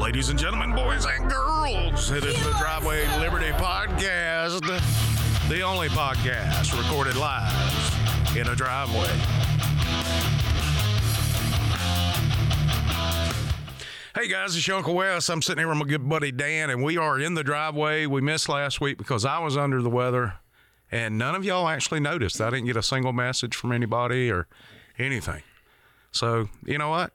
Ladies 0.00 0.30
and 0.30 0.38
gentlemen, 0.38 0.74
boys 0.74 1.04
and 1.04 1.30
girls, 1.30 2.10
it 2.10 2.24
is 2.24 2.34
the 2.42 2.54
Driveway 2.58 3.06
Liberty 3.18 3.50
Podcast, 3.50 4.62
the 5.50 5.60
only 5.60 5.88
podcast 5.88 6.76
recorded 6.76 7.16
live 7.16 8.34
in 8.34 8.48
a 8.48 8.56
driveway. 8.56 9.14
Hey 14.14 14.26
guys, 14.26 14.56
it's 14.56 14.66
your 14.66 14.78
Uncle 14.78 14.94
Wes. 14.94 15.28
I'm 15.28 15.42
sitting 15.42 15.60
here 15.60 15.68
with 15.68 15.76
my 15.76 15.84
good 15.84 16.08
buddy 16.08 16.32
Dan, 16.32 16.70
and 16.70 16.82
we 16.82 16.96
are 16.96 17.20
in 17.20 17.34
the 17.34 17.44
driveway. 17.44 18.06
We 18.06 18.22
missed 18.22 18.48
last 18.48 18.80
week 18.80 18.96
because 18.96 19.26
I 19.26 19.38
was 19.40 19.58
under 19.58 19.82
the 19.82 19.90
weather, 19.90 20.32
and 20.90 21.18
none 21.18 21.34
of 21.34 21.44
y'all 21.44 21.68
actually 21.68 22.00
noticed. 22.00 22.40
I 22.40 22.48
didn't 22.48 22.66
get 22.66 22.76
a 22.76 22.82
single 22.82 23.12
message 23.12 23.54
from 23.54 23.70
anybody 23.70 24.30
or 24.30 24.48
anything. 24.98 25.42
So, 26.10 26.48
you 26.64 26.78
know 26.78 26.88
what? 26.88 27.12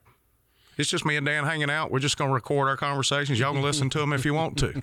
It's 0.78 0.90
just 0.90 1.06
me 1.06 1.16
and 1.16 1.26
Dan 1.26 1.46
hanging 1.46 1.70
out. 1.70 1.92
We're 1.92 2.00
just 2.00 2.18
going 2.18 2.30
to 2.30 2.34
record 2.34 2.68
our 2.68 2.78
conversations. 2.78 3.40
Y'all 3.40 3.54
can 3.54 3.62
listen 3.62 3.90
to 3.92 4.00
them 4.00 4.12
if 4.14 4.26
you 4.26 4.34
want 4.34 4.58
to. 4.60 4.82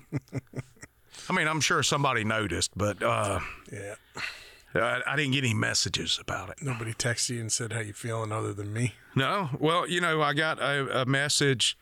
I 1.29 1.33
mean, 1.33 1.47
I'm 1.47 1.61
sure 1.61 1.83
somebody 1.83 2.23
noticed, 2.23 2.71
but 2.75 3.01
uh, 3.01 3.39
Yeah. 3.71 3.95
I, 4.75 5.01
I 5.05 5.15
didn't 5.15 5.33
get 5.33 5.43
any 5.43 5.53
messages 5.53 6.17
about 6.19 6.49
it. 6.49 6.55
Nobody 6.61 6.93
texted 6.93 7.29
you 7.35 7.41
and 7.41 7.51
said 7.51 7.73
how 7.73 7.79
you 7.81 7.93
feeling 7.93 8.31
other 8.31 8.53
than 8.53 8.73
me. 8.73 8.95
No. 9.15 9.49
Well, 9.59 9.87
you 9.87 10.01
know, 10.01 10.21
I 10.23 10.33
got 10.33 10.59
a, 10.59 11.01
a 11.01 11.05
message 11.05 11.77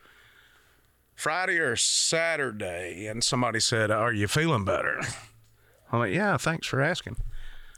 Friday 1.16 1.58
or 1.58 1.78
Saturday, 1.78 3.08
and 3.08 3.24
somebody 3.24 3.62
said, 3.62 3.92
"Are 3.92 4.12
you 4.12 4.28
feeling 4.28 4.66
better?" 4.66 5.00
I'm 5.92 6.00
like, 6.00 6.14
"Yeah, 6.14 6.36
thanks 6.36 6.68
for 6.68 6.82
asking. 6.82 7.16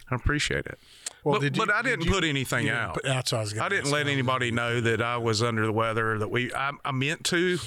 I 0.09 0.15
appreciate 0.15 0.65
it." 0.65 0.79
Well, 1.23 1.35
but, 1.35 1.41
did 1.41 1.55
you- 1.57 1.65
but 1.65 1.73
I 1.73 1.81
did 1.81 1.89
didn't 1.91 2.05
you- 2.05 2.11
put 2.11 2.23
anything 2.23 2.65
didn't 2.65 2.77
out. 2.77 2.93
put- 2.95 3.03
that's 3.03 3.31
what 3.31 3.37
I 3.39 3.41
was 3.41 3.57
I 3.57 3.69
didn't 3.69 3.91
let 3.91 4.07
anybody 4.07 4.51
know 4.51 4.81
that 4.81 5.01
I 5.01 5.17
was 5.17 5.41
under 5.43 5.65
the 5.65 5.71
weather. 5.71 6.17
That 6.19 6.29
we, 6.29 6.53
I, 6.53 6.71
I 6.83 6.91
meant 6.91 7.23
to, 7.25 7.57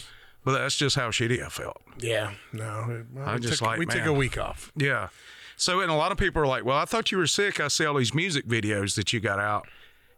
but 0.45 0.53
that's 0.59 0.77
just 0.77 0.97
how 0.97 1.09
shitty 1.11 1.45
I 1.45 1.49
felt. 1.49 1.81
Yeah. 1.99 2.33
No. 2.53 3.05
Well, 3.15 3.27
I 3.29 3.35
we 3.35 3.41
just 3.41 3.59
took, 3.61 3.63
like, 3.69 3.79
we 3.79 3.87
took 3.87 4.05
a 4.07 4.13
week 4.13 4.39
off. 4.39 4.73
Yeah. 4.77 5.09
So, 5.57 5.81
and 5.81 5.91
a 5.91 5.95
lot 5.95 6.13
of 6.13 6.19
people 6.19 6.43
are 6.43 6.47
like, 6.47 6.65
well, 6.67 6.77
I 6.77 6.85
thought 6.85 7.11
you 7.11 7.17
were 7.19 7.27
sick. 7.27 7.61
I 7.61 7.69
see 7.69 7.87
all 7.87 7.95
these 7.95 8.13
music 8.15 8.47
videos 8.47 8.95
that 8.97 9.13
you 9.15 9.21
got 9.21 9.39
out, 9.39 9.67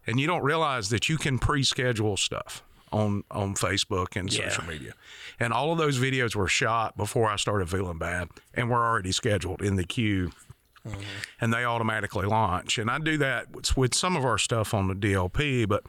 and 0.05 0.19
you 0.19 0.27
don't 0.27 0.43
realize 0.43 0.89
that 0.89 1.07
you 1.07 1.17
can 1.17 1.39
pre 1.39 1.63
schedule 1.63 2.17
stuff 2.17 2.61
on, 2.91 3.23
on 3.31 3.53
Facebook 3.55 4.17
and 4.17 4.31
Yeah. 4.33 4.49
social 4.49 4.65
media. 4.65 4.93
And 5.39 5.53
all 5.53 5.71
of 5.71 5.77
those 5.77 5.97
videos 5.97 6.35
were 6.35 6.49
shot 6.49 6.97
before 6.97 7.29
I 7.29 7.37
started 7.37 7.69
feeling 7.69 7.97
bad 7.99 8.27
and 8.53 8.69
were 8.69 8.83
already 8.85 9.13
scheduled 9.13 9.61
in 9.61 9.77
the 9.77 9.85
queue. 9.85 10.31
And 11.41 11.53
they 11.53 11.63
automatically 11.65 12.25
launch. 12.25 12.77
And 12.77 12.89
I 12.89 12.99
do 12.99 13.17
that 13.17 13.51
with, 13.51 13.77
with 13.77 13.93
some 13.95 14.15
of 14.15 14.25
our 14.25 14.37
stuff 14.37 14.73
on 14.73 14.87
the 14.87 14.93
DLP, 14.95 15.67
but 15.67 15.83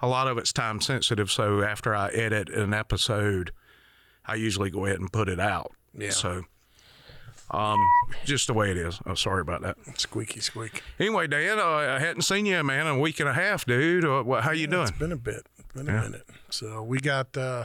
a 0.00 0.08
lot 0.08 0.26
of 0.28 0.38
it's 0.38 0.52
time 0.52 0.80
sensitive. 0.80 1.30
So 1.30 1.62
after 1.62 1.94
I 1.94 2.08
edit 2.08 2.48
an 2.50 2.72
episode, 2.74 3.52
I 4.26 4.34
usually 4.36 4.70
go 4.70 4.86
ahead 4.86 4.98
and 5.00 5.12
put 5.12 5.28
it 5.28 5.40
out. 5.40 5.72
Yeah. 5.92 6.10
So, 6.10 6.42
um, 7.50 7.78
just 8.24 8.46
the 8.46 8.54
way 8.54 8.70
it 8.70 8.76
is. 8.76 9.00
Oh, 9.06 9.14
sorry 9.14 9.40
about 9.40 9.62
that. 9.62 9.76
Squeaky 9.98 10.40
squeak. 10.40 10.82
Anyway, 11.00 11.26
Dan, 11.26 11.58
uh, 11.58 11.64
I 11.64 11.98
hadn't 11.98 12.22
seen 12.22 12.46
you, 12.46 12.62
man, 12.62 12.86
in 12.86 12.92
a 12.94 12.98
week 12.98 13.18
and 13.20 13.28
a 13.28 13.32
half, 13.34 13.64
dude. 13.66 14.04
Uh, 14.04 14.22
what, 14.22 14.44
how 14.44 14.52
you 14.52 14.66
doing? 14.68 14.82
It's 14.82 14.92
been 14.92 15.10
a 15.12 15.16
bit. 15.16 15.46
It's 15.58 15.72
been 15.74 15.88
a 15.88 15.92
Yeah. 15.92 16.00
minute. 16.02 16.26
So 16.50 16.82
we 16.82 16.98
got 17.00 17.36
uh 17.36 17.64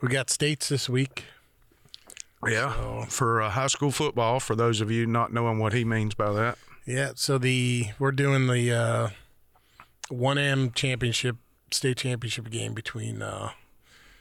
we 0.00 0.08
got 0.08 0.30
states 0.30 0.68
this 0.68 0.88
week. 0.88 1.24
Yeah, 2.46 3.04
for 3.06 3.40
uh, 3.42 3.50
high 3.50 3.68
school 3.68 3.90
football. 3.92 4.40
For 4.40 4.56
those 4.56 4.80
of 4.80 4.90
you 4.90 5.06
not 5.06 5.32
knowing 5.32 5.58
what 5.58 5.72
he 5.72 5.84
means 5.84 6.14
by 6.14 6.32
that, 6.32 6.58
Yeah. 6.86 7.12
So 7.14 7.38
the 7.38 7.86
we're 7.98 8.12
doing 8.12 8.46
the 8.46 8.72
uh 8.72 9.08
one 10.08 10.38
M 10.38 10.72
championship 10.72 11.36
state 11.70 11.98
championship 11.98 12.50
game 12.50 12.74
between 12.74 13.22
uh 13.22 13.50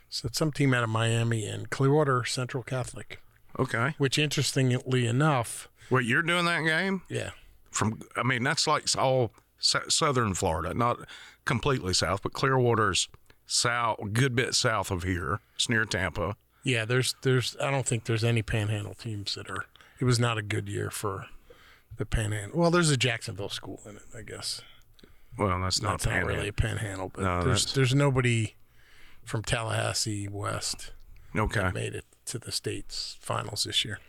so 0.10 0.30
some 0.32 0.52
team 0.52 0.74
out 0.74 0.84
of 0.84 0.90
Miami 0.90 1.46
and 1.46 1.70
Clearwater 1.70 2.26
Central 2.26 2.64
Catholic. 2.64 3.20
okay. 3.58 3.96
Which 3.98 4.20
interestingly 4.20 5.08
enough, 5.08 5.70
Wait, 5.90 6.06
you're 6.06 6.22
doing 6.22 6.46
that 6.46 6.64
game 6.64 7.02
yeah. 7.10 7.32
from? 7.72 8.02
I 8.16 8.24
mean, 8.24 8.44
that's 8.44 8.68
like 8.68 8.86
all 8.98 9.32
southern 9.60 10.34
Florida, 10.34 10.74
not 10.74 11.00
completely 11.46 11.94
south, 11.94 12.24
but 12.24 12.34
Clearwater's 12.34 13.08
south, 13.46 14.00
a 14.00 14.08
good 14.08 14.36
bit 14.36 14.54
south 14.54 14.92
of 14.92 15.04
here. 15.04 15.40
It's 15.56 15.70
near 15.70 15.86
Tampa. 15.86 16.36
Yeah, 16.64 16.86
there's 16.86 17.16
there's 17.24 17.56
I 17.62 17.72
don't 17.72 17.86
think 17.86 18.06
there's 18.06 18.24
any 18.24 18.42
panhandle 18.44 18.94
teams 18.94 19.36
that 19.36 19.50
are 19.50 19.66
it 20.00 20.06
was 20.06 20.20
not 20.20 20.38
a 20.38 20.42
good 20.42 20.68
year 20.70 20.90
for 20.90 21.26
the 21.98 22.06
panhandle. 22.06 22.60
Well, 22.60 22.72
there's 22.72 22.90
a 22.90 22.98
Jacksonville 22.98 23.50
school 23.50 23.80
in 23.88 23.96
it, 23.98 24.04
I 24.18 24.22
guess. 24.22 24.62
Well, 25.38 25.60
that's 25.62 25.82
not 25.82 25.92
That's 26.02 26.06
not 26.08 26.26
really 26.26 26.48
a 26.50 26.54
panhandle, 26.54 27.10
but 27.14 27.24
No, 27.24 27.44
there's 27.44 27.62
that's- 27.66 27.74
there's 27.74 27.96
nobody 27.96 28.56
from 29.24 29.44
Tallahassee 29.44 30.28
West 30.28 30.92
Okay. 31.36 31.72
made 31.74 31.96
it 31.96 32.06
to 32.26 32.38
the 32.40 32.52
states 32.52 33.18
finals 33.22 33.64
this 33.64 33.86
year. 33.86 34.00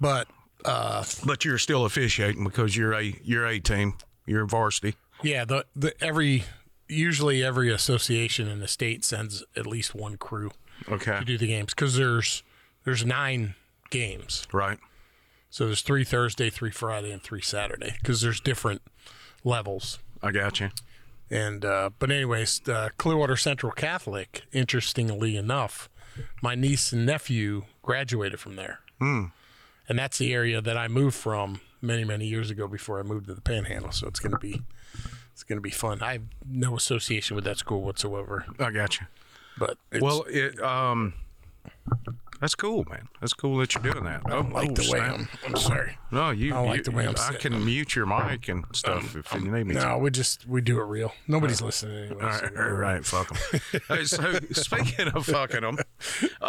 But 0.00 0.28
uh, 0.64 1.04
But 1.24 1.44
you're 1.44 1.58
still 1.58 1.84
officiating 1.84 2.44
because 2.44 2.76
you're 2.76 2.94
a 2.94 3.14
you're 3.22 3.46
a 3.46 3.58
team. 3.60 3.94
You're 4.26 4.46
varsity. 4.46 4.96
yeah, 5.22 5.44
the 5.44 5.66
the 5.74 5.94
every 6.02 6.44
usually 6.88 7.42
every 7.44 7.70
association 7.72 8.48
in 8.48 8.60
the 8.60 8.68
state 8.68 9.04
sends 9.04 9.42
at 9.56 9.66
least 9.66 9.94
one 9.94 10.16
crew 10.16 10.50
Okay. 10.88 11.18
to 11.18 11.24
do 11.24 11.38
the 11.38 11.46
games 11.46 11.74
because 11.74 11.96
there's 11.96 12.42
there's 12.84 13.04
nine 13.04 13.54
games. 13.90 14.46
Right. 14.52 14.78
So 15.50 15.66
there's 15.66 15.82
three 15.82 16.04
Thursday, 16.04 16.50
three 16.50 16.70
Friday, 16.70 17.10
and 17.10 17.22
three 17.22 17.40
Saturday 17.40 17.94
because 18.00 18.20
there's 18.20 18.40
different 18.40 18.82
levels. 19.44 19.98
I 20.22 20.30
got 20.32 20.60
you. 20.60 20.70
And 21.30 21.64
uh, 21.64 21.90
but 21.98 22.10
anyways, 22.10 22.68
uh, 22.68 22.90
Clearwater 22.98 23.36
Central 23.36 23.72
Catholic. 23.72 24.42
Interestingly 24.52 25.36
enough, 25.36 25.88
my 26.42 26.54
niece 26.54 26.92
and 26.92 27.04
nephew 27.06 27.64
graduated 27.82 28.38
from 28.38 28.56
there, 28.56 28.80
and 29.88 29.98
that's 29.98 30.18
the 30.18 30.32
area 30.32 30.60
that 30.60 30.76
I 30.76 30.88
moved 30.88 31.16
from 31.16 31.60
many 31.82 32.04
many 32.04 32.26
years 32.26 32.50
ago 32.50 32.68
before 32.68 33.00
I 33.00 33.02
moved 33.02 33.26
to 33.26 33.34
the 33.34 33.40
Panhandle. 33.40 33.92
So 33.92 34.06
it's 34.06 34.20
gonna 34.20 34.38
be 34.38 34.62
it's 35.32 35.42
gonna 35.42 35.60
be 35.60 35.70
fun. 35.70 36.02
I 36.02 36.12
have 36.14 36.22
no 36.48 36.76
association 36.76 37.34
with 37.34 37.44
that 37.44 37.58
school 37.58 37.82
whatsoever, 37.82 38.44
I 38.58 38.70
got 38.70 39.00
you. 39.00 39.06
But 39.58 39.78
it's, 39.90 40.02
Well, 40.02 40.24
it 40.28 40.60
um, 40.60 41.14
that's 42.40 42.54
cool, 42.54 42.84
man. 42.90 43.08
That's 43.20 43.32
cool 43.32 43.58
that 43.58 43.74
you're 43.74 43.82
doing 43.92 44.04
that. 44.04 44.22
I 44.26 44.30
don't 44.30 44.52
like 44.52 44.74
the 44.74 44.90
way. 44.92 45.00
I'm. 45.00 45.28
I'm 45.46 45.56
sorry. 45.56 45.96
No, 46.10 46.30
you. 46.30 46.52
I 46.52 46.56
don't 46.56 46.66
like 46.66 46.76
you- 46.78 46.82
the 46.84 46.90
way 46.92 47.04
I'm 47.06 47.14
I 47.16 47.32
sitting. 47.32 47.52
can 47.52 47.64
mute 47.64 47.94
your 47.96 48.06
mic 48.06 48.48
and 48.48 48.64
stuff 48.72 49.16
if 49.16 49.32
you 49.34 49.40
need 49.50 49.66
me 49.66 49.74
to. 49.74 49.80
No, 49.80 49.98
we 49.98 50.10
just 50.10 50.46
we 50.46 50.60
do 50.60 50.80
it 50.80 50.84
real. 50.84 51.12
Nobody's 51.28 51.60
listening 51.62 52.06
Anyway, 52.10 52.22
all, 52.24 52.32
so 52.32 52.44
right, 52.46 52.56
all 52.58 52.70
right, 52.72 53.04
fuck 53.04 53.28
them. 53.28 53.60
hey, 53.88 54.04
so 54.04 54.38
speaking 54.52 55.08
of 55.08 55.26
fucking 55.26 55.62
them, 55.62 55.76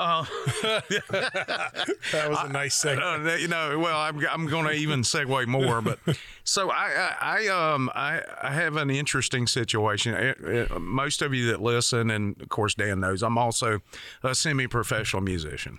That 1.11 2.25
was 2.29 2.37
a 2.43 2.49
nice 2.49 2.75
segment. 2.75 3.27
uh, 3.27 3.33
you 3.35 3.47
know, 3.47 3.79
well, 3.79 3.97
I'm 3.99 4.19
I'm 4.27 4.47
going 4.47 4.65
to 4.65 4.71
even 4.73 5.01
segue 5.01 5.47
more, 5.47 5.81
but 5.81 5.99
so 6.43 6.69
I 6.69 6.87
I, 7.21 7.45
I 7.45 7.73
um 7.73 7.89
I 7.95 8.21
I 8.41 8.51
have 8.51 8.75
an 8.77 8.89
interesting 8.89 9.47
situation. 9.47 10.13
Uh, 10.13 10.67
uh, 10.75 10.79
Most 10.79 11.21
of 11.21 11.33
you 11.33 11.47
that 11.47 11.61
listen, 11.61 12.09
and 12.11 12.39
of 12.41 12.49
course 12.49 12.75
Dan 12.75 12.99
knows, 12.99 13.23
I'm 13.23 13.37
also 13.37 13.79
a 14.23 14.35
semi-professional 14.35 15.21
musician, 15.21 15.76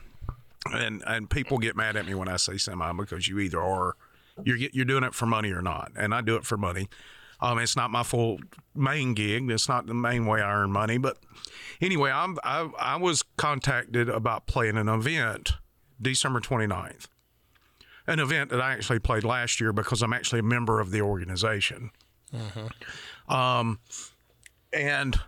and 0.72 1.02
and 1.06 1.30
people 1.30 1.58
get 1.58 1.76
mad 1.76 1.96
at 1.96 2.06
me 2.06 2.14
when 2.14 2.28
I 2.28 2.36
say 2.36 2.56
semi 2.56 2.92
because 2.92 3.28
you 3.28 3.38
either 3.38 3.60
are 3.60 3.96
you're 4.44 4.56
you're 4.56 4.84
doing 4.84 5.04
it 5.04 5.14
for 5.14 5.26
money 5.26 5.52
or 5.52 5.62
not, 5.62 5.92
and 5.96 6.14
I 6.14 6.20
do 6.20 6.36
it 6.36 6.44
for 6.44 6.56
money. 6.56 6.88
Um, 7.40 7.58
it's 7.58 7.76
not 7.76 7.90
my 7.90 8.02
full 8.02 8.38
main 8.74 9.14
gig. 9.14 9.50
It's 9.50 9.68
not 9.68 9.86
the 9.86 9.94
main 9.94 10.26
way 10.26 10.40
I 10.40 10.62
earn 10.62 10.72
money. 10.72 10.98
But 10.98 11.18
anyway, 11.80 12.10
I'm, 12.10 12.36
I, 12.42 12.68
I 12.78 12.96
was 12.96 13.22
contacted 13.36 14.08
about 14.08 14.46
playing 14.46 14.76
an 14.76 14.88
event 14.88 15.52
December 16.00 16.40
29th. 16.40 17.06
An 18.06 18.18
event 18.18 18.50
that 18.50 18.60
I 18.60 18.72
actually 18.72 18.98
played 18.98 19.22
last 19.22 19.60
year 19.60 19.72
because 19.72 20.02
I'm 20.02 20.12
actually 20.12 20.40
a 20.40 20.44
member 20.44 20.80
of 20.80 20.90
the 20.90 21.02
organization. 21.02 21.90
Um, 23.28 23.78
and, 24.72 25.20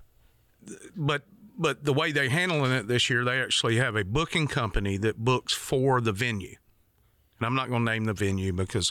but, 0.96 1.22
but 1.60 1.84
the 1.84 1.92
way 1.92 2.10
they're 2.10 2.30
handling 2.30 2.72
it 2.72 2.88
this 2.88 3.10
year, 3.10 3.22
they 3.22 3.38
actually 3.38 3.76
have 3.76 3.94
a 3.94 4.02
booking 4.02 4.46
company 4.46 4.96
that 4.96 5.18
books 5.18 5.52
for 5.52 6.00
the 6.00 6.10
venue. 6.10 6.56
And 7.38 7.46
I'm 7.46 7.54
not 7.54 7.68
going 7.68 7.84
to 7.84 7.92
name 7.92 8.06
the 8.06 8.14
venue 8.14 8.54
because 8.54 8.90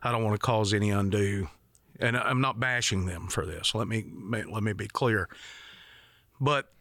I 0.00 0.12
don't 0.12 0.22
want 0.22 0.36
to 0.36 0.38
cause 0.38 0.72
any 0.72 0.90
undue. 0.90 1.48
And 1.98 2.16
I'm 2.16 2.40
not 2.40 2.60
bashing 2.60 3.06
them 3.06 3.26
for 3.26 3.44
this. 3.44 3.74
Let 3.74 3.88
me 3.88 4.04
let 4.30 4.62
me 4.62 4.72
be 4.72 4.86
clear. 4.86 5.28
But 6.40 6.72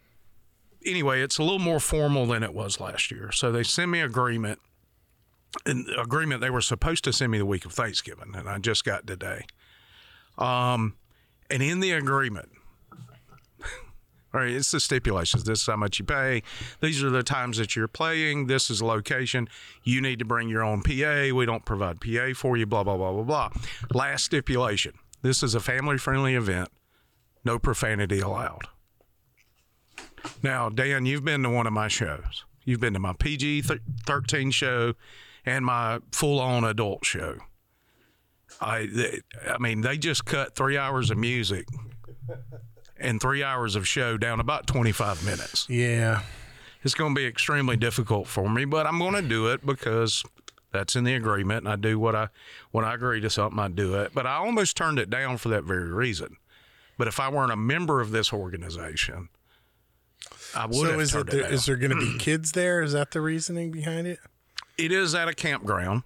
anyway, 0.86 1.22
it's 1.22 1.40
a 1.40 1.44
little 1.44 1.60
more 1.60 1.80
formal 1.80 2.28
than 2.28 2.44
it 2.44 2.54
was 2.54 2.80
last 2.80 3.10
year. 3.10 3.32
So 3.32 3.52
they 3.52 3.64
send 3.64 3.90
me 3.90 4.02
agreement. 4.02 4.60
An 5.66 5.88
agreement 6.00 6.42
they 6.42 6.50
were 6.52 6.62
supposed 6.62 7.04
to 7.06 7.14
send 7.14 7.32
me 7.32 7.40
the 7.40 7.46
week 7.46 7.66
of 7.66 7.74
Thanksgiving, 7.74 8.34
and 8.36 8.48
I 8.48 8.58
just 8.60 8.86
got 8.86 9.06
today. 9.08 9.46
Um, 10.38 10.96
and 11.50 11.62
in 11.62 11.80
the 11.80 11.92
agreement, 11.92 12.50
all 14.34 14.42
right, 14.42 14.52
it's 14.52 14.72
the 14.72 14.80
stipulations. 14.80 15.44
This 15.44 15.62
is 15.62 15.68
how 15.68 15.76
much 15.76 16.00
you 16.00 16.06
pay. 16.06 16.42
These 16.82 17.04
are 17.04 17.12
the 17.12 17.22
times 17.22 17.58
that 17.58 17.76
you're 17.76 17.88
playing. 17.88 18.48
This 18.48 18.72
is 18.72 18.82
location. 18.82 19.48
You 19.84 20.02
need 20.02 20.18
to 20.20 20.26
bring 20.26 20.50
your 20.50 20.64
own 20.64 20.82
PA. 20.82 21.36
We 21.36 21.46
don't 21.46 21.66
provide 21.66 22.02
PA 22.02 22.34
for 22.36 22.58
you. 22.58 22.66
Blah 22.66 22.84
blah 22.84 22.98
blah 22.98 23.14
blah 23.14 23.24
blah. 23.24 23.50
Last 23.94 24.26
stipulation: 24.26 24.94
This 25.22 25.44
is 25.44 25.54
a 25.54 25.60
family-friendly 25.60 26.34
event. 26.34 26.70
No 27.46 27.60
profanity 27.60 28.22
allowed. 28.22 28.68
Now, 30.42 30.70
Dan, 30.70 31.06
you've 31.06 31.26
been 31.26 31.44
to 31.44 31.50
one 31.50 31.68
of 31.68 31.74
my 31.74 31.88
shows. 31.88 32.46
You've 32.64 32.80
been 32.80 32.94
to 32.94 33.00
my 33.00 33.14
PG 33.14 33.64
13 34.06 34.52
show 34.52 34.94
and 35.46 35.66
my 35.66 36.00
full 36.12 36.40
on 36.40 36.64
adult 36.64 37.06
show. 37.06 37.38
I, 38.62 38.88
I 39.48 39.58
mean, 39.60 39.82
they 39.82 39.98
just 39.98 40.26
cut 40.26 40.56
three 40.56 40.78
hours 40.78 41.12
of 41.12 41.18
music 41.18 41.68
and 43.04 43.22
three 43.22 43.44
hours 43.44 43.76
of 43.76 43.88
show 43.88 44.18
down 44.18 44.40
about 44.40 44.68
25 44.68 45.26
minutes. 45.26 45.68
Yeah. 45.70 46.22
It's 46.84 46.94
going 46.94 47.14
to 47.16 47.20
be 47.20 47.26
extremely 47.26 47.78
difficult 47.78 48.28
for 48.28 48.50
me, 48.50 48.66
but 48.66 48.86
I'm 48.86 49.00
going 49.00 49.14
to 49.14 49.22
do 49.22 49.48
it 49.48 49.66
because 49.66 50.24
that's 50.72 50.96
in 50.96 51.04
the 51.04 51.14
agreement. 51.16 51.66
And 51.66 51.70
I 51.70 51.76
do 51.76 51.98
what 52.00 52.16
I 52.16 52.28
when 52.72 52.84
I 52.84 52.94
agree 52.96 53.22
to 53.22 53.30
something, 53.30 53.60
I 53.60 53.70
do 53.70 53.96
it. 53.96 54.12
But 54.14 54.26
I 54.28 54.36
almost 54.36 54.76
turned 54.76 55.00
it 55.00 55.10
down 55.10 55.38
for 55.38 55.50
that 55.50 55.64
very 55.64 55.92
reason. 55.92 56.38
But 56.98 57.08
if 57.08 57.20
I 57.20 57.30
weren't 57.30 57.52
a 57.52 57.56
member 57.58 58.02
of 58.02 58.12
this 58.12 58.34
organization, 58.34 59.30
I 60.56 60.66
would 60.66 60.76
So 60.76 60.92
have 60.92 61.00
is 61.02 61.12
turned 61.12 61.30
it 61.30 61.34
it, 61.34 61.38
there, 61.38 61.44
down. 61.44 61.54
is 61.54 61.66
there 61.66 61.76
going 61.78 61.92
to 61.92 61.98
be 61.98 62.18
kids 62.20 62.52
there? 62.52 62.82
Is 62.82 62.94
that 62.94 63.12
the 63.12 63.22
reasoning 63.22 63.72
behind 63.72 64.08
it? 64.08 64.20
it 64.78 64.92
is 64.92 65.14
at 65.16 65.28
a 65.28 65.34
campground. 65.34 66.04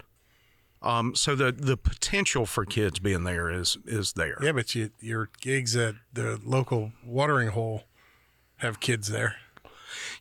Um, 0.82 1.16
so 1.16 1.36
the 1.36 1.52
the 1.52 1.76
potential 1.78 2.46
for 2.46 2.66
kids 2.66 3.00
being 3.00 3.24
there 3.24 3.50
is 3.50 3.78
is 3.86 4.14
there. 4.14 4.38
Yeah, 4.42 4.52
but 4.52 4.76
you, 4.76 4.92
your 5.00 5.30
gigs 5.42 5.76
at 5.76 5.96
the 6.14 6.40
local 6.44 6.92
watering 7.06 7.50
hole 7.50 7.84
have 8.58 8.80
kids 8.80 9.08
there. 9.10 9.36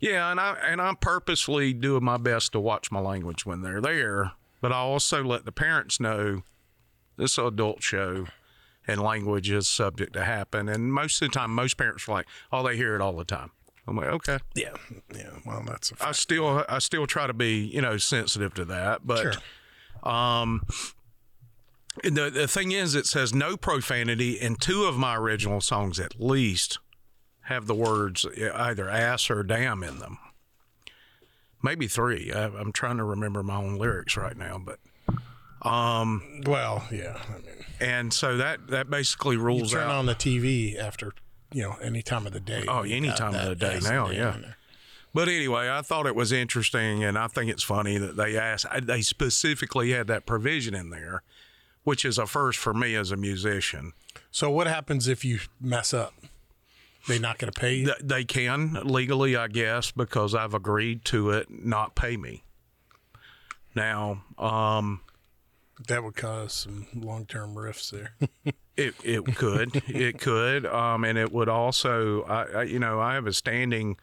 Yeah, 0.00 0.30
and 0.30 0.40
I 0.40 0.56
and 0.66 0.80
I'm 0.80 0.96
purposely 0.96 1.72
doing 1.72 2.04
my 2.04 2.16
best 2.16 2.52
to 2.52 2.60
watch 2.60 2.90
my 2.90 3.00
language 3.00 3.44
when 3.44 3.62
they're 3.62 3.80
there, 3.80 4.32
but 4.60 4.72
I 4.72 4.76
also 4.76 5.22
let 5.22 5.44
the 5.44 5.52
parents 5.52 6.00
know 6.00 6.42
this 7.16 7.38
adult 7.38 7.82
show 7.82 8.26
and 8.86 9.00
language 9.00 9.50
is 9.50 9.66
subject 9.68 10.12
to 10.14 10.24
happen. 10.24 10.68
And 10.68 10.92
most 10.92 11.20
of 11.20 11.28
the 11.28 11.34
time, 11.38 11.52
most 11.54 11.76
parents 11.76 12.08
are 12.08 12.12
like, 12.12 12.26
"Oh, 12.52 12.66
they 12.66 12.76
hear 12.76 12.94
it 12.94 13.00
all 13.00 13.14
the 13.16 13.24
time." 13.24 13.50
I'm 13.86 13.96
like, 13.96 14.08
"Okay." 14.08 14.38
Yeah. 14.54 14.74
Yeah. 15.14 15.30
Well, 15.44 15.64
that's 15.66 15.92
a 15.92 15.96
I 16.00 16.12
still 16.12 16.64
I 16.68 16.78
still 16.78 17.06
try 17.06 17.26
to 17.26 17.34
be 17.34 17.58
you 17.66 17.80
know 17.82 17.96
sensitive 17.98 18.54
to 18.54 18.64
that, 18.66 19.06
but 19.06 19.22
Sure. 19.22 19.32
Um, 20.06 20.62
the 22.02 22.30
the 22.30 22.46
thing 22.48 22.72
is, 22.72 22.94
it 22.94 23.06
says 23.06 23.34
no 23.34 23.56
profanity, 23.56 24.38
and 24.40 24.60
two 24.60 24.84
of 24.84 24.96
my 24.96 25.16
original 25.16 25.60
songs 25.60 25.98
at 25.98 26.20
least 26.20 26.78
have 27.42 27.66
the 27.66 27.74
words 27.74 28.26
either 28.54 28.88
ass 28.88 29.30
or 29.30 29.42
damn 29.42 29.82
in 29.82 29.98
them. 29.98 30.18
Maybe 31.62 31.86
three. 31.88 32.32
I, 32.32 32.44
I'm 32.46 32.72
trying 32.72 32.98
to 32.98 33.04
remember 33.04 33.42
my 33.42 33.56
own 33.56 33.76
lyrics 33.76 34.16
right 34.16 34.36
now, 34.36 34.58
but 34.62 34.78
Um, 35.66 36.42
Well, 36.44 36.86
yeah. 36.92 37.18
I 37.28 37.32
mean, 37.38 37.64
and 37.80 38.12
so 38.12 38.36
that 38.36 38.68
that 38.68 38.90
basically 38.90 39.36
rules 39.36 39.72
turn 39.72 39.84
out. 39.84 39.90
on 39.92 40.06
the 40.06 40.14
TV 40.14 40.78
after, 40.78 41.12
you 41.52 41.62
know, 41.62 41.76
any 41.82 42.02
time 42.02 42.26
of 42.26 42.32
the 42.32 42.40
day. 42.40 42.64
Oh, 42.68 42.82
any 42.82 43.08
time 43.12 43.34
of 43.34 43.46
the 43.46 43.56
day 43.56 43.78
now, 43.82 44.10
yeah. 44.10 44.36
But 45.16 45.28
anyway, 45.30 45.70
I 45.70 45.80
thought 45.80 46.04
it 46.04 46.14
was 46.14 46.30
interesting, 46.30 47.02
and 47.02 47.16
I 47.16 47.26
think 47.26 47.50
it's 47.50 47.62
funny 47.62 47.96
that 47.96 48.18
they 48.18 48.36
asked. 48.36 48.66
They 48.82 49.00
specifically 49.00 49.92
had 49.92 50.08
that 50.08 50.26
provision 50.26 50.74
in 50.74 50.90
there, 50.90 51.22
which 51.84 52.04
is 52.04 52.18
a 52.18 52.26
first 52.26 52.58
for 52.58 52.74
me 52.74 52.94
as 52.94 53.10
a 53.10 53.16
musician. 53.16 53.94
So 54.30 54.50
what 54.50 54.66
happens 54.66 55.08
if 55.08 55.24
you 55.24 55.38
mess 55.58 55.94
up? 55.94 56.12
They 57.08 57.18
not 57.18 57.38
going 57.38 57.50
to 57.50 57.58
pay 57.58 57.76
you? 57.76 57.94
They 57.98 58.24
can 58.24 58.74
legally, 58.84 59.34
I 59.36 59.48
guess, 59.48 59.90
because 59.90 60.34
I've 60.34 60.52
agreed 60.52 61.02
to 61.06 61.30
it, 61.30 61.46
not 61.48 61.94
pay 61.94 62.18
me. 62.18 62.44
Now, 63.74 64.22
um, 64.36 65.00
That 65.88 66.04
would 66.04 66.16
cause 66.16 66.52
some 66.52 66.88
long-term 66.94 67.56
rifts 67.56 67.90
there. 67.90 68.12
it 68.76 68.94
it 69.02 69.24
could, 69.34 69.82
it 69.88 70.20
could, 70.20 70.66
um, 70.66 71.04
and 71.04 71.16
it 71.16 71.32
would 71.32 71.48
also, 71.48 72.20
I, 72.24 72.42
I, 72.42 72.62
you 72.64 72.78
know, 72.78 73.00
I 73.00 73.14
have 73.14 73.26
a 73.26 73.32
standing 73.32 73.96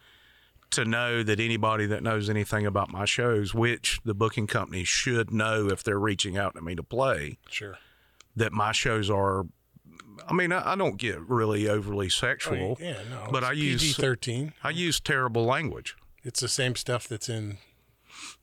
to 0.73 0.85
know 0.85 1.23
that 1.23 1.39
anybody 1.39 1.85
that 1.87 2.03
knows 2.03 2.29
anything 2.29 2.65
about 2.65 2.91
my 2.91 3.05
shows, 3.05 3.53
which 3.53 3.99
the 4.03 4.13
booking 4.13 4.47
company 4.47 4.83
should 4.83 5.31
know 5.31 5.67
if 5.67 5.83
they're 5.83 5.99
reaching 5.99 6.37
out 6.37 6.55
to 6.55 6.61
me 6.61 6.75
to 6.75 6.83
play, 6.83 7.37
sure. 7.49 7.77
that 8.35 8.51
my 8.51 8.71
shows 8.71 9.09
are. 9.09 9.45
I 10.27 10.33
mean, 10.33 10.51
I, 10.51 10.73
I 10.73 10.75
don't 10.75 10.97
get 10.97 11.19
really 11.21 11.67
overly 11.67 12.09
sexual, 12.09 12.77
oh, 12.79 12.83
Yeah, 12.83 12.97
no. 13.09 13.27
but 13.31 13.43
I 13.43 13.51
use 13.53 13.81
PG-13. 13.95 14.53
I 14.63 14.69
use 14.69 14.99
terrible 14.99 15.43
language. 15.45 15.95
It's 16.23 16.39
the 16.39 16.47
same 16.47 16.75
stuff 16.75 17.07
that's 17.07 17.27
in 17.29 17.57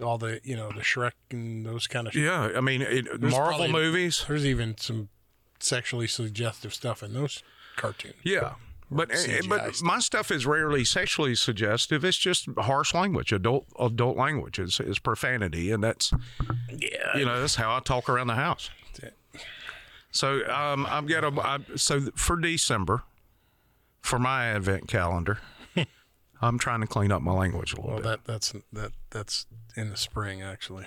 all 0.02 0.18
the, 0.18 0.40
you 0.42 0.56
know, 0.56 0.70
the 0.72 0.80
Shrek 0.80 1.12
and 1.30 1.64
those 1.64 1.86
kind 1.86 2.06
of. 2.08 2.14
Yeah, 2.14 2.50
I 2.56 2.60
mean, 2.60 2.82
it, 2.82 3.06
Marvel 3.20 3.38
probably- 3.48 3.72
movies. 3.72 4.24
There's 4.26 4.44
even 4.44 4.76
some 4.78 5.08
sexually 5.60 6.06
suggestive 6.08 6.74
stuff 6.74 7.02
in 7.02 7.14
those 7.14 7.42
cartoons. 7.76 8.14
Yeah. 8.24 8.54
But 8.92 9.10
CGI 9.10 9.48
but 9.48 9.76
stuff. 9.76 9.82
my 9.86 9.98
stuff 10.00 10.30
is 10.32 10.46
rarely 10.46 10.84
sexually 10.84 11.34
suggestive. 11.36 12.04
It's 12.04 12.18
just 12.18 12.48
harsh 12.58 12.92
language, 12.92 13.32
adult 13.32 13.66
adult 13.78 14.16
language 14.16 14.58
is, 14.58 14.80
is 14.80 14.98
profanity, 14.98 15.70
and 15.70 15.82
that's 15.84 16.12
Yeah. 16.68 17.16
you 17.16 17.24
know 17.24 17.40
that's 17.40 17.54
how 17.54 17.76
I 17.76 17.80
talk 17.80 18.08
around 18.08 18.26
the 18.26 18.34
house. 18.34 18.70
So 20.12 20.44
um, 20.50 20.86
I've 20.90 21.06
got 21.06 21.22
a 21.22 21.40
I, 21.40 21.58
so 21.76 22.00
for 22.16 22.36
December, 22.36 23.04
for 24.00 24.18
my 24.18 24.46
advent 24.46 24.88
calendar, 24.88 25.38
I'm 26.42 26.58
trying 26.58 26.80
to 26.80 26.88
clean 26.88 27.12
up 27.12 27.22
my 27.22 27.32
language 27.32 27.74
a 27.74 27.76
little 27.76 27.92
Well, 27.92 27.98
bit. 28.02 28.04
that 28.04 28.24
that's 28.24 28.52
that 28.72 28.90
that's 29.10 29.46
in 29.76 29.90
the 29.90 29.96
spring 29.96 30.42
actually. 30.42 30.86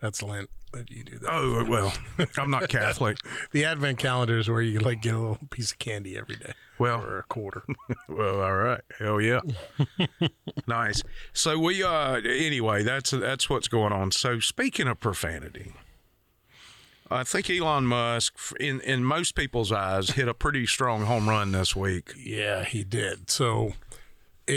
That's 0.00 0.22
Lent 0.22 0.48
you 0.88 1.04
do 1.04 1.18
that. 1.18 1.28
Oh 1.30 1.64
well, 1.68 1.92
I'm 2.38 2.50
not 2.50 2.68
Catholic. 2.68 3.18
The 3.52 3.64
Advent 3.64 3.98
calendar 3.98 4.38
is 4.38 4.48
where 4.48 4.60
you 4.62 4.78
like 4.80 5.02
get 5.02 5.14
a 5.14 5.18
little 5.18 5.38
piece 5.50 5.72
of 5.72 5.78
candy 5.78 6.16
every 6.18 6.36
day. 6.36 6.52
Well, 6.78 7.02
or 7.02 7.18
a 7.18 7.22
quarter. 7.24 7.62
Well, 8.08 8.40
all 8.40 8.54
right. 8.54 8.80
Hell 8.98 9.20
yeah. 9.20 9.40
nice. 10.66 11.02
So 11.32 11.58
we 11.58 11.82
uh 11.82 12.16
anyway, 12.16 12.82
that's 12.82 13.10
that's 13.10 13.48
what's 13.50 13.68
going 13.68 13.92
on. 13.92 14.10
So 14.12 14.40
speaking 14.40 14.88
of 14.88 14.98
profanity, 15.00 15.72
I 17.10 17.24
think 17.24 17.48
Elon 17.50 17.86
Musk 17.86 18.34
in 18.60 18.80
in 18.82 19.04
most 19.04 19.34
people's 19.34 19.72
eyes 19.72 20.10
hit 20.10 20.28
a 20.28 20.34
pretty 20.34 20.66
strong 20.66 21.04
home 21.06 21.28
run 21.28 21.52
this 21.52 21.74
week. 21.74 22.12
yeah, 22.18 22.64
he 22.64 22.84
did. 22.84 23.30
So, 23.30 23.72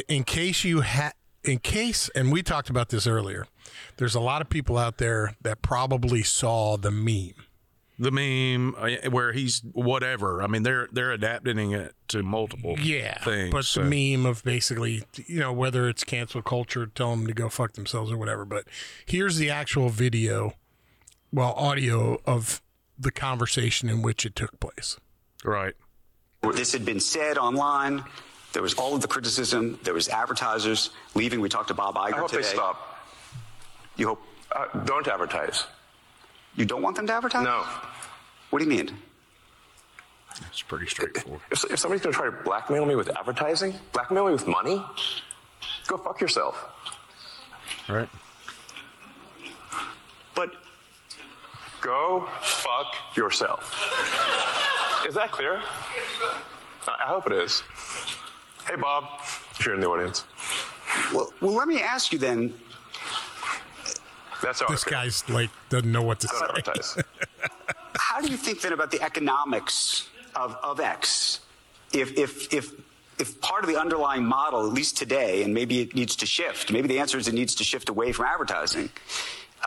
in 0.07 0.23
case 0.23 0.63
you 0.63 0.81
had, 0.81 1.13
in 1.43 1.59
case, 1.59 2.09
and 2.15 2.31
we 2.31 2.43
talked 2.43 2.69
about 2.69 2.89
this 2.89 3.07
earlier, 3.07 3.45
there's 3.97 4.15
a 4.15 4.19
lot 4.19 4.41
of 4.41 4.49
people 4.49 4.77
out 4.77 4.97
there 4.97 5.35
that 5.41 5.61
probably 5.61 6.23
saw 6.23 6.77
the 6.77 6.91
meme. 6.91 7.33
The 7.99 8.09
meme 8.11 8.73
uh, 8.79 9.09
where 9.11 9.31
he's 9.31 9.59
whatever. 9.73 10.41
I 10.41 10.47
mean, 10.47 10.63
they're 10.63 10.87
they're 10.91 11.11
adapting 11.11 11.71
it 11.71 11.93
to 12.07 12.23
multiple 12.23 12.75
Yeah, 12.79 13.23
things. 13.23 13.51
but 13.51 13.65
so- 13.65 13.83
the 13.83 14.15
meme 14.17 14.25
of 14.25 14.43
basically, 14.43 15.03
you 15.27 15.39
know, 15.39 15.53
whether 15.53 15.87
it's 15.87 16.03
cancel 16.03 16.41
culture, 16.41 16.87
tell 16.87 17.11
them 17.11 17.27
to 17.27 17.33
go 17.33 17.47
fuck 17.47 17.73
themselves 17.73 18.11
or 18.11 18.17
whatever. 18.17 18.43
But 18.43 18.65
here's 19.05 19.37
the 19.37 19.51
actual 19.51 19.89
video, 19.89 20.53
well, 21.31 21.53
audio 21.53 22.19
of 22.25 22.61
the 22.97 23.11
conversation 23.11 23.87
in 23.87 24.01
which 24.01 24.25
it 24.25 24.35
took 24.35 24.59
place. 24.59 24.97
right. 25.43 25.75
This 26.55 26.73
had 26.73 26.83
been 26.83 26.99
said 26.99 27.37
online. 27.37 28.03
There 28.53 28.63
was 28.63 28.73
all 28.73 28.95
of 28.95 29.01
the 29.01 29.07
criticism. 29.07 29.79
There 29.83 29.93
was 29.93 30.09
advertisers 30.09 30.89
leaving. 31.13 31.39
We 31.39 31.49
talked 31.49 31.67
to 31.67 31.75
Bob 31.75 31.95
Iger 31.95 32.13
I 32.13 32.17
hope 32.17 32.31
today. 32.31 32.41
they 32.41 32.47
stop. 32.49 32.90
You 33.97 34.07
hope 34.09 34.21
Uh, 34.53 34.65
don't 34.85 35.07
advertise. 35.07 35.65
you 36.55 36.65
don't 36.65 36.81
want 36.81 36.95
them 36.97 37.07
to 37.07 37.13
advertise? 37.13 37.43
No. 37.45 37.63
What 38.49 38.59
do 38.59 38.65
you 38.65 38.69
mean? 38.69 38.97
It's 40.49 40.61
pretty 40.61 40.87
straightforward. 40.87 41.41
If, 41.51 41.63
if 41.71 41.79
somebody's 41.79 42.01
going 42.03 42.13
to 42.13 42.17
try 42.19 42.25
to 42.29 42.43
blackmail 42.43 42.85
me 42.85 42.95
with 42.95 43.09
advertising, 43.17 43.73
blackmail 43.93 44.25
me 44.27 44.31
with 44.33 44.47
money, 44.47 44.83
go 45.87 45.97
fuck 45.97 46.19
yourself. 46.19 46.55
right. 47.89 48.09
But 50.35 50.51
Go 51.81 52.27
fuck 52.41 52.93
yourself. 53.17 53.73
Is 55.07 55.15
that 55.15 55.31
clear? 55.31 55.61
I 56.87 56.95
I 57.05 57.07
hope 57.07 57.25
it 57.27 57.33
is. 57.33 57.63
Hey, 58.67 58.75
Bob, 58.75 59.05
if 59.57 59.65
you're 59.65 59.75
in 59.75 59.81
the 59.81 59.87
audience. 59.89 60.25
well, 61.13 61.33
well 61.41 61.53
let 61.53 61.67
me 61.67 61.81
ask 61.81 62.11
you 62.13 62.19
then. 62.19 62.53
That's 64.41 64.61
how 64.61 64.67
This 64.67 64.85
I 64.87 64.89
guy's 64.89 65.29
like 65.29 65.49
doesn't 65.69 65.91
know 65.91 66.01
what 66.01 66.19
to 66.21 66.27
Don't 66.27 66.83
say. 66.83 67.01
How 67.97 68.21
do 68.21 68.29
you 68.29 68.37
think 68.37 68.61
then 68.61 68.73
about 68.73 68.91
the 68.91 69.01
economics 69.01 70.09
of, 70.35 70.57
of 70.63 70.79
X? 70.79 71.41
If, 71.93 72.17
if, 72.17 72.53
if, 72.53 72.73
if 73.19 73.39
part 73.41 73.63
of 73.63 73.69
the 73.69 73.79
underlying 73.79 74.25
model, 74.25 74.65
at 74.65 74.73
least 74.73 74.97
today, 74.97 75.43
and 75.43 75.53
maybe 75.53 75.81
it 75.81 75.95
needs 75.95 76.15
to 76.17 76.25
shift, 76.25 76.71
maybe 76.71 76.87
the 76.87 76.99
answer 76.99 77.17
is 77.17 77.27
it 77.27 77.33
needs 77.33 77.55
to 77.55 77.63
shift 77.63 77.89
away 77.89 78.11
from 78.11 78.25
advertising. 78.25 78.89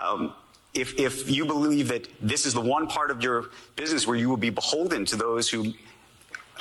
Um, 0.03 0.35
if, 0.75 0.99
if 0.99 1.31
you 1.31 1.45
believe 1.45 1.89
that 1.89 2.09
this 2.21 2.47
is 2.47 2.55
the 2.55 2.61
one 2.61 2.87
part 2.87 3.11
of 3.11 3.23
your 3.23 3.51
business 3.77 4.07
where 4.07 4.17
you 4.17 4.29
will 4.29 4.37
be 4.37 4.51
beholden 4.51 5.05
to 5.07 5.17
those 5.17 5.49
who 5.49 5.73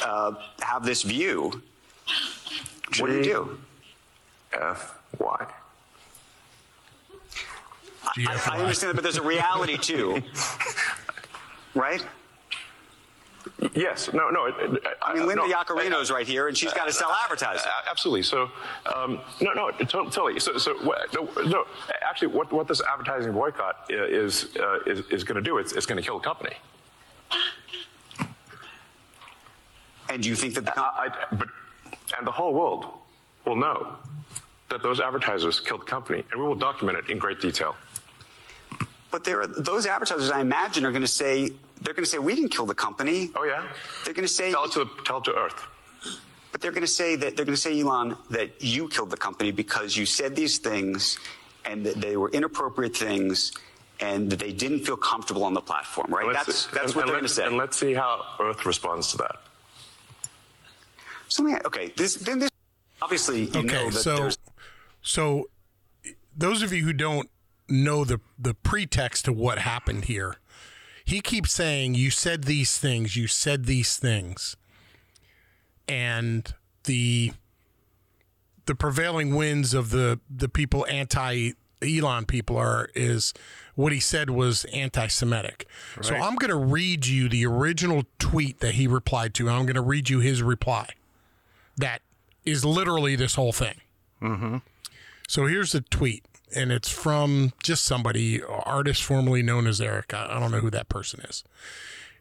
uh, 0.03 0.33
have 0.61 0.85
this 0.85 1.01
view, 1.01 1.61
what 2.99 3.07
do 3.07 3.17
you 3.17 3.23
do? 3.23 3.59
F 4.53 4.99
Y. 5.17 5.47
I, 8.05 8.41
I 8.51 8.59
understand 8.59 8.89
that, 8.91 8.95
but 8.95 9.03
there's 9.03 9.17
a 9.17 9.21
reality 9.21 9.77
too, 9.77 10.21
right? 11.75 12.05
Yes. 13.75 14.11
No. 14.13 14.29
No. 14.29 14.45
it- 14.45 14.55
it- 14.59 14.83
I 15.01 15.13
mean, 15.13 15.27
Linda 15.27 15.47
no, 15.47 15.53
Yaccarino's 15.53 16.11
right 16.11 16.25
here, 16.27 16.47
and 16.47 16.57
she's 16.57 16.73
got 16.73 16.85
to 16.85 16.93
sell 16.93 17.11
advertising. 17.23 17.69
Absolutely. 17.89 18.23
So, 18.23 18.49
um, 18.95 19.19
no, 19.41 19.51
no, 19.53 19.71
to- 19.71 19.85
totally. 19.85 20.39
So, 20.39 20.57
so 20.57 20.73
no, 21.13 21.29
no. 21.45 21.65
Actually, 22.01 22.29
what, 22.29 22.51
what 22.51 22.67
this 22.67 22.81
advertising 22.81 23.31
boycott 23.33 23.85
is 23.89 24.55
uh, 24.59 24.79
is, 24.85 25.05
is 25.11 25.23
going 25.23 25.35
to 25.35 25.41
do? 25.41 25.57
It's, 25.57 25.73
it's 25.73 25.85
going 25.85 25.97
to 26.01 26.03
kill 26.05 26.19
the 26.19 26.23
company. 26.23 26.55
And 30.09 30.21
do 30.21 30.29
you 30.29 30.35
think 30.35 30.53
that 30.55 30.65
the 30.65 30.71
com- 30.71 30.91
I, 30.95 31.07
I- 31.31 31.35
but 31.35 31.47
and 32.17 32.27
the 32.27 32.31
whole 32.31 32.53
world 32.53 32.85
will 33.45 33.55
know 33.55 33.95
that 34.69 34.81
those 34.81 34.99
advertisers 34.99 35.59
killed 35.59 35.81
the 35.81 35.85
company, 35.85 36.23
and 36.31 36.39
we 36.41 36.47
will 36.47 36.55
document 36.55 36.97
it 36.97 37.09
in 37.09 37.17
great 37.17 37.39
detail. 37.39 37.75
But 39.11 39.23
there, 39.23 39.41
are, 39.41 39.47
those 39.47 39.85
advertisers, 39.85 40.31
I 40.31 40.41
imagine, 40.41 40.85
are 40.85 40.91
going 40.91 41.03
to 41.03 41.07
say 41.07 41.49
they're 41.81 41.93
going 41.93 42.03
to 42.05 42.09
say 42.09 42.17
we 42.17 42.33
didn't 42.35 42.49
kill 42.49 42.65
the 42.65 42.73
company. 42.73 43.29
Oh 43.35 43.43
yeah. 43.43 43.67
They're 44.05 44.13
going 44.13 44.27
to 44.27 44.33
say, 44.33 44.51
Tell 44.51 44.65
it 44.65 44.71
to 44.71 44.79
the, 44.85 44.89
tell 45.05 45.17
it 45.19 45.25
to 45.25 45.35
Earth. 45.35 45.61
but 46.51 46.61
they're 46.61 46.71
going 46.71 46.81
to 46.81 46.87
say 46.87 47.15
that 47.17 47.35
they're 47.35 47.45
going 47.45 47.55
to 47.55 47.61
say, 47.61 47.79
Elon, 47.79 48.17
that 48.31 48.63
you 48.63 48.87
killed 48.87 49.11
the 49.11 49.17
company 49.17 49.51
because 49.51 49.95
you 49.95 50.05
said 50.07 50.35
these 50.35 50.57
things, 50.57 51.19
and 51.65 51.85
that 51.85 52.01
they 52.01 52.17
were 52.17 52.29
inappropriate 52.31 52.95
things, 52.97 53.51
and 53.99 54.29
that 54.31 54.39
they 54.39 54.51
didn't 54.51 54.79
feel 54.83 54.97
comfortable 54.97 55.43
on 55.43 55.53
the 55.53 55.61
platform. 55.61 56.07
Right? 56.11 56.23
And 56.25 56.33
let's- 56.33 56.45
That's 56.47 56.65
that's 56.67 56.85
and- 56.87 56.95
what 56.95 57.01
and 57.03 57.09
they're 57.09 57.15
going 57.17 57.27
to 57.27 57.33
say. 57.33 57.45
And 57.45 57.57
let's 57.57 57.77
see 57.77 57.93
how 57.93 58.25
Earth 58.39 58.65
responds 58.65 59.11
to 59.11 59.17
that. 59.17 59.35
So, 61.27 61.47
okay, 61.65 61.91
this 61.95 62.15
then 62.15 62.39
this 62.39 62.49
obviously 63.01 63.43
you 63.45 63.59
Okay, 63.59 63.61
know 63.67 63.89
that 63.89 63.99
so 63.99 64.15
there's 64.15 64.37
so 65.03 65.49
those 66.35 66.63
of 66.63 66.73
you 66.73 66.83
who 66.83 66.93
don't 66.93 67.29
know 67.69 68.03
the 68.03 68.19
the 68.39 68.53
pretext 68.53 69.25
to 69.25 69.33
what 69.33 69.59
happened 69.59 70.05
here, 70.05 70.37
he 71.05 71.21
keeps 71.21 71.51
saying 71.53 71.93
you 71.93 72.09
said 72.09 72.45
these 72.45 72.79
things, 72.79 73.15
you 73.15 73.27
said 73.27 73.65
these 73.65 73.97
things, 73.97 74.55
and 75.87 76.53
the 76.85 77.33
the 78.65 78.75
prevailing 78.75 79.35
winds 79.35 79.73
of 79.73 79.91
the 79.91 80.19
the 80.29 80.49
people 80.49 80.85
anti 80.89 81.51
Elon 81.83 82.25
people 82.25 82.57
are 82.57 82.89
is 82.95 83.33
what 83.75 83.91
he 83.91 83.99
said 83.99 84.29
was 84.29 84.65
anti-Semitic. 84.65 85.67
So 86.01 86.15
I'm 86.15 86.35
going 86.35 86.49
to 86.49 86.55
read 86.55 87.05
you 87.05 87.27
the 87.27 87.45
original 87.45 88.03
tweet 88.19 88.59
that 88.61 88.75
he 88.75 88.87
replied 88.87 89.33
to. 89.35 89.47
and 89.47 89.55
I'm 89.55 89.65
going 89.65 89.75
to 89.75 89.81
read 89.81 90.09
you 90.09 90.19
his 90.19 90.41
reply. 90.41 90.87
That 91.77 92.01
is 92.45 92.63
literally 92.63 93.15
this 93.15 93.35
whole 93.35 93.51
thing. 93.51 93.81
Mm-hmm. 94.21 94.57
So 95.27 95.47
here's 95.47 95.71
the 95.71 95.81
tweet, 95.81 96.25
and 96.55 96.71
it's 96.71 96.89
from 96.89 97.53
just 97.63 97.85
somebody, 97.85 98.41
artist 98.43 99.03
formerly 99.03 99.41
known 99.41 99.67
as 99.67 99.81
Eric. 99.81 100.13
I, 100.13 100.27
I 100.29 100.39
don't 100.39 100.51
know 100.51 100.59
who 100.59 100.71
that 100.71 100.89
person 100.89 101.21
is. 101.21 101.43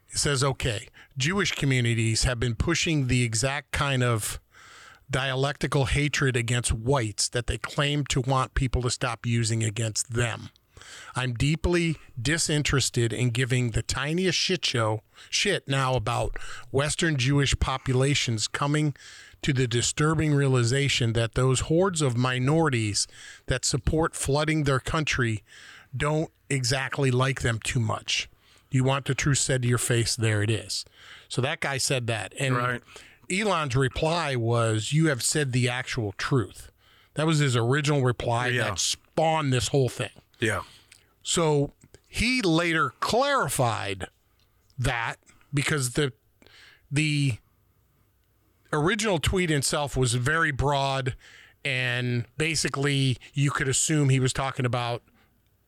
It 0.08 0.18
says, 0.18 0.44
okay, 0.44 0.88
Jewish 1.16 1.52
communities 1.52 2.24
have 2.24 2.38
been 2.38 2.54
pushing 2.54 3.06
the 3.06 3.22
exact 3.22 3.72
kind 3.72 4.02
of 4.02 4.40
dialectical 5.10 5.86
hatred 5.86 6.36
against 6.36 6.72
whites 6.72 7.28
that 7.28 7.46
they 7.46 7.58
claim 7.58 8.04
to 8.06 8.20
want 8.20 8.54
people 8.54 8.82
to 8.82 8.90
stop 8.90 9.26
using 9.26 9.62
against 9.62 10.12
them. 10.14 10.50
I'm 11.14 11.34
deeply 11.34 11.96
disinterested 12.20 13.12
in 13.12 13.30
giving 13.30 13.70
the 13.70 13.82
tiniest 13.82 14.38
shit 14.38 14.64
show 14.64 15.02
shit 15.30 15.68
now 15.68 15.94
about 15.94 16.38
Western 16.70 17.16
Jewish 17.16 17.58
populations 17.58 18.48
coming 18.48 18.94
to 19.42 19.52
the 19.52 19.66
disturbing 19.66 20.32
realization 20.34 21.12
that 21.14 21.34
those 21.34 21.60
hordes 21.60 22.00
of 22.00 22.16
minorities 22.16 23.06
that 23.46 23.64
support 23.64 24.14
flooding 24.14 24.64
their 24.64 24.80
country 24.80 25.42
don't 25.96 26.30
exactly 26.48 27.10
like 27.10 27.42
them 27.42 27.58
too 27.62 27.80
much. 27.80 28.28
You 28.70 28.84
want 28.84 29.04
the 29.06 29.14
truth 29.14 29.38
said 29.38 29.62
to 29.62 29.68
your 29.68 29.78
face, 29.78 30.16
there 30.16 30.42
it 30.42 30.50
is. 30.50 30.84
So 31.28 31.42
that 31.42 31.60
guy 31.60 31.78
said 31.78 32.06
that. 32.06 32.32
And 32.38 32.56
Right. 32.56 32.82
Elon's 33.30 33.76
reply 33.76 34.36
was, 34.36 34.92
You 34.92 35.08
have 35.08 35.22
said 35.22 35.52
the 35.52 35.68
actual 35.68 36.12
truth. 36.12 36.70
That 37.14 37.26
was 37.26 37.38
his 37.38 37.56
original 37.56 38.02
reply 38.02 38.48
Yeah. 38.48 38.64
that 38.64 38.78
spawned 38.78 39.52
this 39.52 39.68
whole 39.68 39.88
thing. 39.88 40.10
Yeah. 40.38 40.62
So 41.22 41.72
he 42.08 42.42
later 42.42 42.92
clarified 43.00 44.06
that 44.78 45.16
because 45.52 45.92
the 45.92 46.12
the 46.90 47.38
original 48.72 49.18
tweet 49.18 49.50
itself 49.50 49.96
was 49.96 50.14
very 50.14 50.50
broad 50.50 51.14
and 51.64 52.24
basically 52.38 53.16
you 53.34 53.50
could 53.50 53.68
assume 53.68 54.08
he 54.08 54.20
was 54.20 54.32
talking 54.32 54.64
about 54.66 55.02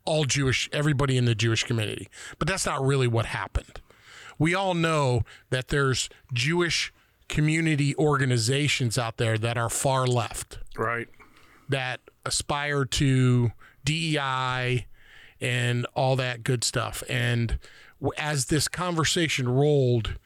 all 0.05 0.25
Jewish 0.25 0.69
everybody 0.73 1.17
in 1.17 1.25
the 1.25 1.35
Jewish 1.35 1.65
community. 1.65 2.09
But 2.39 2.49
that's 2.49 2.67
not 2.67 2.85
really 2.85 3.07
what 3.07 3.27
happened. 3.27 3.81
We 4.39 4.55
all 4.55 4.75
know 4.75 5.23
that 5.51 5.69
there's 5.69 6.09
Jewish 6.33 6.93
community 7.29 7.95
organizations 7.97 8.99
out 8.99 9.17
there 9.17 9.39
that 9.39 9.57
are 9.57 9.71
far 9.71 10.07
left 10.07 10.59
Right. 10.77 11.09
that 11.69 12.01
aspire 12.27 12.85
to 12.85 13.53
DEI 13.85 14.87
and 15.41 15.87
all 15.95 16.17
that 16.17 16.43
good 16.43 16.65
stuff. 16.65 17.03
And 17.09 17.59
as 18.19 18.47
this 18.47 18.69
conversation 18.69 19.49
rolled, 19.49 20.19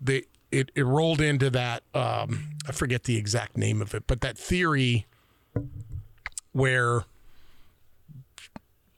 the 0.00 0.26
it, 0.50 0.70
it 0.74 0.84
rolled 0.84 1.20
into 1.20 1.50
that 1.50 1.82
um, 1.94 2.50
I 2.68 2.72
forget 2.72 3.04
the 3.04 3.16
exact 3.16 3.56
name 3.56 3.80
of 3.80 3.94
it, 3.94 4.04
but 4.06 4.20
that 4.20 4.36
theory 4.36 5.06
where 6.52 7.04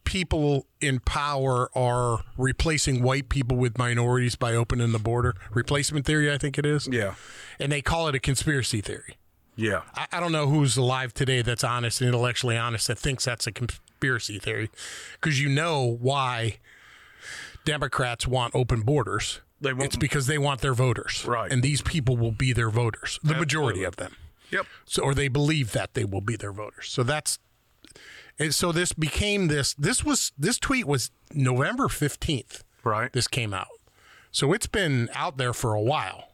people 0.05 0.67
in 0.81 1.01
power 1.01 1.71
are 1.75 2.23
replacing 2.37 3.03
white 3.03 3.29
people 3.29 3.57
with 3.57 3.79
minorities 3.79 4.37
by 4.37 4.55
opening 4.55 4.93
the 4.93 4.99
border. 4.99 5.35
Replacement 5.53 6.05
theory, 6.05 6.31
I 6.31 6.39
think 6.39 6.59
it 6.59 6.67
is. 6.67 6.89
Yeah. 6.91 7.15
And 7.59 7.73
they 7.73 7.81
call 7.81 8.09
it 8.09 8.15
a 8.15 8.21
conspiracy 8.21 8.81
theory. 8.81 9.17
Yeah. 9.57 9.83
I, 9.95 10.07
I 10.13 10.21
don't 10.21 10.33
know 10.33 10.49
who's 10.49 10.77
alive 10.77 11.15
today 11.15 11.43
that's 11.43 11.65
honest 11.65 12.01
and 12.01 12.09
intellectually 12.09 12.57
honest 12.57 12.89
that 12.89 12.99
thinks 12.99 13.25
that's 13.25 13.47
a 13.47 13.53
conspiracy 13.53 14.39
theory 14.39 14.71
because 15.15 15.41
you 15.41 15.49
know 15.49 15.97
why 16.01 16.59
Democrats 17.65 18.27
want 18.27 18.55
open 18.55 18.83
borders. 18.83 19.41
They 19.63 19.73
want- 19.73 19.85
it's 19.87 19.97
because 19.97 20.27
they 20.27 20.39
want 20.39 20.61
their 20.61 20.75
voters. 20.75 21.25
Right. 21.27 21.51
And 21.51 21.63
these 21.63 21.83
people 21.83 22.17
will 22.17 22.33
be 22.33 22.53
their 22.53 22.71
voters, 22.71 23.19
the 23.23 23.35
majority 23.35 23.85
of 23.85 23.97
them. 23.97 24.17
Yep. 24.51 24.67
So, 24.85 25.03
or 25.03 25.15
they 25.15 25.29
believe 25.29 25.73
that 25.73 25.95
they 25.95 26.05
will 26.05 26.21
be 26.21 26.37
their 26.37 26.53
voters. 26.53 26.89
So 26.91 27.03
that's, 27.03 27.39
and 28.39 28.55
so 28.55 28.71
this 28.73 28.93
became 28.93 29.49
this, 29.49 29.73
this 29.75 30.05
was, 30.05 30.33
this 30.37 30.59
tweet 30.59 30.87
was 30.87 31.11
November 31.33 31.89
15th. 31.89 32.63
Right. 32.85 33.13
This 33.13 33.29
came 33.29 33.55
out. 33.55 33.69
So 34.31 34.53
it's 34.53 34.67
been 34.67 35.09
out 35.15 35.37
there 35.39 35.53
for 35.53 35.75
a 35.75 35.81
while. 35.81 36.29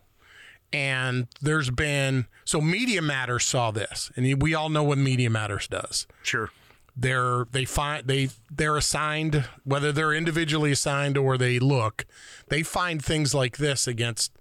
And 0.72 1.28
there's 1.40 1.70
been, 1.70 2.26
so 2.44 2.60
Media 2.60 3.00
Matters 3.00 3.44
saw 3.44 3.70
this, 3.70 4.10
and 4.16 4.42
we 4.42 4.54
all 4.54 4.68
know 4.68 4.82
what 4.82 4.98
Media 4.98 5.30
Matters 5.30 5.66
does 5.66 6.06
Sure. 6.22 6.50
They're 6.98 7.46
they 7.52 7.64
find 7.64 8.06
they 8.06 8.28
they're 8.50 8.76
assigned 8.76 9.44
whether 9.64 9.92
they're 9.92 10.12
individually 10.12 10.72
assigned 10.72 11.16
or 11.16 11.38
they 11.38 11.58
look 11.58 12.04
they 12.48 12.62
find 12.62 13.04
things 13.04 13.34
like 13.34 13.58
this 13.58 13.86
against 13.86 14.32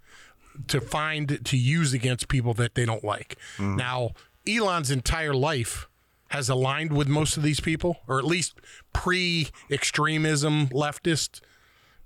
to 0.67 0.81
find 0.81 1.39
to 1.45 1.55
use 1.55 1.93
against 1.93 2.27
people 2.27 2.53
that 2.55 2.73
they 2.73 2.85
don't 2.85 3.03
like 3.03 3.37
mm-hmm. 3.57 3.75
now 3.75 4.11
elon's 4.47 4.89
entire 4.89 5.33
life 5.33 5.87
has 6.31 6.49
aligned 6.49 6.91
with 6.91 7.07
most 7.07 7.37
of 7.37 7.43
these 7.43 7.59
people 7.59 7.97
or 8.07 8.17
at 8.17 8.25
least 8.25 8.55
pre-extremism 8.91 10.67
leftist 10.69 11.41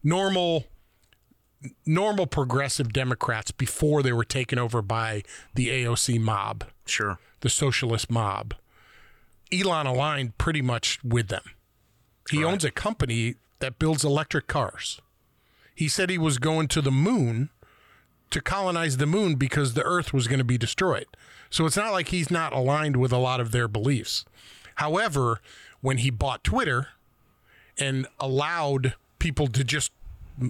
normal 0.04 0.66
normal 1.86 2.28
progressive 2.28 2.92
democrats 2.92 3.52
before 3.52 4.04
they 4.04 4.12
were 4.12 4.26
taken 4.26 4.60
over 4.60 4.82
by 4.82 5.24
the 5.56 5.70
aoc 5.70 6.20
mob 6.20 6.66
Sure. 6.86 7.20
the 7.40 7.50
socialist 7.50 8.12
mob. 8.12 8.54
Elon 9.54 9.88
aligned 9.88 10.38
pretty 10.38 10.62
much 10.62 11.00
with 11.04 11.28
them. 11.28 11.44
He 12.30 12.44
owns 12.44 12.64
a 12.64 12.72
company 12.72 13.36
that 13.60 13.80
builds 13.80 14.04
electric 14.04 14.48
cars. 14.48 15.02
He 15.76 15.88
said 15.88 16.10
he 16.10 16.18
was 16.18 16.38
going 16.38 16.68
to 16.70 16.82
the 16.82 16.92
moon 16.92 17.50
to 18.30 18.42
colonize 18.42 18.98
the 18.98 19.06
moon 19.06 19.36
because 19.36 19.74
the 19.74 19.84
earth 19.84 20.14
was 20.14 20.28
going 20.28 20.40
to 20.40 20.46
be 20.46 20.58
destroyed. 20.58 21.08
So 21.50 21.66
it's 21.66 21.76
not 21.76 21.92
like 21.92 22.10
he's 22.10 22.32
not 22.32 22.54
aligned 22.54 22.96
with 22.96 23.12
a 23.12 23.18
lot 23.18 23.42
of 23.42 23.52
their 23.52 23.68
beliefs. 23.68 24.26
However, 24.76 25.42
when 25.82 25.98
he 25.98 26.10
bought 26.10 26.44
Twitter 26.44 26.90
and 27.78 28.08
allowed 28.20 28.96
people 29.20 29.48
to 29.48 29.64
just 29.64 29.92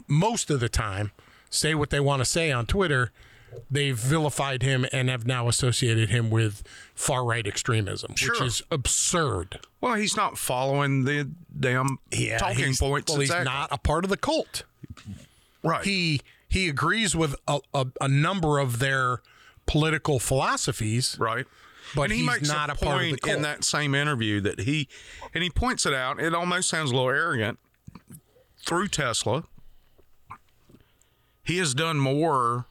most 0.07 0.49
of 0.51 0.59
the 0.59 0.69
time 0.69 1.11
say 1.49 1.73
what 1.73 1.89
they 1.89 1.99
want 1.99 2.21
to 2.21 2.25
say 2.25 2.51
on 2.51 2.65
Twitter, 2.65 3.11
they've 3.69 3.97
vilified 3.97 4.61
him 4.61 4.85
and 4.91 5.09
have 5.09 5.25
now 5.25 5.47
associated 5.47 6.09
him 6.09 6.29
with 6.29 6.63
far 6.95 7.23
right 7.23 7.45
extremism, 7.45 8.11
which 8.11 8.41
is 8.41 8.61
absurd. 8.71 9.59
Well, 9.79 9.95
he's 9.95 10.15
not 10.15 10.37
following 10.37 11.05
the 11.05 11.29
damn 11.57 11.99
talking 12.37 12.65
he's, 12.65 12.79
points. 12.79 13.11
Well, 13.11 13.19
he's 13.19 13.29
exactly. 13.29 13.51
not 13.51 13.69
a 13.71 13.77
part 13.77 14.03
of 14.03 14.09
the 14.09 14.17
cult. 14.17 14.63
right. 15.63 15.83
He 15.83 16.21
he 16.47 16.67
agrees 16.67 17.15
with 17.15 17.35
a, 17.47 17.59
a, 17.73 17.87
a 18.01 18.07
number 18.07 18.59
of 18.59 18.79
their 18.79 19.21
political 19.65 20.19
philosophies, 20.19 21.15
right. 21.17 21.45
but 21.95 22.03
and 22.03 22.11
he 22.11 22.19
he's 22.19 22.27
makes 22.27 22.47
not 22.49 22.69
a 22.69 22.73
a, 22.73 22.75
part 22.75 23.03
of 23.03 23.03
the 23.03 23.09
point 23.11 23.21
cult. 23.21 23.35
in 23.37 23.41
that 23.43 23.63
same 23.63 23.95
interview 23.95 24.41
that 24.41 24.59
he, 24.59 24.89
and 25.33 25.43
he 25.43 25.49
points 25.49 25.85
it 25.85 25.93
out. 25.93 26.19
It 26.19 26.35
almost 26.35 26.67
sounds 26.67 26.91
a 26.91 26.95
little 26.95 27.09
arrogant. 27.09 27.57
Through 28.65 28.89
Tesla, 28.89 29.45
he 31.43 31.57
has 31.57 31.73
done 31.73 31.97
more 31.97 32.65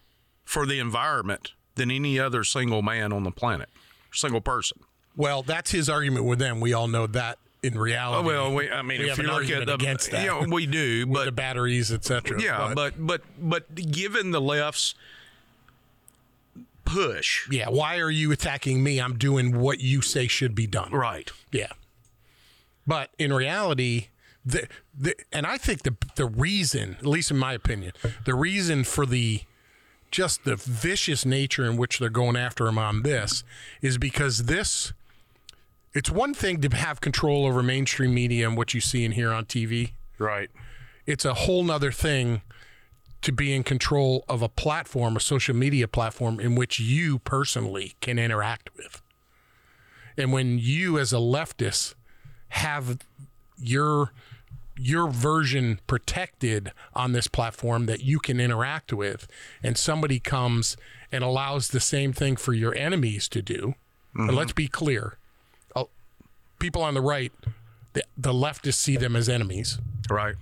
for 0.50 0.66
the 0.66 0.80
environment 0.80 1.52
than 1.76 1.92
any 1.92 2.18
other 2.18 2.42
single 2.42 2.82
man 2.82 3.12
on 3.12 3.22
the 3.22 3.30
planet, 3.30 3.68
single 4.12 4.40
person. 4.40 4.80
Well, 5.16 5.44
that's 5.44 5.70
his 5.70 5.88
argument 5.88 6.24
with 6.24 6.40
them. 6.40 6.58
We 6.58 6.72
all 6.72 6.88
know 6.88 7.06
that 7.06 7.38
in 7.62 7.78
reality. 7.78 8.18
Oh, 8.18 8.26
well, 8.26 8.54
we, 8.54 8.68
I 8.68 8.82
mean, 8.82 9.00
we 9.00 9.10
if 9.10 9.18
you 9.18 9.24
look 9.24 9.48
at 9.48 9.66
the, 9.66 9.74
against 9.74 10.10
that. 10.10 10.24
you 10.24 10.26
know, 10.26 10.46
we 10.52 10.66
do, 10.66 11.06
but 11.06 11.26
the 11.26 11.32
batteries, 11.32 11.92
etc. 11.92 12.42
yeah, 12.42 12.72
but 12.74 12.94
but 12.98 13.22
but 13.40 13.72
given 13.92 14.32
the 14.32 14.40
left's 14.40 14.96
push, 16.84 17.48
yeah, 17.48 17.68
why 17.68 17.98
are 17.98 18.10
you 18.10 18.32
attacking 18.32 18.82
me? 18.82 19.00
I'm 19.00 19.18
doing 19.18 19.60
what 19.60 19.78
you 19.78 20.02
say 20.02 20.26
should 20.26 20.56
be 20.56 20.66
done. 20.66 20.90
right? 20.90 21.30
Yeah. 21.52 21.70
But 22.88 23.10
in 23.20 23.32
reality, 23.32 24.08
the, 24.44 24.66
the 24.98 25.14
and 25.32 25.46
I 25.46 25.58
think 25.58 25.84
the 25.84 25.94
the 26.16 26.26
reason, 26.26 26.96
at 26.98 27.06
least 27.06 27.30
in 27.30 27.36
my 27.36 27.52
opinion, 27.52 27.92
the 28.24 28.34
reason 28.34 28.82
for 28.82 29.06
the 29.06 29.42
just 30.10 30.44
the 30.44 30.56
vicious 30.56 31.24
nature 31.24 31.64
in 31.64 31.76
which 31.76 31.98
they're 31.98 32.08
going 32.08 32.36
after 32.36 32.66
him 32.66 32.78
on 32.78 33.02
this 33.02 33.44
is 33.80 33.98
because 33.98 34.44
this 34.44 34.92
it's 35.92 36.10
one 36.10 36.34
thing 36.34 36.60
to 36.60 36.68
have 36.76 37.00
control 37.00 37.46
over 37.46 37.62
mainstream 37.62 38.14
media 38.14 38.46
and 38.46 38.56
what 38.56 38.74
you 38.74 38.80
see 38.80 39.04
and 39.04 39.14
hear 39.14 39.32
on 39.32 39.44
TV. 39.44 39.92
Right. 40.18 40.50
It's 41.04 41.24
a 41.24 41.34
whole 41.34 41.64
nother 41.64 41.90
thing 41.90 42.42
to 43.22 43.32
be 43.32 43.52
in 43.52 43.64
control 43.64 44.24
of 44.28 44.40
a 44.40 44.48
platform, 44.48 45.16
a 45.16 45.20
social 45.20 45.54
media 45.54 45.88
platform 45.88 46.38
in 46.40 46.54
which 46.54 46.78
you 46.78 47.18
personally 47.18 47.94
can 48.00 48.18
interact 48.18 48.74
with. 48.76 49.02
And 50.16 50.32
when 50.32 50.58
you 50.58 50.98
as 50.98 51.12
a 51.12 51.16
leftist 51.16 51.94
have 52.50 52.98
your 53.58 54.12
your 54.80 55.08
version 55.08 55.78
protected 55.86 56.72
on 56.94 57.12
this 57.12 57.26
platform 57.26 57.86
that 57.86 58.02
you 58.02 58.18
can 58.18 58.40
interact 58.40 58.92
with 58.92 59.26
and 59.62 59.76
somebody 59.76 60.18
comes 60.18 60.76
and 61.12 61.22
allows 61.22 61.68
the 61.68 61.80
same 61.80 62.12
thing 62.12 62.36
for 62.36 62.52
your 62.52 62.74
enemies 62.74 63.28
to 63.28 63.42
do 63.42 63.74
and 64.14 64.34
let's 64.34 64.52
be 64.52 64.66
clear 64.68 65.16
uh, 65.76 65.84
people 66.58 66.82
on 66.82 66.94
the 66.94 67.00
right 67.00 67.32
the, 67.92 68.02
the 68.16 68.32
leftists 68.32 68.74
see 68.74 68.96
them 68.96 69.14
as 69.14 69.28
enemies 69.28 69.78
Right. 70.08 70.34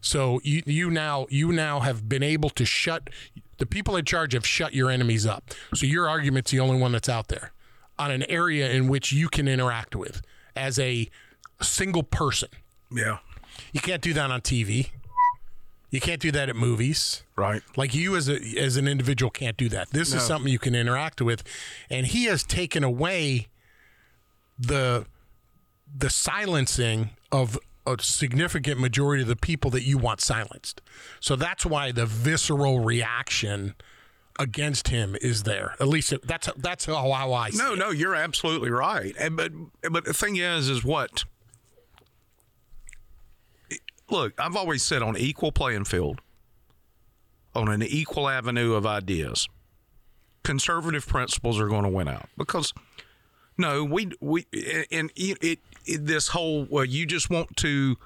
so 0.00 0.40
you 0.42 0.62
you 0.66 0.90
now 0.90 1.26
you 1.30 1.52
now 1.52 1.80
have 1.80 2.08
been 2.08 2.22
able 2.22 2.50
to 2.50 2.64
shut 2.64 3.10
the 3.58 3.66
people 3.66 3.94
in 3.96 4.04
charge 4.04 4.32
have 4.32 4.44
shut 4.46 4.74
your 4.74 4.90
enemies 4.90 5.24
up. 5.24 5.44
So 5.74 5.86
your 5.86 6.08
argument's 6.08 6.50
the 6.50 6.58
only 6.58 6.76
one 6.80 6.90
that's 6.90 7.08
out 7.08 7.28
there 7.28 7.52
on 7.96 8.10
an 8.10 8.24
area 8.28 8.68
in 8.72 8.88
which 8.88 9.12
you 9.12 9.28
can 9.28 9.46
interact 9.46 9.94
with 9.94 10.20
as 10.56 10.80
a 10.80 11.08
single 11.60 12.02
person. 12.02 12.48
Yeah. 12.90 13.18
You 13.72 13.80
can't 13.80 14.02
do 14.02 14.12
that 14.14 14.30
on 14.30 14.40
TV. 14.40 14.90
You 15.90 16.00
can't 16.00 16.20
do 16.20 16.32
that 16.32 16.48
at 16.48 16.56
movies. 16.56 17.22
Right. 17.36 17.62
Like 17.76 17.94
you 17.94 18.16
as 18.16 18.28
a 18.28 18.38
as 18.58 18.76
an 18.78 18.88
individual 18.88 19.30
can't 19.30 19.56
do 19.58 19.68
that. 19.70 19.90
This 19.90 20.14
is 20.14 20.22
something 20.22 20.50
you 20.50 20.58
can 20.58 20.74
interact 20.74 21.20
with, 21.20 21.42
and 21.90 22.06
he 22.06 22.24
has 22.24 22.42
taken 22.44 22.82
away 22.82 23.48
the 24.58 25.06
the 25.94 26.08
silencing 26.10 27.10
of 27.30 27.58
a 27.86 27.96
significant 28.00 28.80
majority 28.80 29.22
of 29.22 29.28
the 29.28 29.36
people 29.36 29.70
that 29.72 29.82
you 29.82 29.98
want 29.98 30.20
silenced. 30.20 30.80
So 31.20 31.36
that's 31.36 31.66
why 31.66 31.92
the 31.92 32.06
visceral 32.06 32.80
reaction 32.80 33.74
against 34.38 34.88
him 34.88 35.14
is 35.20 35.42
there. 35.42 35.74
At 35.78 35.88
least 35.88 36.12
it- 36.12 36.26
that's 36.26 36.48
that's 36.56 36.86
how 36.86 37.10
I 37.32 37.50
see 37.50 37.58
No, 37.58 37.74
it. 37.74 37.78
no, 37.78 37.90
you're 37.90 38.14
absolutely 38.14 38.70
right. 38.70 39.14
And 39.18 39.36
but 39.36 39.52
but 39.90 40.04
the 40.06 40.14
thing 40.14 40.36
is, 40.36 40.70
is 40.70 40.82
what? 40.84 41.24
Look, 44.12 44.34
I've 44.38 44.56
always 44.56 44.82
said 44.82 45.02
on 45.02 45.16
equal 45.16 45.52
playing 45.52 45.84
field, 45.86 46.20
on 47.54 47.68
an 47.68 47.82
equal 47.82 48.28
avenue 48.28 48.74
of 48.74 48.84
ideas, 48.84 49.48
conservative 50.42 51.06
principles 51.06 51.58
are 51.58 51.66
going 51.66 51.84
to 51.84 51.88
win 51.88 52.08
out 52.08 52.28
because 52.36 52.74
no, 53.56 53.84
we 53.84 54.12
we 54.20 54.46
and 54.90 55.10
it, 55.16 55.38
it, 55.42 55.58
it 55.86 56.06
this 56.06 56.28
whole 56.28 56.66
well, 56.68 56.84
you 56.84 57.06
just 57.06 57.30
want 57.30 57.56
to 57.58 57.96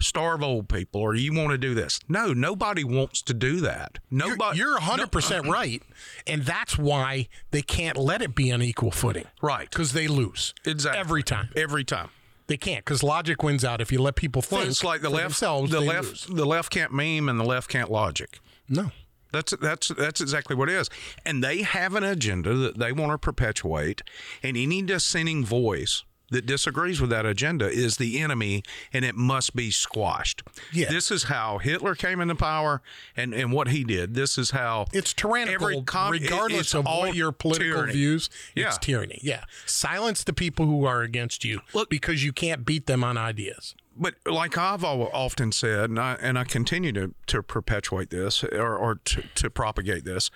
starve 0.00 0.42
old 0.42 0.70
people 0.70 1.02
or 1.02 1.14
you 1.14 1.34
want 1.34 1.50
to 1.50 1.58
do 1.58 1.74
this. 1.74 2.00
No, 2.08 2.32
nobody 2.32 2.82
wants 2.82 3.20
to 3.22 3.34
do 3.34 3.60
that. 3.60 3.98
You're, 4.10 4.30
Nobody. 4.30 4.58
you're 4.58 4.78
100% 4.78 5.46
right. 5.46 5.82
And 6.26 6.42
that's 6.42 6.76
why 6.76 7.28
they 7.52 7.62
can't 7.62 7.96
let 7.96 8.20
it 8.20 8.34
be 8.34 8.50
on 8.50 8.62
equal 8.62 8.90
footing. 8.90 9.26
Right. 9.40 9.70
Because 9.70 9.92
they 9.92 10.08
lose. 10.08 10.54
Exactly. 10.64 10.98
Every 10.98 11.22
time. 11.22 11.50
Every 11.54 11.84
time. 11.84 12.08
They 12.52 12.58
can't 12.58 12.84
because 12.84 13.02
logic 13.02 13.42
wins 13.42 13.64
out 13.64 13.80
if 13.80 13.90
you 13.90 13.98
let 14.02 14.14
people 14.14 14.42
think. 14.42 14.60
Well, 14.60 14.68
it's 14.68 14.84
like 14.84 15.00
the 15.00 15.08
left. 15.08 15.22
themselves, 15.22 15.70
the 15.70 15.80
left. 15.80 16.10
lose. 16.10 16.26
The 16.26 16.44
left 16.44 16.70
can't 16.70 16.92
meme, 16.92 17.30
and 17.30 17.40
the 17.40 17.44
left 17.44 17.70
can't 17.70 17.90
logic. 17.90 18.40
No. 18.68 18.90
That's 19.32 19.54
that's 19.56 19.88
that's 19.88 20.20
exactly 20.20 20.54
what 20.54 20.68
it 20.68 20.74
is. 20.74 20.90
And 21.24 21.42
they 21.42 21.62
have 21.62 21.94
an 21.94 22.04
agenda 22.04 22.52
that 22.52 22.76
they 22.76 22.92
want 22.92 23.10
to 23.12 23.16
perpetuate, 23.16 24.02
and 24.42 24.58
any 24.58 24.82
dissenting 24.82 25.46
voice 25.46 26.04
that 26.32 26.44
disagrees 26.46 27.00
with 27.00 27.10
that 27.10 27.24
agenda 27.24 27.68
is 27.70 27.96
the 27.96 28.18
enemy, 28.20 28.62
and 28.92 29.04
it 29.04 29.14
must 29.14 29.54
be 29.54 29.70
squashed. 29.70 30.42
Yeah. 30.72 30.90
This 30.90 31.10
is 31.10 31.24
how 31.24 31.58
Hitler 31.58 31.94
came 31.94 32.20
into 32.20 32.34
power, 32.34 32.82
and 33.16 33.32
and 33.32 33.52
what 33.52 33.68
he 33.68 33.84
did. 33.84 34.14
This 34.14 34.36
is 34.36 34.50
how 34.50 34.86
It's 34.92 35.12
tyrannical, 35.14 35.66
every 35.68 35.82
com- 35.82 36.14
it- 36.14 36.22
regardless 36.22 36.60
it's 36.60 36.74
of 36.74 36.86
all 36.86 37.02
what 37.02 37.14
your 37.14 37.30
political 37.32 37.74
tyranny. 37.74 37.92
views. 37.92 38.28
Yeah. 38.56 38.66
It's 38.68 38.78
tyranny. 38.78 39.20
Yeah. 39.22 39.44
Silence 39.66 40.24
the 40.24 40.32
people 40.32 40.66
who 40.66 40.84
are 40.84 41.02
against 41.02 41.44
you 41.44 41.60
Look- 41.72 41.88
because 41.88 42.24
you 42.24 42.32
can't 42.32 42.64
beat 42.66 42.86
them 42.86 43.04
on 43.04 43.16
ideas. 43.16 43.74
but 43.96 44.14
like 44.26 44.56
I've 44.58 44.82
often 44.84 45.52
said, 45.52 45.90
and 45.90 45.98
I, 46.00 46.14
and 46.20 46.38
I 46.38 46.44
continue 46.44 46.92
to, 46.92 47.14
to 47.26 47.42
perpetuate 47.42 48.08
this 48.10 48.42
or, 48.42 48.74
or 48.76 48.94
to, 49.04 49.22
to 49.34 49.50
propagate 49.50 50.04
this, 50.06 50.30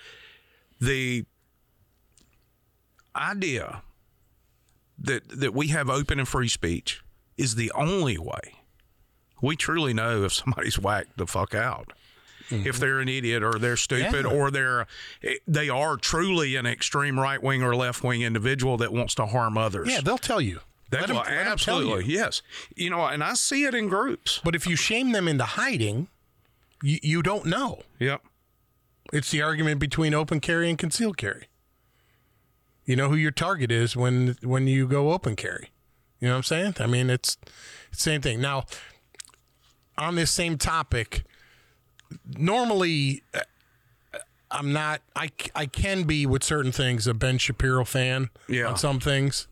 the 0.80 1.24
idea 3.14 3.82
that 4.98 5.28
that 5.28 5.54
we 5.54 5.68
have 5.68 5.88
open 5.90 6.18
and 6.18 6.28
free 6.28 6.48
speech 6.48 7.02
is 7.36 7.54
the 7.54 7.70
only 7.72 8.18
way 8.18 8.56
we 9.42 9.56
truly 9.56 9.92
know 9.92 10.24
if 10.24 10.32
somebody's 10.32 10.78
whacked 10.78 11.16
the 11.16 11.26
fuck 11.26 11.54
out. 11.54 11.92
If 12.48 12.58
mm-hmm. 12.60 12.80
they're 12.80 13.00
an 13.00 13.08
idiot 13.08 13.42
or 13.42 13.58
they're 13.58 13.76
stupid 13.76 14.24
Yeah. 14.24 14.30
or 14.30 14.52
they're 14.52 14.86
eh, 15.22 15.34
they 15.48 15.68
are 15.68 15.96
truly 15.96 16.54
an 16.54 16.64
extreme 16.64 17.18
right 17.18 17.42
wing 17.42 17.62
or 17.62 17.74
left 17.74 18.04
wing 18.04 18.22
individual 18.22 18.76
that 18.76 18.92
wants 18.92 19.16
to 19.16 19.26
harm 19.26 19.58
others. 19.58 19.88
Yeah, 19.90 20.00
they'll 20.00 20.16
tell 20.16 20.40
you. 20.40 20.60
They 20.90 21.00
Let 21.00 21.10
'em- 21.10 21.16
will, 21.16 21.22
let 21.22 21.32
'em 21.32 21.48
absolutely 21.48 22.04
you. 22.04 22.18
yes. 22.18 22.42
You 22.76 22.90
know, 22.90 23.04
and 23.04 23.24
I 23.24 23.34
see 23.34 23.64
it 23.64 23.74
in 23.74 23.88
groups. 23.88 24.40
But 24.44 24.54
if 24.54 24.64
you 24.64 24.76
shame 24.76 25.10
them 25.10 25.26
into 25.26 25.42
hiding, 25.44 26.06
you, 26.82 27.00
you 27.02 27.22
don't 27.22 27.46
know. 27.46 27.82
Yep. 27.98 28.22
It's 29.12 29.32
the 29.32 29.42
argument 29.42 29.80
between 29.80 30.14
open 30.14 30.38
carry 30.38 30.68
and 30.70 30.78
concealed 30.78 31.16
carry. 31.16 31.48
You 32.86 32.96
know 32.96 33.08
who 33.10 33.16
your 33.16 33.32
target 33.32 33.70
is 33.70 33.94
when 33.96 34.36
when 34.42 34.66
you 34.66 34.86
go 34.88 35.12
open 35.12 35.36
carry. 35.36 35.70
You 36.20 36.28
know 36.28 36.34
what 36.34 36.38
I'm 36.38 36.42
saying? 36.44 36.74
I 36.80 36.86
mean, 36.86 37.10
it's 37.10 37.36
same 37.90 38.22
thing. 38.22 38.40
Now, 38.40 38.64
on 39.98 40.14
this 40.14 40.30
same 40.30 40.56
topic, 40.56 41.24
normally 42.38 43.22
uh, 43.34 43.40
I'm 44.50 44.72
not. 44.72 45.02
I 45.14 45.30
I 45.54 45.66
can 45.66 46.04
be 46.04 46.26
with 46.26 46.44
certain 46.44 46.72
things 46.72 47.06
a 47.06 47.14
Ben 47.14 47.38
Shapiro 47.38 47.84
fan 47.84 48.30
Yeah. 48.48 48.68
on 48.68 48.76
some 48.76 49.00
things, 49.00 49.48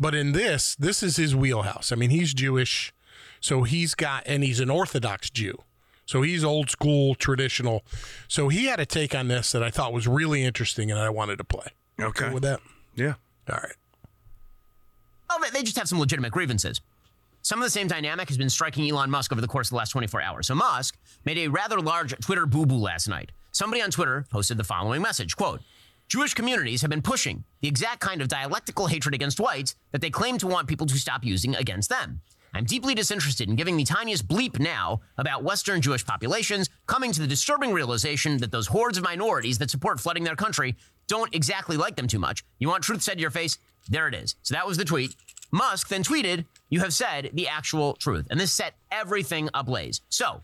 but 0.00 0.14
in 0.14 0.32
this, 0.32 0.74
this 0.76 1.02
is 1.02 1.16
his 1.16 1.36
wheelhouse. 1.36 1.92
I 1.92 1.96
mean, 1.96 2.10
he's 2.10 2.32
Jewish, 2.34 2.92
so 3.40 3.62
he's 3.64 3.94
got 3.94 4.22
and 4.26 4.42
he's 4.42 4.60
an 4.60 4.70
Orthodox 4.70 5.30
Jew. 5.30 5.62
So 6.06 6.22
he's 6.22 6.42
old 6.42 6.68
school, 6.68 7.14
traditional. 7.14 7.84
So 8.28 8.48
he 8.48 8.64
had 8.66 8.80
a 8.80 8.86
take 8.86 9.14
on 9.14 9.28
this 9.28 9.52
that 9.52 9.62
I 9.62 9.70
thought 9.70 9.92
was 9.92 10.08
really 10.08 10.42
interesting, 10.42 10.90
and 10.90 10.98
I 10.98 11.10
wanted 11.10 11.36
to 11.38 11.44
play. 11.44 11.68
Okay. 12.00 12.24
Cool 12.26 12.34
with 12.34 12.42
that? 12.42 12.60
Yeah. 12.94 13.14
All 13.50 13.56
right. 13.62 13.72
Well, 15.28 15.38
they- 15.40 15.50
they 15.50 15.62
just 15.62 15.78
have 15.78 15.88
some 15.88 15.98
legitimate 16.00 16.32
grievances. 16.32 16.80
Some 17.42 17.58
of 17.60 17.64
the 17.64 17.70
same 17.70 17.88
dynamic 17.88 18.28
has 18.28 18.38
been 18.38 18.50
striking 18.50 18.88
Elon 18.88 19.10
Musk 19.10 19.32
over 19.32 19.40
the 19.40 19.48
course 19.48 19.68
of 19.68 19.70
the 19.70 19.76
last 19.76 19.90
24 19.90 20.22
hours. 20.22 20.46
So 20.46 20.54
Musk 20.54 20.96
made 21.24 21.38
a 21.38 21.48
rather 21.48 21.80
large 21.80 22.14
Twitter 22.20 22.46
boo-boo 22.46 22.76
last 22.76 23.08
night. 23.08 23.32
Somebody 23.50 23.82
on 23.82 23.90
Twitter 23.90 24.26
posted 24.30 24.56
the 24.58 24.64
following 24.64 25.02
message, 25.02 25.36
quote, 25.36 25.60
Jewish 26.08 26.34
communities 26.34 26.82
have 26.82 26.90
been 26.90 27.02
pushing 27.02 27.44
the 27.60 27.68
exact 27.68 28.00
kind 28.00 28.20
of 28.20 28.28
dialectical 28.28 28.86
hatred 28.86 29.14
against 29.14 29.40
whites 29.40 29.74
that 29.92 30.00
they 30.00 30.10
claim 30.10 30.36
to 30.38 30.46
want 30.46 30.68
people 30.68 30.86
to 30.86 30.98
stop 30.98 31.24
using 31.24 31.56
against 31.56 31.88
them. 31.88 32.20
I'm 32.54 32.64
deeply 32.64 32.94
disinterested 32.94 33.48
in 33.48 33.56
giving 33.56 33.78
the 33.78 33.84
tiniest 33.84 34.28
bleep 34.28 34.58
now 34.60 35.00
about 35.16 35.42
Western 35.42 35.80
Jewish 35.80 36.04
populations, 36.04 36.68
coming 36.86 37.10
to 37.12 37.20
the 37.20 37.26
disturbing 37.26 37.72
realization 37.72 38.36
that 38.38 38.52
those 38.52 38.66
hordes 38.66 38.98
of 38.98 39.04
minorities 39.04 39.56
that 39.58 39.70
support 39.70 39.98
flooding 40.00 40.22
their 40.24 40.36
country 40.36 40.76
don't 41.12 41.34
exactly 41.34 41.76
like 41.76 41.94
them 41.94 42.08
too 42.08 42.18
much. 42.18 42.42
You 42.58 42.68
want 42.68 42.82
truth 42.82 43.02
said 43.02 43.16
to 43.16 43.20
your 43.20 43.30
face? 43.30 43.58
There 43.90 44.08
it 44.08 44.14
is. 44.14 44.34
So 44.40 44.54
that 44.54 44.66
was 44.66 44.78
the 44.78 44.84
tweet. 44.86 45.14
Musk 45.50 45.88
then 45.88 46.02
tweeted, 46.02 46.46
You 46.70 46.80
have 46.80 46.94
said 46.94 47.28
the 47.34 47.48
actual 47.48 47.92
truth. 47.92 48.26
And 48.30 48.40
this 48.40 48.50
set 48.50 48.72
everything 48.90 49.50
ablaze. 49.52 50.00
So, 50.08 50.40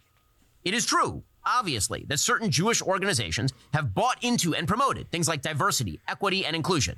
it 0.66 0.74
is 0.74 0.84
true, 0.84 1.22
obviously, 1.46 2.04
that 2.08 2.20
certain 2.20 2.50
Jewish 2.50 2.82
organizations 2.82 3.54
have 3.72 3.94
bought 3.94 4.22
into 4.22 4.54
and 4.54 4.68
promoted 4.68 5.10
things 5.10 5.26
like 5.26 5.40
diversity, 5.40 6.00
equity, 6.06 6.44
and 6.44 6.54
inclusion, 6.54 6.96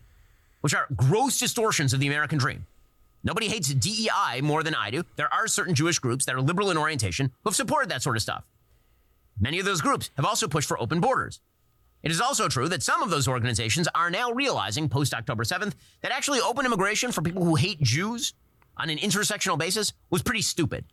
which 0.62 0.74
are 0.74 0.88
gross 0.96 1.38
distortions 1.38 1.92
of 1.92 2.00
the 2.00 2.09
American 2.09 2.38
dream. 2.38 2.66
Nobody 3.22 3.46
hates 3.46 3.72
DEI 3.72 4.40
more 4.42 4.64
than 4.64 4.74
I 4.74 4.90
do. 4.90 5.04
There 5.14 5.33
are 5.33 5.46
certain 5.46 5.76
Jewish 5.76 6.00
groups 6.00 6.24
that 6.24 6.35
are 6.35 6.42
liberal 6.42 6.72
in 6.72 6.76
orientation 6.76 7.26
who 7.26 7.50
have 7.50 7.54
supported 7.54 7.88
that 7.90 8.02
sort 8.02 8.16
of 8.16 8.22
stuff. 8.22 8.42
Many 9.38 9.61
of 9.61 9.64
those 9.64 9.80
groups 9.80 10.11
have 10.16 10.24
also 10.24 10.48
pushed 10.48 10.66
for 10.66 10.83
open 10.83 10.98
borders. 10.98 11.38
It 12.02 12.10
is 12.10 12.20
also 12.20 12.48
true 12.48 12.68
that 12.68 12.82
some 12.82 13.02
of 13.02 13.10
those 13.10 13.28
organizations 13.28 13.88
are 13.94 14.10
now 14.10 14.32
realizing 14.32 14.88
post 14.88 15.12
October 15.12 15.44
7th 15.44 15.74
that 16.02 16.12
actually 16.12 16.40
open 16.40 16.64
immigration 16.64 17.12
for 17.12 17.22
people 17.22 17.44
who 17.44 17.56
hate 17.56 17.80
Jews 17.82 18.32
on 18.76 18.88
an 18.88 18.98
intersectional 18.98 19.58
basis 19.58 19.92
was 20.08 20.22
pretty 20.22 20.42
stupid. 20.42 20.84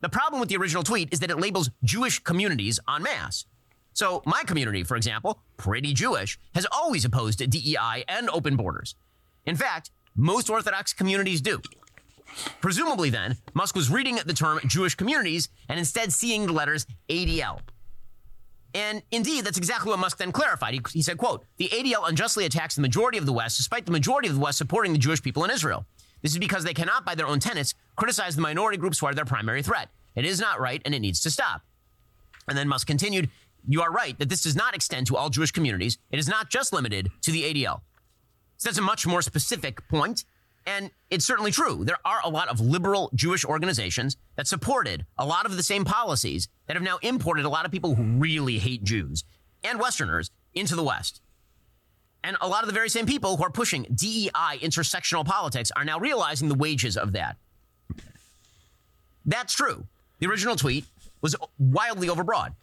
The 0.00 0.08
problem 0.08 0.40
with 0.40 0.48
the 0.48 0.56
original 0.56 0.82
tweet 0.82 1.12
is 1.12 1.20
that 1.20 1.30
it 1.30 1.38
labels 1.38 1.70
Jewish 1.84 2.18
communities 2.18 2.80
en 2.92 3.04
masse. 3.04 3.46
So, 3.94 4.22
my 4.26 4.42
community, 4.44 4.82
for 4.82 4.96
example, 4.96 5.42
pretty 5.58 5.92
Jewish, 5.92 6.40
has 6.54 6.66
always 6.72 7.04
opposed 7.04 7.38
DEI 7.38 8.04
and 8.08 8.28
open 8.30 8.56
borders. 8.56 8.96
In 9.46 9.54
fact, 9.54 9.90
most 10.16 10.50
Orthodox 10.50 10.92
communities 10.92 11.40
do. 11.40 11.60
Presumably, 12.60 13.10
then, 13.10 13.36
Musk 13.54 13.76
was 13.76 13.90
reading 13.90 14.18
the 14.24 14.32
term 14.32 14.60
Jewish 14.66 14.94
communities 14.94 15.50
and 15.68 15.78
instead 15.78 16.12
seeing 16.12 16.46
the 16.46 16.52
letters 16.52 16.86
ADL. 17.08 17.60
And 18.74 19.02
indeed, 19.10 19.44
that's 19.44 19.58
exactly 19.58 19.90
what 19.90 19.98
Musk 19.98 20.18
then 20.18 20.32
clarified. 20.32 20.74
He, 20.74 20.80
he 20.92 21.02
said, 21.02 21.18
quote, 21.18 21.44
the 21.58 21.68
ADL 21.68 22.08
unjustly 22.08 22.46
attacks 22.46 22.74
the 22.74 22.80
majority 22.80 23.18
of 23.18 23.26
the 23.26 23.32
West, 23.32 23.58
despite 23.58 23.84
the 23.84 23.92
majority 23.92 24.28
of 24.28 24.34
the 24.34 24.40
West 24.40 24.58
supporting 24.58 24.92
the 24.92 24.98
Jewish 24.98 25.22
people 25.22 25.44
in 25.44 25.50
Israel. 25.50 25.84
This 26.22 26.32
is 26.32 26.38
because 26.38 26.64
they 26.64 26.74
cannot, 26.74 27.04
by 27.04 27.14
their 27.14 27.26
own 27.26 27.40
tenets, 27.40 27.74
criticize 27.96 28.36
the 28.36 28.42
minority 28.42 28.78
groups 28.78 28.98
who 28.98 29.06
are 29.06 29.14
their 29.14 29.24
primary 29.24 29.62
threat. 29.62 29.88
It 30.14 30.24
is 30.24 30.40
not 30.40 30.60
right, 30.60 30.80
and 30.84 30.94
it 30.94 31.00
needs 31.00 31.20
to 31.22 31.30
stop. 31.30 31.62
And 32.48 32.56
then 32.56 32.68
Musk 32.68 32.86
continued, 32.86 33.28
you 33.66 33.82
are 33.82 33.90
right 33.90 34.18
that 34.18 34.28
this 34.28 34.42
does 34.42 34.56
not 34.56 34.74
extend 34.74 35.06
to 35.08 35.16
all 35.16 35.30
Jewish 35.30 35.50
communities. 35.50 35.98
It 36.10 36.18
is 36.18 36.28
not 36.28 36.50
just 36.50 36.72
limited 36.72 37.10
to 37.22 37.30
the 37.30 37.42
ADL. 37.42 37.80
So 38.56 38.68
that's 38.68 38.78
a 38.78 38.82
much 38.82 39.06
more 39.06 39.22
specific 39.22 39.86
point, 39.88 40.24
and 40.66 40.90
it's 41.10 41.24
certainly 41.24 41.50
true. 41.50 41.84
There 41.84 41.98
are 42.04 42.20
a 42.24 42.28
lot 42.28 42.48
of 42.48 42.60
liberal 42.60 43.10
Jewish 43.14 43.44
organizations 43.44 44.16
that 44.36 44.46
supported 44.46 45.04
a 45.18 45.26
lot 45.26 45.46
of 45.46 45.56
the 45.56 45.62
same 45.62 45.84
policies 45.84 46.48
that 46.66 46.76
have 46.76 46.82
now 46.82 46.98
imported 47.02 47.44
a 47.44 47.48
lot 47.48 47.64
of 47.64 47.72
people 47.72 47.94
who 47.94 48.02
really 48.02 48.58
hate 48.58 48.84
Jews 48.84 49.24
and 49.64 49.80
Westerners 49.80 50.30
into 50.54 50.76
the 50.76 50.84
West. 50.84 51.20
And 52.24 52.36
a 52.40 52.48
lot 52.48 52.62
of 52.62 52.68
the 52.68 52.74
very 52.74 52.88
same 52.88 53.06
people 53.06 53.36
who 53.36 53.42
are 53.42 53.50
pushing 53.50 53.84
DEI 53.94 54.58
intersectional 54.60 55.24
politics 55.24 55.72
are 55.74 55.84
now 55.84 55.98
realizing 55.98 56.48
the 56.48 56.54
wages 56.54 56.96
of 56.96 57.12
that. 57.12 57.36
That's 59.26 59.54
true. 59.54 59.86
The 60.20 60.26
original 60.28 60.56
tweet 60.56 60.84
was 61.20 61.34
wildly 61.58 62.08
overbroad. 62.08 62.54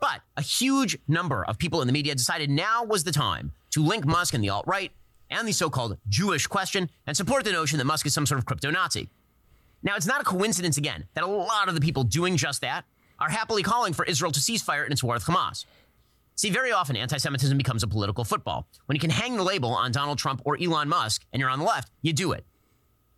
But 0.00 0.20
a 0.36 0.42
huge 0.42 0.98
number 1.08 1.44
of 1.44 1.58
people 1.58 1.80
in 1.80 1.86
the 1.86 1.92
media 1.92 2.14
decided 2.14 2.50
now 2.50 2.84
was 2.84 3.04
the 3.04 3.12
time 3.12 3.52
to 3.70 3.82
link 3.82 4.04
Musk 4.04 4.34
and 4.34 4.42
the 4.42 4.50
alt 4.50 4.66
right 4.66 4.92
and 5.30 5.46
the 5.46 5.52
so 5.52 5.70
called 5.70 5.98
Jewish 6.08 6.46
question 6.46 6.90
and 7.06 7.16
support 7.16 7.44
the 7.44 7.52
notion 7.52 7.78
that 7.78 7.84
Musk 7.84 8.06
is 8.06 8.14
some 8.14 8.26
sort 8.26 8.38
of 8.38 8.46
crypto 8.46 8.70
Nazi. 8.70 9.08
Now, 9.82 9.96
it's 9.96 10.06
not 10.06 10.20
a 10.20 10.24
coincidence, 10.24 10.78
again, 10.78 11.04
that 11.14 11.24
a 11.24 11.26
lot 11.26 11.68
of 11.68 11.74
the 11.74 11.80
people 11.80 12.02
doing 12.02 12.36
just 12.36 12.60
that 12.62 12.84
are 13.18 13.30
happily 13.30 13.62
calling 13.62 13.92
for 13.92 14.04
Israel 14.04 14.32
to 14.32 14.40
cease 14.40 14.62
fire 14.62 14.84
in 14.84 14.92
its 14.92 15.02
war 15.02 15.14
with 15.14 15.24
Hamas. 15.24 15.64
See, 16.34 16.50
very 16.50 16.70
often 16.72 16.96
anti 16.96 17.16
Semitism 17.16 17.56
becomes 17.56 17.82
a 17.82 17.86
political 17.86 18.24
football. 18.24 18.66
When 18.86 18.96
you 18.96 19.00
can 19.00 19.10
hang 19.10 19.36
the 19.36 19.42
label 19.42 19.70
on 19.70 19.92
Donald 19.92 20.18
Trump 20.18 20.42
or 20.44 20.58
Elon 20.60 20.88
Musk 20.88 21.24
and 21.32 21.40
you're 21.40 21.48
on 21.48 21.58
the 21.58 21.64
left, 21.64 21.90
you 22.02 22.12
do 22.12 22.32
it. 22.32 22.44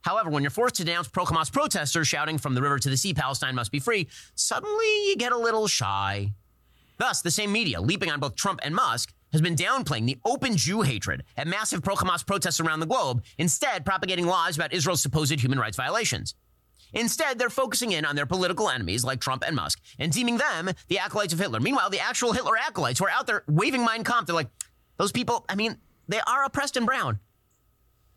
However, 0.02 0.30
when 0.30 0.42
you're 0.42 0.50
forced 0.50 0.76
to 0.76 0.84
denounce 0.84 1.08
pro 1.08 1.24
Hamas 1.24 1.52
protesters 1.52 2.06
shouting 2.06 2.38
from 2.38 2.54
the 2.54 2.62
river 2.62 2.78
to 2.78 2.88
the 2.88 2.96
sea, 2.96 3.14
Palestine 3.14 3.56
must 3.56 3.72
be 3.72 3.80
free, 3.80 4.08
suddenly 4.36 5.08
you 5.08 5.16
get 5.16 5.32
a 5.32 5.36
little 5.36 5.66
shy. 5.66 6.32
Thus, 6.98 7.20
the 7.20 7.30
same 7.30 7.50
media, 7.50 7.80
leaping 7.80 8.10
on 8.10 8.20
both 8.20 8.36
Trump 8.36 8.60
and 8.62 8.74
Musk, 8.74 9.12
has 9.32 9.40
been 9.40 9.56
downplaying 9.56 10.06
the 10.06 10.18
open 10.24 10.56
Jew 10.56 10.82
hatred 10.82 11.24
at 11.36 11.46
massive 11.46 11.82
pro 11.82 11.94
Hamas 11.94 12.26
protests 12.26 12.60
around 12.60 12.80
the 12.80 12.86
globe, 12.86 13.22
instead, 13.36 13.84
propagating 13.84 14.26
lies 14.26 14.56
about 14.56 14.72
Israel's 14.72 15.02
supposed 15.02 15.40
human 15.40 15.58
rights 15.58 15.76
violations. 15.76 16.34
Instead, 16.92 17.38
they're 17.38 17.50
focusing 17.50 17.92
in 17.92 18.04
on 18.04 18.16
their 18.16 18.26
political 18.26 18.70
enemies 18.70 19.04
like 19.04 19.20
Trump 19.20 19.44
and 19.46 19.54
Musk 19.54 19.80
and 19.98 20.10
deeming 20.10 20.38
them 20.38 20.70
the 20.88 20.98
acolytes 20.98 21.32
of 21.32 21.38
Hitler. 21.38 21.60
Meanwhile, 21.60 21.90
the 21.90 22.00
actual 22.00 22.32
Hitler 22.32 22.56
acolytes 22.56 22.98
who 22.98 23.06
are 23.06 23.10
out 23.10 23.26
there 23.26 23.44
waving 23.46 23.84
Mein 23.84 24.04
Kampf, 24.04 24.26
they're 24.26 24.34
like, 24.34 24.48
those 24.96 25.12
people, 25.12 25.44
I 25.48 25.54
mean, 25.54 25.76
they 26.08 26.20
are 26.26 26.44
oppressed 26.44 26.76
and 26.76 26.86
brown. 26.86 27.20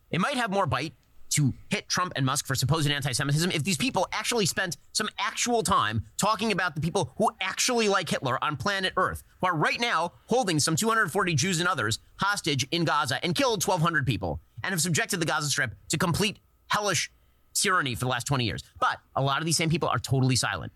It 0.10 0.22
might 0.22 0.38
have 0.38 0.52
more 0.52 0.66
bite 0.66 0.94
to 1.32 1.54
hit 1.70 1.88
Trump 1.88 2.14
and 2.16 2.26
Musk 2.26 2.46
for 2.46 2.56
supposed 2.56 2.90
anti 2.90 3.12
Semitism 3.12 3.52
if 3.52 3.64
these 3.64 3.78
people 3.78 4.08
actually 4.12 4.46
spent 4.46 4.78
some 4.94 5.10
actual 5.18 5.64
time 5.64 6.06
talking 6.18 6.52
about 6.52 6.76
the 6.76 6.82
people 6.82 7.14
who 7.18 7.30
actually 7.42 7.90
like 7.90 8.10
Hitler 8.10 8.42
on 8.44 8.58
planet 8.58 8.94
Earth, 8.98 9.24
who 9.40 9.48
are 9.48 9.56
right 9.56 9.80
now 9.80 10.14
holding 10.28 10.60
some 10.60 10.76
240 10.76 11.34
Jews 11.36 11.60
and 11.60 11.68
others 11.68 12.00
hostage 12.18 12.68
in 12.72 12.84
Gaza 12.84 13.24
and 13.24 13.36
killed 13.36 13.66
1,200 13.66 14.06
people 14.06 14.40
and 14.64 14.72
have 14.72 14.82
subjected 14.82 15.20
the 15.20 15.26
Gaza 15.26 15.50
Strip 15.50 15.74
to 15.90 15.98
complete 15.98 16.40
hellish 16.68 17.12
tyranny 17.54 17.96
for 17.96 18.02
the 18.06 18.10
last 18.10 18.28
20 18.28 18.46
years. 18.46 18.64
But 18.80 18.98
a 19.16 19.22
lot 19.22 19.40
of 19.40 19.46
these 19.46 19.58
same 19.58 19.70
people 19.70 19.90
are 19.90 20.00
totally 20.00 20.36
silent. 20.36 20.72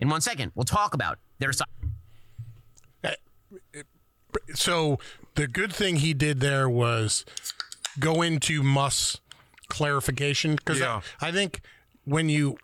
In 0.00 0.08
one 0.08 0.20
second, 0.20 0.52
we'll 0.54 0.64
talk 0.64 0.94
about 0.94 1.18
their. 1.38 1.52
So 4.54 4.98
the 5.34 5.46
good 5.46 5.72
thing 5.72 5.96
he 5.96 6.14
did 6.14 6.40
there 6.40 6.68
was 6.68 7.24
go 7.98 8.22
into 8.22 8.62
Musk's 8.62 9.20
clarification 9.68 10.56
because 10.56 10.78
Yeah. 10.80 11.00
I, 11.20 11.28
I 11.28 11.32
think 11.32 11.60
when 12.04 12.28
you 12.28 12.58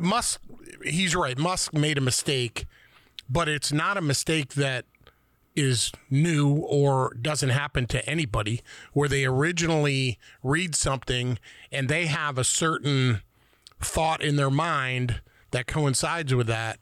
Musk, 0.00 0.40
he's 0.84 1.14
right. 1.14 1.36
Musk 1.36 1.74
made 1.74 1.98
a 1.98 2.00
mistake, 2.00 2.64
but 3.28 3.48
it's 3.48 3.72
not 3.72 3.96
a 3.96 4.00
mistake 4.00 4.54
that 4.54 4.86
is 5.54 5.90
new 6.10 6.56
or 6.56 7.14
doesn't 7.20 7.48
happen 7.50 7.86
to 7.86 8.06
anybody 8.08 8.62
where 8.92 9.08
they 9.08 9.24
originally 9.24 10.18
read 10.42 10.74
something 10.74 11.38
and 11.72 11.88
they 11.88 12.06
have 12.06 12.36
a 12.38 12.44
certain 12.44 13.22
thought 13.80 14.22
in 14.22 14.36
their 14.36 14.50
mind 14.50 15.20
that 15.50 15.66
coincides 15.66 16.34
with 16.34 16.46
that 16.46 16.78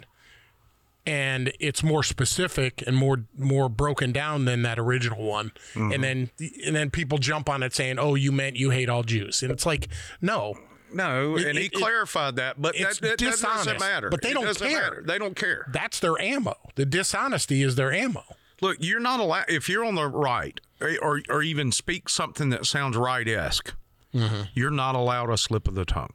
and 1.07 1.53
it's 1.61 1.83
more 1.83 2.03
specific 2.03 2.83
and 2.87 2.97
more 2.97 3.25
more 3.37 3.69
broken 3.69 4.11
down 4.13 4.45
than 4.47 4.63
that 4.63 4.79
original 4.79 5.23
one 5.23 5.53
and 5.75 6.03
then 6.03 6.31
and 6.65 6.75
then 6.75 6.91
people 6.91 7.19
jump 7.19 7.49
on 7.49 7.63
it 7.63 7.75
saying 7.75 7.99
oh 7.99 8.15
you 8.15 8.33
meant 8.33 8.57
you 8.57 8.71
hate 8.71 8.89
all 8.89 9.03
jews 9.03 9.43
and 9.43 9.53
it's 9.53 9.67
like 9.67 9.89
no 10.23 10.55
No, 10.93 11.37
and 11.37 11.59
he 11.59 11.65
it- 11.67 11.73
it- 11.73 11.77
clarified 11.77 12.37
that, 12.37 12.61
but 12.63 12.75
it's 12.77 13.01
that, 13.01 13.19
that, 13.19 13.19
that 13.19 13.41
doesn't 13.41 13.81
matter. 13.81 14.09
but 14.11 14.23
they 14.23 14.31
It 14.31 14.35
don't 14.35 14.57
care. 14.59 14.81
matter. 14.83 15.03
They 15.07 15.19
don't 15.19 15.35
care. 15.37 15.67
that's 15.73 15.99
their 16.01 16.19
ammo 16.21 16.55
the 16.77 16.87
dishonesty 16.87 17.63
is 17.63 17.75
their 17.77 17.93
ammo 17.93 18.25
Look, 18.61 18.77
you're 18.81 19.01
not 19.01 19.19
allowed 19.21 19.47
if 19.49 19.69
you're 19.69 19.85
on 19.85 19.97
the 19.97 20.07
right, 20.07 20.59
or 20.81 20.93
or, 21.03 21.21
or 21.29 21.43
even 21.43 21.71
speak 21.73 22.09
something 22.09 22.49
that 22.51 22.65
sounds 22.65 22.97
right 22.97 23.27
esque. 23.29 23.75
Mm-hmm. 24.15 24.43
You're 24.55 24.71
not 24.71 24.95
allowed 24.95 25.29
a 25.31 25.37
slip 25.37 25.67
of 25.69 25.75
the 25.75 25.85
tongue. 25.85 26.15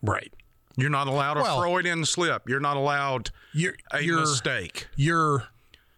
right 0.00 0.32
You're 0.78 0.90
not 0.90 1.06
allowed 1.08 1.36
a 1.36 1.42
Well- 1.42 1.60
Freudian 1.60 2.04
slip. 2.04 2.48
You're 2.48 2.60
not 2.60 2.76
allowed 2.76 3.30
you're 3.52 3.74
a 3.90 4.00
you're 4.00 4.20
mistake. 4.20 4.86
you're 4.96 5.48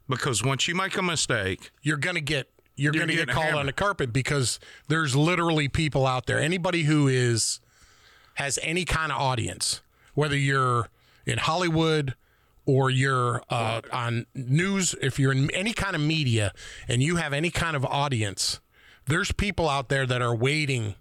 because 0.08 0.42
once 0.42 0.66
you 0.66 0.74
make 0.74 0.96
a 0.96 1.02
mistake, 1.02 1.70
you're 1.82 1.96
gonna 1.98 2.20
get 2.20 2.50
you're, 2.76 2.94
You're 2.94 3.02
gonna 3.02 3.12
get 3.12 3.26
getting 3.28 3.34
called 3.34 3.54
on 3.54 3.66
the 3.66 3.72
carpet 3.74 4.10
because 4.12 4.58
there's 4.88 5.14
literally 5.14 5.68
people 5.68 6.06
out 6.06 6.24
there. 6.26 6.40
Anybody 6.40 6.84
who 6.84 7.08
is 7.08 7.60
has 8.34 8.58
any 8.62 8.84
kind 8.86 9.12
of 9.12 9.18
audience 9.18 9.82
whether 10.14 10.36
you're 10.36 10.88
in 11.26 11.36
hollywood 11.38 12.14
or 12.64 12.88
you're 12.90 13.42
uh, 13.50 13.80
on 13.92 14.24
news 14.34 14.94
if 15.02 15.18
you're 15.18 15.32
in 15.32 15.50
any 15.50 15.72
kind 15.74 15.94
of 15.94 16.00
media 16.00 16.52
and 16.88 17.02
you 17.02 17.16
have 17.16 17.32
any 17.34 17.50
kind 17.50 17.76
of 17.76 17.84
audience 17.84 18.60
there's 19.06 19.30
people 19.32 19.68
out 19.68 19.88
there 19.88 20.06
that 20.06 20.22
are 20.22 20.34
waiting 20.34 20.94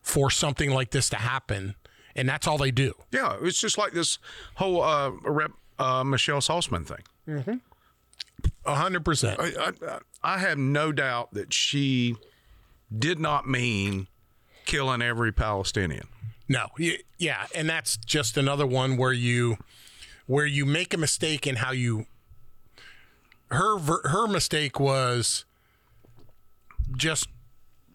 for 0.00 0.30
something 0.30 0.70
like 0.70 0.90
this 0.90 1.08
to 1.08 1.16
happen 1.16 1.74
and 2.20 2.28
that's 2.28 2.46
all 2.46 2.58
they 2.58 2.70
do 2.70 2.92
yeah, 3.10 3.36
it's 3.42 3.60
just 3.60 3.78
like 3.78 3.92
this 3.92 4.18
whole 4.54 4.82
uh, 4.82 5.10
rep 5.24 5.52
uh, 5.78 6.04
Michelle 6.04 6.40
Salzman 6.40 6.86
thing. 6.86 7.02
100% 8.66 9.36
I, 9.38 9.94
I, 9.94 9.98
I 10.22 10.38
have 10.38 10.58
no 10.58 10.92
doubt 10.92 11.32
that 11.32 11.52
she 11.52 12.16
did 12.96 13.18
not 13.18 13.48
mean 13.48 14.06
killing 14.66 15.02
every 15.02 15.32
Palestinian. 15.32 16.06
No, 16.48 16.66
yeah, 17.18 17.46
and 17.54 17.68
that's 17.68 17.96
just 17.96 18.36
another 18.36 18.66
one 18.66 18.96
where 18.96 19.12
you 19.12 19.56
where 20.26 20.46
you 20.46 20.66
make 20.66 20.92
a 20.92 20.96
mistake 20.96 21.46
in 21.46 21.56
how 21.56 21.72
you 21.72 22.06
her 23.50 23.78
her 23.78 24.26
mistake 24.26 24.78
was 24.80 25.44
just 26.96 27.28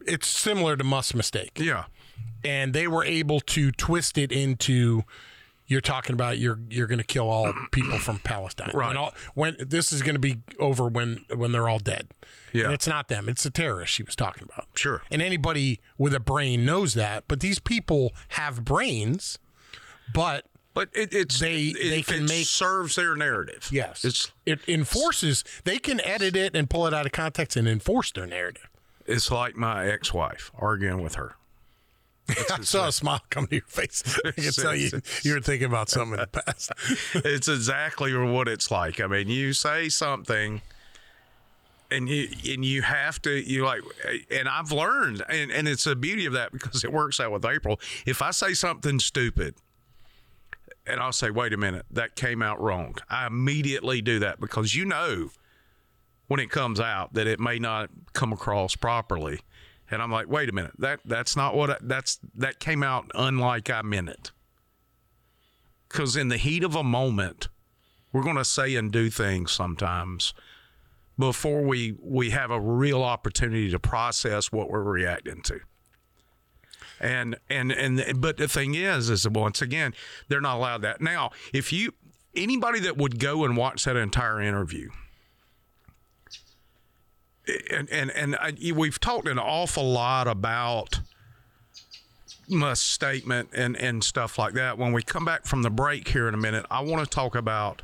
it's 0.08 0.28
similar 0.28 0.78
to 0.78 0.84
Musk's 0.84 1.16
mistake. 1.16 1.60
Yeah. 1.60 1.86
And 2.46 2.74
they 2.74 2.88
were 2.88 3.04
able 3.04 3.40
to 3.42 3.72
twist 3.72 4.18
it 4.18 4.32
into 4.32 5.04
you're 5.68 5.82
talking 5.82 6.14
about 6.14 6.38
you're 6.38 6.60
you're 6.70 6.86
going 6.86 7.00
to 7.00 7.04
kill 7.04 7.28
all 7.28 7.52
people 7.72 7.98
from 7.98 8.20
Palestine. 8.20 8.70
Right. 8.74 8.90
When, 8.90 8.98
all, 8.98 9.14
when 9.34 9.56
this 9.60 9.92
is 9.92 10.04
going 10.04 10.14
to 10.16 10.20
be 10.20 10.42
over 10.60 10.88
when 10.88 11.26
when 11.36 11.52
they're 11.52 11.68
all 11.68 11.80
dead. 11.80 12.10
Yeah. 12.54 12.66
And 12.66 12.74
it's 12.74 12.88
not 12.88 13.08
them. 13.08 13.28
It's 13.28 13.44
the 13.44 13.50
terrorists 13.50 13.96
she 13.96 14.04
was 14.04 14.16
talking 14.16 14.44
about. 14.44 14.68
Sure. 14.76 15.02
And 15.10 15.22
anybody 15.22 15.80
with 15.98 16.14
a 16.14 16.20
brain 16.20 16.66
knows 16.66 16.94
that. 16.94 17.24
But 17.28 17.40
these 17.40 17.60
people 17.60 18.14
have 18.30 18.64
brains, 18.64 19.40
but 20.14 20.46
But 20.76 20.90
it, 20.94 21.14
it's 21.14 21.40
They- 21.40 21.68
it, 21.70 21.90
they 21.90 22.02
can 22.04 22.26
it 22.26 22.30
make- 22.30 22.46
serves 22.46 22.96
their 22.96 23.16
narrative. 23.16 23.70
yes, 23.72 24.06
it's 24.06 24.32
it 24.46 24.60
enforces. 24.68 25.44
They 25.64 25.80
can 25.80 26.00
edit 26.02 26.36
it 26.36 26.56
and 26.56 26.70
pull 26.70 26.86
it 26.86 26.94
out 26.94 27.06
of 27.08 27.12
context 27.12 27.58
and 27.58 27.68
enforce 27.68 28.12
their 28.12 28.28
narrative. 28.28 28.68
it's 29.08 29.32
like 29.32 29.56
my 29.56 29.88
ex-wife 29.88 30.52
arguing 30.58 31.02
with 31.02 31.16
her. 31.16 31.36
I 32.52 32.62
saw 32.62 32.88
a 32.88 32.92
smile 32.92 33.22
come 33.30 33.48
to 33.48 33.56
your 33.56 33.66
face. 33.68 34.04
I 34.26 34.32
can 34.32 34.52
tell 34.52 34.76
you 34.76 34.90
you 35.24 35.34
were 35.34 35.42
thinking 35.42 35.68
about 35.68 35.90
something 35.90 36.14
in 36.14 36.20
the 36.20 36.28
past. 36.28 36.72
it's 37.16 37.48
exactly 37.48 38.16
what 38.16 38.48
it's 38.48 38.72
like. 38.72 39.00
I 39.00 39.08
mean, 39.08 39.30
you 39.30 39.54
say 39.54 39.90
something 39.90 40.62
and 41.92 42.10
you 42.10 42.28
and 42.52 42.66
you 42.66 42.82
have 42.82 43.22
to 43.22 43.32
you 43.32 43.64
like 43.64 43.82
and 44.32 44.50
I've 44.50 44.72
learned 44.72 45.24
and, 45.30 45.52
and 45.52 45.68
it's 45.68 45.84
the 45.84 45.96
beauty 45.96 46.26
of 46.26 46.34
that 46.34 46.52
because 46.52 46.84
it 46.84 46.92
works 46.92 47.20
out 47.20 47.32
with 47.32 47.46
April. 47.46 47.80
If 48.06 48.22
I 48.22 48.32
say 48.32 48.54
something 48.54 49.00
stupid 49.00 49.56
and 50.88 51.00
I'll 51.00 51.14
say, 51.14 51.30
wait 51.30 51.54
a 51.54 51.58
minute, 51.58 51.86
that 51.92 52.16
came 52.16 52.42
out 52.42 52.62
wrong. 52.62 52.96
I 53.10 53.28
immediately 53.28 54.02
do 54.02 54.20
that 54.20 54.40
because 54.40 54.76
you 54.76 54.86
know 54.86 55.30
when 56.28 56.40
it 56.40 56.50
comes 56.50 56.80
out 56.80 57.14
that 57.14 57.28
it 57.28 57.40
may 57.40 57.60
not 57.60 57.90
come 58.14 58.34
across 58.34 58.76
properly. 58.76 59.40
And 59.96 60.04
I'm 60.04 60.12
like, 60.12 60.28
wait 60.28 60.50
a 60.50 60.52
minute, 60.52 60.74
that 60.78 61.00
that's 61.06 61.36
not 61.36 61.56
what 61.56 61.70
I, 61.70 61.78
that's 61.82 62.20
that 62.36 62.60
came 62.60 62.84
out 62.84 63.10
unlike 63.16 63.70
I 63.70 63.82
meant 63.82 64.10
it. 64.10 64.32
Because 65.88 66.18
in 66.18 66.28
the 66.28 66.38
heat 66.38 66.66
of 66.66 66.76
a 66.76 66.84
moment, 66.84 67.48
we're 68.12 68.24
going 68.24 68.36
to 68.36 68.46
say 68.46 68.76
and 68.76 68.92
do 68.92 69.10
things 69.10 69.54
sometimes 69.54 70.34
before 71.18 71.62
we 71.62 71.96
we 72.02 72.32
have 72.32 72.52
a 72.52 72.60
real 72.60 73.04
opportunity 73.04 73.72
to 73.72 73.80
process 73.80 74.52
what 74.52 74.70
we're 74.70 74.84
reacting 74.84 75.42
to. 75.44 75.62
And 77.00 77.38
and 77.50 77.72
and 77.72 78.22
but 78.22 78.36
the 78.36 78.50
thing 78.50 78.76
is, 78.76 79.10
is 79.10 79.28
once 79.30 79.62
again, 79.62 79.94
they're 80.28 80.42
not 80.42 80.58
allowed 80.58 80.82
that. 80.82 81.00
Now, 81.00 81.32
if 81.54 81.72
you 81.72 81.94
anybody 82.36 82.82
that 82.82 82.98
would 82.98 83.18
go 83.18 83.46
and 83.46 83.56
watch 83.56 83.86
that 83.86 83.96
entire 83.96 84.42
interview, 84.42 84.90
and 87.72 87.90
and 87.90 88.12
and 88.12 88.36
I, 88.36 88.54
we've 88.74 89.00
talked 89.00 89.28
an 89.28 89.40
awful 89.40 89.92
lot 89.92 90.28
about 90.28 91.00
Musk's 92.50 92.90
statement 92.90 93.50
and 93.54 93.76
and 93.78 94.04
stuff 94.04 94.38
like 94.38 94.54
that. 94.54 94.78
When 94.78 94.94
we 94.94 95.04
come 95.04 95.26
back 95.26 95.46
from 95.46 95.62
the 95.62 95.70
break 95.70 96.08
here 96.08 96.28
in 96.28 96.34
a 96.34 96.38
minute, 96.38 96.66
I 96.70 96.82
want 96.82 97.04
to 97.04 97.10
talk 97.10 97.36
about 97.36 97.82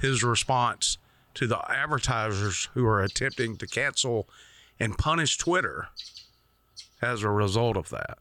his 0.00 0.22
response 0.22 0.98
to 1.34 1.46
the 1.46 1.60
advertisers 1.70 2.68
who 2.74 2.86
are 2.86 3.02
attempting 3.02 3.56
to 3.58 3.66
cancel 3.66 4.28
and 4.80 4.96
punish 4.96 5.36
Twitter 5.38 5.88
as 7.02 7.22
a 7.22 7.30
result 7.30 7.76
of 7.76 7.90
that. 7.90 8.18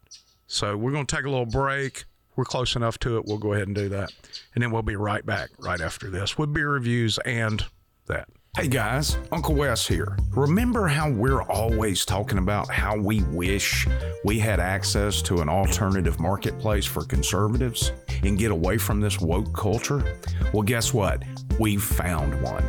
So 0.48 0.76
we're 0.78 0.92
going 0.92 1.06
to 1.06 1.16
take 1.16 1.26
a 1.26 1.30
little 1.30 1.46
break. 1.46 2.06
We're 2.36 2.46
close 2.46 2.76
enough 2.76 3.00
to 3.00 3.18
it. 3.18 3.26
We'll 3.26 3.38
go 3.38 3.54
ahead 3.54 3.68
and 3.68 3.76
do 3.76 3.90
that. 3.90 4.12
And 4.54 4.62
then 4.62 4.72
we'll 4.72 4.82
be 4.82 4.96
right 4.96 5.26
back 5.26 5.50
right 5.58 5.80
after 5.80 6.10
this 6.10 6.38
with 6.38 6.54
beer 6.54 6.70
reviews 6.70 7.18
and 7.20 7.66
that. 8.08 8.28
Hey 8.58 8.70
guys, 8.70 9.18
Uncle 9.34 9.54
Wes 9.54 9.86
here. 9.86 10.18
Remember 10.30 10.88
how 10.88 11.12
we're 11.12 11.44
always 11.44 12.06
talking 12.06 12.38
about 12.38 12.72
how 12.72 12.98
we 12.98 13.22
wish 13.24 13.86
we 14.24 14.40
had 14.40 14.62
access 14.62 15.22
to 15.24 15.42
an 15.42 15.50
alternative 15.50 16.22
marketplace 16.22 16.86
for 16.86 17.04
conservatives 17.04 17.92
and 18.24 18.38
get 18.38 18.52
away 18.52 18.78
from 18.78 19.02
this 19.02 19.20
woke 19.20 19.54
culture? 19.54 20.02
Well, 20.54 20.64
guess 20.64 20.94
what? 20.94 21.22
We 21.60 21.76
found 21.76 22.42
one. 22.42 22.64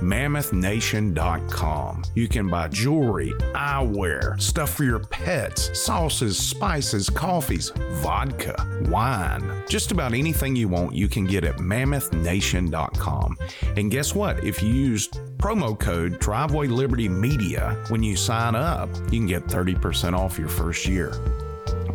MammothNation.com. 0.00 2.04
You 2.14 2.28
can 2.28 2.48
buy 2.48 2.68
jewelry, 2.68 3.32
eyewear, 3.54 4.40
stuff 4.40 4.74
for 4.74 4.84
your 4.84 5.00
pets, 5.00 5.78
sauces, 5.78 6.38
spices, 6.38 7.08
coffees, 7.08 7.70
vodka, 8.02 8.54
wine. 8.90 9.64
Just 9.68 9.90
about 9.90 10.12
anything 10.12 10.56
you 10.56 10.68
want, 10.68 10.94
you 10.94 11.08
can 11.08 11.26
get 11.26 11.44
at 11.44 11.56
MammothNation.com. 11.56 13.36
And 13.76 13.90
guess 13.90 14.14
what? 14.14 14.44
If 14.44 14.62
you 14.62 14.72
use 14.72 15.08
promo 15.40 15.78
code 15.78 16.18
Driveway 16.18 16.66
Liberty 16.66 17.08
Media 17.08 17.82
when 17.88 18.02
you 18.02 18.14
sign 18.14 18.54
up, 18.54 18.90
you 19.10 19.18
can 19.18 19.26
get 19.26 19.44
30% 19.44 20.12
off 20.12 20.38
your 20.38 20.48
first 20.48 20.86
year. 20.86 21.12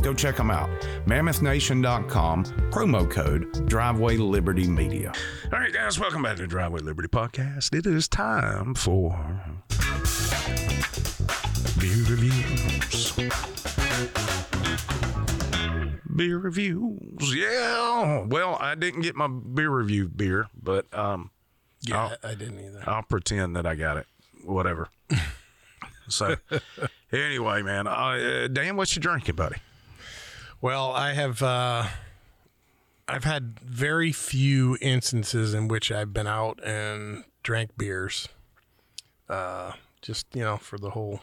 Go 0.01 0.15
check 0.15 0.36
them 0.36 0.49
out. 0.49 0.67
MammothNation.com, 1.05 2.45
promo 2.71 3.10
code 3.10 3.67
Driveway 3.67 4.17
Liberty 4.17 4.67
Media. 4.67 5.13
All 5.53 5.60
right, 5.60 5.71
guys, 5.71 5.99
welcome 5.99 6.23
back 6.23 6.38
to 6.38 6.41
the 6.41 6.47
Driveway 6.47 6.79
Liberty 6.81 7.08
Podcast. 7.08 7.75
It 7.75 7.86
is 7.86 8.08
time 8.08 8.73
for 8.73 9.12
beer 11.79 12.03
reviews. 12.10 13.12
Beer 16.15 16.38
reviews. 16.39 17.36
Yeah. 17.36 18.25
Well, 18.25 18.58
I 18.60 18.73
didn't 18.73 19.01
get 19.01 19.15
my 19.15 19.27
beer 19.27 19.69
review 19.69 20.08
beer, 20.08 20.47
but 20.62 20.86
um, 20.97 21.29
Yeah, 21.81 22.15
I 22.23 22.35
didn't 22.35 22.59
either. 22.59 22.83
I'll 22.88 23.03
pretend 23.03 23.55
that 23.55 23.65
I 23.65 23.75
got 23.75 23.97
it. 23.97 24.07
Whatever. 24.43 24.89
so, 26.09 26.35
anyway, 27.11 27.61
man, 27.61 27.88
uh, 27.88 28.47
Dan, 28.51 28.75
what 28.75 28.95
you 28.95 29.01
drinking, 29.01 29.35
buddy? 29.35 29.57
Well, 30.61 30.91
I 30.93 31.13
have 31.13 31.43
uh 31.43 31.85
I've 33.07 33.23
had 33.23 33.59
very 33.59 34.11
few 34.11 34.77
instances 34.81 35.53
in 35.53 35.67
which 35.67 35.91
I've 35.91 36.11
been 36.11 36.25
out 36.27 36.59
and 36.63 37.23
drank 37.43 37.77
beers. 37.77 38.27
Uh 39.29 39.73
just, 40.01 40.25
you 40.33 40.41
know, 40.41 40.57
for 40.57 40.77
the 40.79 40.91
whole 40.91 41.19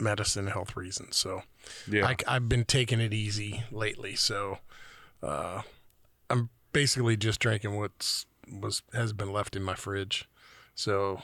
medicine 0.00 0.48
health 0.48 0.76
reasons. 0.76 1.16
So 1.16 1.42
Yeah. 1.88 2.06
I, 2.08 2.16
I've 2.26 2.48
been 2.48 2.64
taking 2.64 3.00
it 3.00 3.12
easy 3.12 3.62
lately. 3.70 4.16
So 4.16 4.58
uh 5.22 5.62
I'm 6.28 6.50
basically 6.72 7.16
just 7.16 7.38
drinking 7.38 7.76
what's 7.76 8.26
was 8.60 8.82
has 8.92 9.12
been 9.12 9.32
left 9.32 9.56
in 9.56 9.62
my 9.62 9.74
fridge. 9.74 10.28
So 10.74 11.22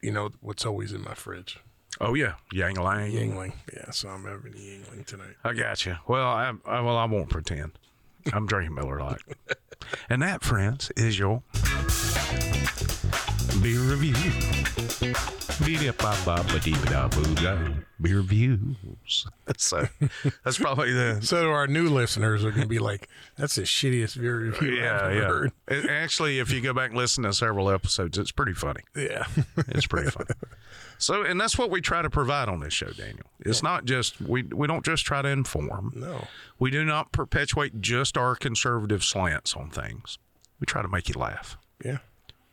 you 0.00 0.12
know 0.12 0.30
what's 0.40 0.66
always 0.66 0.92
in 0.92 1.02
my 1.02 1.14
fridge. 1.14 1.58
Oh 2.00 2.14
yeah, 2.14 2.34
Yang 2.52 2.76
Lang. 2.76 3.12
Yuengling. 3.12 3.52
Yeah, 3.72 3.90
so 3.90 4.08
I'm 4.08 4.24
having 4.24 4.52
a 4.52 4.56
Yuengling 4.56 5.06
tonight. 5.06 5.36
I 5.44 5.52
got 5.52 5.86
you. 5.86 5.96
Well, 6.08 6.26
I, 6.26 6.52
I 6.66 6.80
well 6.80 6.96
I 6.96 7.04
won't 7.04 7.30
pretend. 7.30 7.72
I'm 8.32 8.46
drinking 8.46 8.74
Miller 8.74 9.00
Lite, 9.00 9.20
and 10.08 10.22
that, 10.22 10.42
friends, 10.42 10.90
is 10.96 11.18
your 11.18 11.42
beer 13.62 13.80
review. 13.80 14.14
Beer 18.00 18.16
reviews. 18.18 19.26
So 19.58 19.86
that's 20.42 20.58
probably 20.58 20.92
the 20.92 21.18
So 21.22 21.50
our 21.50 21.66
new 21.66 21.88
listeners 21.90 22.44
are 22.46 22.50
going 22.50 22.62
to 22.62 22.68
be 22.68 22.78
like, 22.78 23.08
"That's 23.36 23.56
the 23.56 23.62
shittiest 23.62 24.18
beer 24.18 24.38
review 24.40 24.72
yeah 24.72 24.94
I've 24.96 25.02
ever 25.02 25.14
yeah. 25.14 25.26
heard." 25.28 25.52
It- 25.68 25.90
actually, 25.90 26.38
if 26.38 26.50
you 26.50 26.60
go 26.62 26.72
back 26.72 26.90
and 26.90 26.98
listen 26.98 27.24
to 27.24 27.32
several 27.34 27.70
episodes, 27.70 28.16
it's 28.16 28.32
pretty 28.32 28.54
funny. 28.54 28.80
Yeah, 28.96 29.24
It's 29.68 29.86
pretty 29.86 30.10
funny. 30.10 30.30
So, 30.96 31.22
and 31.22 31.38
that's 31.40 31.58
what 31.58 31.70
we 31.70 31.80
try 31.80 32.02
to 32.02 32.08
provide 32.08 32.48
on 32.48 32.60
this 32.60 32.72
show, 32.72 32.88
Daniel. 32.90 33.26
It's 33.40 33.62
not 33.64 33.84
just 33.84 34.20
we 34.20 34.44
we 34.44 34.66
don't 34.66 34.84
just 34.84 35.04
try 35.04 35.20
to 35.22 35.28
inform. 35.28 35.92
no, 35.94 36.26
We 36.58 36.70
do 36.70 36.84
not 36.84 37.12
perpetuate 37.12 37.80
just 37.80 38.16
our 38.16 38.34
conservative 38.36 39.02
slants 39.04 39.54
on 39.54 39.70
things. 39.70 40.18
We 40.60 40.66
try 40.66 40.82
to 40.82 40.88
make 40.88 41.08
you 41.08 41.16
laugh. 41.16 41.58
yeah. 41.84 41.98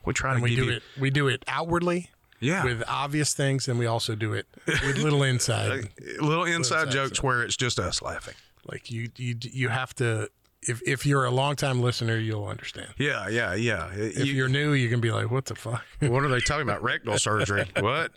We 0.05 0.13
try 0.13 0.31
And 0.31 0.39
to 0.39 0.43
we 0.43 0.55
do 0.55 0.65
you, 0.65 0.71
it. 0.71 0.83
We 0.99 1.09
do 1.09 1.27
it 1.27 1.43
outwardly, 1.47 2.09
yeah, 2.39 2.63
with 2.63 2.83
obvious 2.87 3.33
things, 3.33 3.67
and 3.67 3.77
we 3.79 3.85
also 3.85 4.15
do 4.15 4.33
it 4.33 4.47
with 4.65 4.97
little 4.97 5.23
inside. 5.23 5.89
little 6.19 6.43
inside 6.45 6.83
inside 6.87 6.91
jokes 6.91 7.21
where 7.23 7.43
it's 7.43 7.55
just 7.57 7.79
us 7.79 8.01
laughing. 8.01 8.35
like 8.65 8.89
you, 8.91 9.09
you, 9.17 9.35
you 9.41 9.69
have 9.69 9.93
to. 9.95 10.29
If 10.63 10.81
if 10.87 11.05
you're 11.07 11.25
a 11.25 11.31
longtime 11.31 11.81
listener, 11.81 12.17
you'll 12.17 12.45
understand. 12.45 12.89
Yeah, 12.97 13.27
yeah, 13.29 13.55
yeah. 13.55 13.89
If 13.93 14.25
You- 14.27 14.33
you're 14.33 14.47
new, 14.47 14.73
you 14.73 14.89
can 14.89 15.01
be 15.01 15.11
like, 15.11 15.31
"What 15.31 15.45
the 15.45 15.55
fuck?" 15.55 15.83
what 16.01 16.23
are 16.23 16.27
they 16.29 16.39
talking 16.39 16.63
about? 16.63 16.83
Rectal 16.83 17.17
surgery? 17.17 17.65
what? 17.79 18.11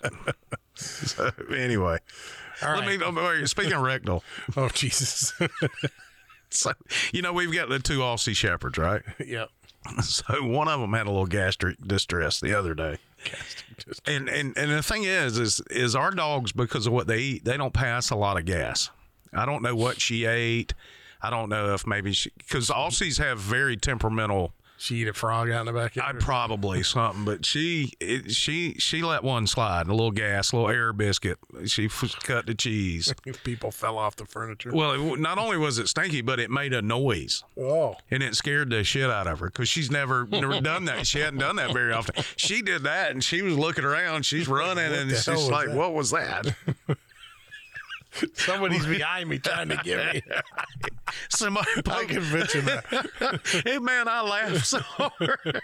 So, 0.74 1.30
anyway, 1.56 1.98
All 2.62 2.74
let 2.74 2.80
right. 2.86 2.98
me. 3.00 3.04
oh, 3.04 3.12
wait, 3.12 3.48
Speaking 3.48 3.72
of 3.72 3.80
rectal, 3.82 4.22
Oh 4.56 4.68
Jesus. 4.68 5.32
so 6.50 6.72
you 7.12 7.22
know 7.22 7.32
we've 7.32 7.52
got 7.52 7.68
the 7.68 7.78
two 7.78 8.00
Aussie 8.00 8.36
shepherds, 8.36 8.76
right? 8.78 9.02
yep. 9.24 9.48
So 10.02 10.42
one 10.42 10.68
of 10.68 10.80
them 10.80 10.92
had 10.92 11.06
a 11.06 11.10
little 11.10 11.26
gastric 11.26 11.76
distress 11.86 12.40
the 12.40 12.58
other 12.58 12.74
day. 12.74 12.98
And 14.06 14.28
and 14.28 14.56
and 14.56 14.70
the 14.70 14.82
thing 14.82 15.04
is, 15.04 15.38
is 15.38 15.60
is 15.70 15.94
our 15.94 16.10
dogs 16.10 16.52
because 16.52 16.86
of 16.86 16.92
what 16.92 17.06
they 17.06 17.18
eat, 17.18 17.44
they 17.44 17.56
don't 17.56 17.72
pass 17.72 18.10
a 18.10 18.16
lot 18.16 18.38
of 18.38 18.44
gas. 18.44 18.90
I 19.32 19.46
don't 19.46 19.62
know 19.62 19.74
what 19.74 20.00
she 20.00 20.24
ate. 20.24 20.74
I 21.22 21.30
don't 21.30 21.48
know 21.48 21.74
if 21.74 21.86
maybe 21.86 22.12
she 22.12 22.30
because 22.36 22.68
Aussies 22.68 23.18
have 23.18 23.38
very 23.38 23.76
temperamental. 23.76 24.52
She 24.84 24.96
eat 24.96 25.08
a 25.08 25.14
frog 25.14 25.50
out 25.50 25.60
in 25.60 25.66
the 25.66 25.72
backyard? 25.72 26.16
I 26.16 26.18
probably 26.18 26.82
something, 26.82 27.24
but 27.24 27.46
she 27.46 27.94
it, 28.00 28.32
she 28.32 28.74
she 28.74 29.02
let 29.02 29.24
one 29.24 29.46
slide. 29.46 29.86
A 29.86 29.92
little 29.92 30.10
gas, 30.10 30.52
a 30.52 30.56
little 30.56 30.70
air 30.70 30.92
biscuit. 30.92 31.38
She 31.64 31.86
f- 31.86 32.14
cut 32.22 32.44
the 32.44 32.54
cheese. 32.54 33.10
People 33.44 33.70
fell 33.70 33.96
off 33.96 34.16
the 34.16 34.26
furniture. 34.26 34.72
Well, 34.74 35.14
it, 35.14 35.20
not 35.20 35.38
only 35.38 35.56
was 35.56 35.78
it 35.78 35.88
stinky, 35.88 36.20
but 36.20 36.38
it 36.38 36.50
made 36.50 36.74
a 36.74 36.82
noise. 36.82 37.44
oh. 37.58 37.96
and 38.10 38.22
it 38.22 38.34
scared 38.36 38.68
the 38.68 38.84
shit 38.84 39.08
out 39.08 39.26
of 39.26 39.38
her 39.38 39.46
because 39.46 39.70
she's 39.70 39.90
never 39.90 40.26
never 40.26 40.60
done 40.60 40.84
that. 40.84 41.06
She 41.06 41.20
hadn't 41.20 41.40
done 41.40 41.56
that 41.56 41.72
very 41.72 41.94
often. 41.94 42.22
She 42.36 42.60
did 42.60 42.82
that, 42.82 43.10
and 43.10 43.24
she 43.24 43.40
was 43.40 43.56
looking 43.56 43.84
around. 43.84 44.26
She's 44.26 44.48
running, 44.48 44.92
and 44.92 45.10
she's 45.10 45.48
like, 45.48 45.68
that? 45.68 45.76
"What 45.76 45.94
was 45.94 46.10
that?" 46.10 46.54
Somebody's 48.34 48.86
behind 48.86 49.28
me 49.28 49.38
trying 49.38 49.68
to 49.68 49.76
get 49.78 50.14
me. 50.14 50.22
Somebody 51.28 51.66
I 51.76 51.82
poke 51.82 52.08
can 52.08 52.22
picture 52.22 52.60
that. 52.62 53.62
Hey 53.64 53.78
man, 53.78 54.08
I 54.08 54.22
laughed 54.22 54.66
so 54.66 54.78
hard. 54.80 55.62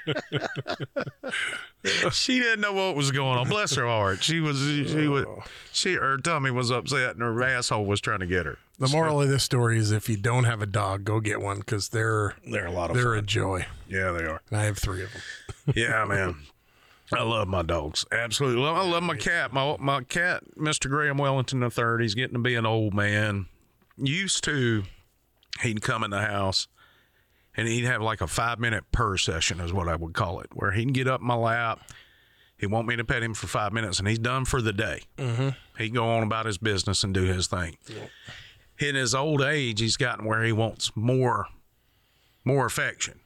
she 2.13 2.39
didn't 2.39 2.61
know 2.61 2.73
what 2.73 2.97
was 2.97 3.11
going 3.11 3.39
on. 3.39 3.49
Bless 3.49 3.75
her 3.75 3.87
heart. 3.87 4.23
She 4.23 4.41
was 4.41 4.59
she 4.59 5.09
was 5.09 5.25
oh. 5.25 5.43
she 5.73 5.95
her 5.95 6.19
tummy 6.19 6.51
was 6.51 6.71
upset 6.71 7.11
and 7.13 7.23
her 7.23 7.43
asshole 7.43 7.87
was 7.87 8.01
trying 8.01 8.21
to 8.21 8.27
get 8.27 8.47
her. 8.47 8.59
The 8.79 8.89
moral 8.89 9.21
of 9.21 9.29
this 9.29 9.45
story 9.45 9.79
is 9.79 9.93
if 9.93 10.09
you 10.09 10.17
don't 10.17 10.45
have 10.45 10.63
a 10.63 10.67
dog, 10.67 11.05
go 11.05 11.21
get 11.21 11.41
one 11.41 11.59
because 11.59 11.91
they're 11.91 12.35
They're 12.51 12.67
a 12.67 12.73
lot 12.73 12.91
of 12.91 12.97
they're 12.97 13.15
fun. 13.15 13.19
a 13.19 13.23
joy. 13.23 13.67
Yeah, 13.89 14.13
they 14.13 14.25
are. 14.25 14.41
And 14.51 14.59
I 14.59 14.65
have 14.65 14.79
three 14.79 15.03
of 15.03 15.11
them. 15.13 15.75
Yeah, 15.77 16.05
man. 16.07 16.37
I 17.13 17.23
love 17.23 17.49
my 17.49 17.63
dogs. 17.63 18.05
Absolutely. 18.13 18.65
I 18.65 18.85
love 18.85 19.03
my 19.03 19.17
cat. 19.17 19.53
My 19.53 19.77
my 19.79 20.03
cat, 20.03 20.43
Mr. 20.57 20.89
Graham 20.89 21.19
Wellington 21.19 21.63
III, 21.63 22.03
he's 22.03 22.15
getting 22.15 22.35
to 22.35 22.41
be 22.41 22.55
an 22.55 22.67
old 22.67 22.95
man. 22.95 23.47
Used 23.97 24.45
to, 24.45 24.85
he'd 25.63 25.83
come 25.83 26.05
in 26.05 26.11
the 26.11 26.21
house 26.21 26.69
and 27.57 27.67
he'd 27.69 27.85
have 27.85 28.01
like 28.01 28.21
a 28.21 28.27
five 28.27 28.59
minute 28.59 28.85
purr 28.93 29.17
session, 29.17 29.61
is 29.61 29.73
what 29.73 29.89
I 29.89 29.97
would 29.97 30.15
call 30.15 30.41
it, 30.41 30.49
where 30.53 30.71
he'd 30.71 30.93
get 30.95 31.09
up 31.09 31.21
in 31.21 31.27
my 31.27 31.35
lap. 31.35 31.81
He'd 32.57 32.67
want 32.67 32.87
me 32.87 32.97
to 32.97 33.05
pet 33.05 33.23
him 33.23 33.35
for 33.35 33.47
five 33.47 33.73
minutes 33.73 33.99
and 33.99 34.07
he's 34.07 34.19
done 34.19 34.45
for 34.45 34.61
the 34.63 34.73
day. 34.73 35.03
Mm-hmm. 35.19 35.49
He'd 35.79 35.95
go 35.95 36.09
on 36.09 36.23
about 36.23 36.47
his 36.47 36.59
business 36.59 37.03
and 37.03 37.13
do 37.13 37.23
his 37.23 37.47
thing. 37.47 37.77
In 38.79 38.95
his 38.95 39.15
old 39.15 39.43
age, 39.43 39.81
he's 39.81 39.97
gotten 39.97 40.25
where 40.27 40.43
he 40.43 40.53
wants 40.53 40.93
more, 40.95 41.47
more 42.45 42.67
affection. 42.67 43.21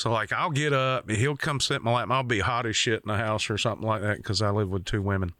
So 0.00 0.10
like 0.10 0.32
I'll 0.32 0.50
get 0.50 0.72
up 0.72 1.10
and 1.10 1.18
he'll 1.18 1.36
come 1.36 1.60
sit 1.60 1.76
in 1.76 1.82
my 1.82 1.92
lap. 1.92 2.04
and 2.04 2.12
I'll 2.14 2.22
be 2.22 2.40
hot 2.40 2.64
as 2.64 2.74
shit 2.74 3.02
in 3.04 3.08
the 3.08 3.18
house 3.18 3.50
or 3.50 3.58
something 3.58 3.86
like 3.86 4.00
that 4.00 4.16
because 4.16 4.40
I 4.40 4.48
live 4.48 4.70
with 4.70 4.86
two 4.86 5.02
women. 5.02 5.34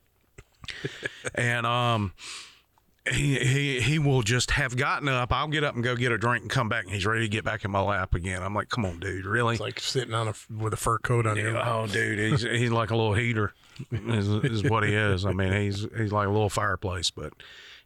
and 1.34 1.64
um, 1.64 2.12
he 3.10 3.38
he 3.38 3.80
he 3.80 3.98
will 3.98 4.20
just 4.20 4.50
have 4.50 4.76
gotten 4.76 5.08
up. 5.08 5.32
I'll 5.32 5.48
get 5.48 5.64
up 5.64 5.76
and 5.76 5.82
go 5.82 5.96
get 5.96 6.12
a 6.12 6.18
drink 6.18 6.42
and 6.42 6.50
come 6.50 6.68
back 6.68 6.84
and 6.84 6.92
he's 6.92 7.06
ready 7.06 7.22
to 7.22 7.28
get 7.28 7.42
back 7.42 7.64
in 7.64 7.70
my 7.70 7.80
lap 7.80 8.14
again. 8.14 8.42
I'm 8.42 8.54
like, 8.54 8.68
come 8.68 8.84
on, 8.84 9.00
dude, 9.00 9.24
really? 9.24 9.54
It's 9.54 9.62
like 9.62 9.80
sitting 9.80 10.12
on 10.12 10.28
a 10.28 10.34
with 10.54 10.74
a 10.74 10.76
fur 10.76 10.98
coat 10.98 11.26
on 11.26 11.38
your 11.38 11.56
Oh, 11.56 11.86
dude, 11.86 12.18
he's 12.18 12.42
he's 12.42 12.70
like 12.70 12.90
a 12.90 12.96
little 12.96 13.14
heater, 13.14 13.54
is, 13.90 14.28
is 14.28 14.64
what 14.64 14.84
he 14.84 14.94
is. 14.94 15.24
I 15.24 15.32
mean, 15.32 15.54
he's 15.54 15.86
he's 15.96 16.12
like 16.12 16.26
a 16.28 16.30
little 16.30 16.50
fireplace, 16.50 17.10
but 17.10 17.32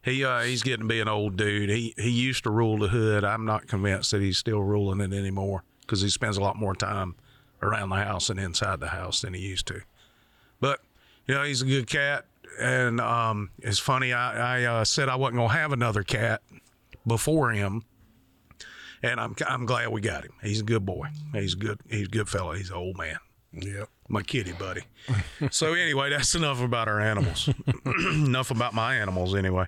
he 0.01 0.25
uh, 0.25 0.41
he's 0.41 0.61
getting 0.61 0.89
to 0.89 0.89
be 0.89 0.99
an 0.99 1.07
old 1.07 1.37
dude. 1.37 1.69
He 1.69 1.93
he 1.97 2.09
used 2.09 2.43
to 2.43 2.49
rule 2.49 2.77
the 2.77 2.89
hood. 2.89 3.23
I'm 3.23 3.45
not 3.45 3.67
convinced 3.67 4.11
that 4.11 4.21
he's 4.21 4.37
still 4.37 4.61
ruling 4.61 4.99
it 4.99 5.13
anymore 5.13 5.63
because 5.85 6.01
he 6.01 6.09
spends 6.09 6.37
a 6.37 6.41
lot 6.41 6.55
more 6.55 6.75
time 6.75 7.15
around 7.61 7.89
the 7.89 7.95
house 7.95 8.29
and 8.29 8.39
inside 8.39 8.79
the 8.79 8.89
house 8.89 9.21
than 9.21 9.33
he 9.33 9.41
used 9.41 9.67
to. 9.67 9.81
But 10.59 10.79
you 11.27 11.35
know, 11.35 11.43
he's 11.43 11.61
a 11.61 11.65
good 11.65 11.87
cat, 11.87 12.25
and 12.59 12.99
um, 13.01 13.49
it's 13.59 13.79
funny. 13.79 14.13
I 14.13 14.61
I 14.61 14.63
uh, 14.63 14.83
said 14.85 15.09
I 15.09 15.15
wasn't 15.15 15.37
gonna 15.37 15.53
have 15.53 15.71
another 15.71 16.03
cat 16.03 16.41
before 17.05 17.51
him. 17.51 17.83
And 19.03 19.19
I'm 19.19 19.35
I'm 19.45 19.65
glad 19.65 19.89
we 19.89 20.01
got 20.01 20.23
him. 20.23 20.33
He's 20.41 20.61
a 20.61 20.63
good 20.63 20.85
boy. 20.85 21.09
He's 21.33 21.53
a 21.53 21.57
good 21.57 21.79
he's 21.89 22.07
a 22.07 22.09
good 22.09 22.27
fellow. 22.27 22.53
He's 22.53 22.69
an 22.71 22.77
old 22.77 22.97
man 22.97 23.17
Yep. 23.55 23.89
My 24.07 24.21
kitty 24.21 24.53
buddy. 24.53 24.81
so 25.51 25.73
anyway, 25.73 26.09
that's 26.09 26.35
enough 26.35 26.61
about 26.61 26.87
our 26.87 26.99
animals. 27.01 27.49
enough 27.85 28.51
about 28.51 28.73
my 28.73 28.95
animals 28.95 29.35
anyway. 29.35 29.65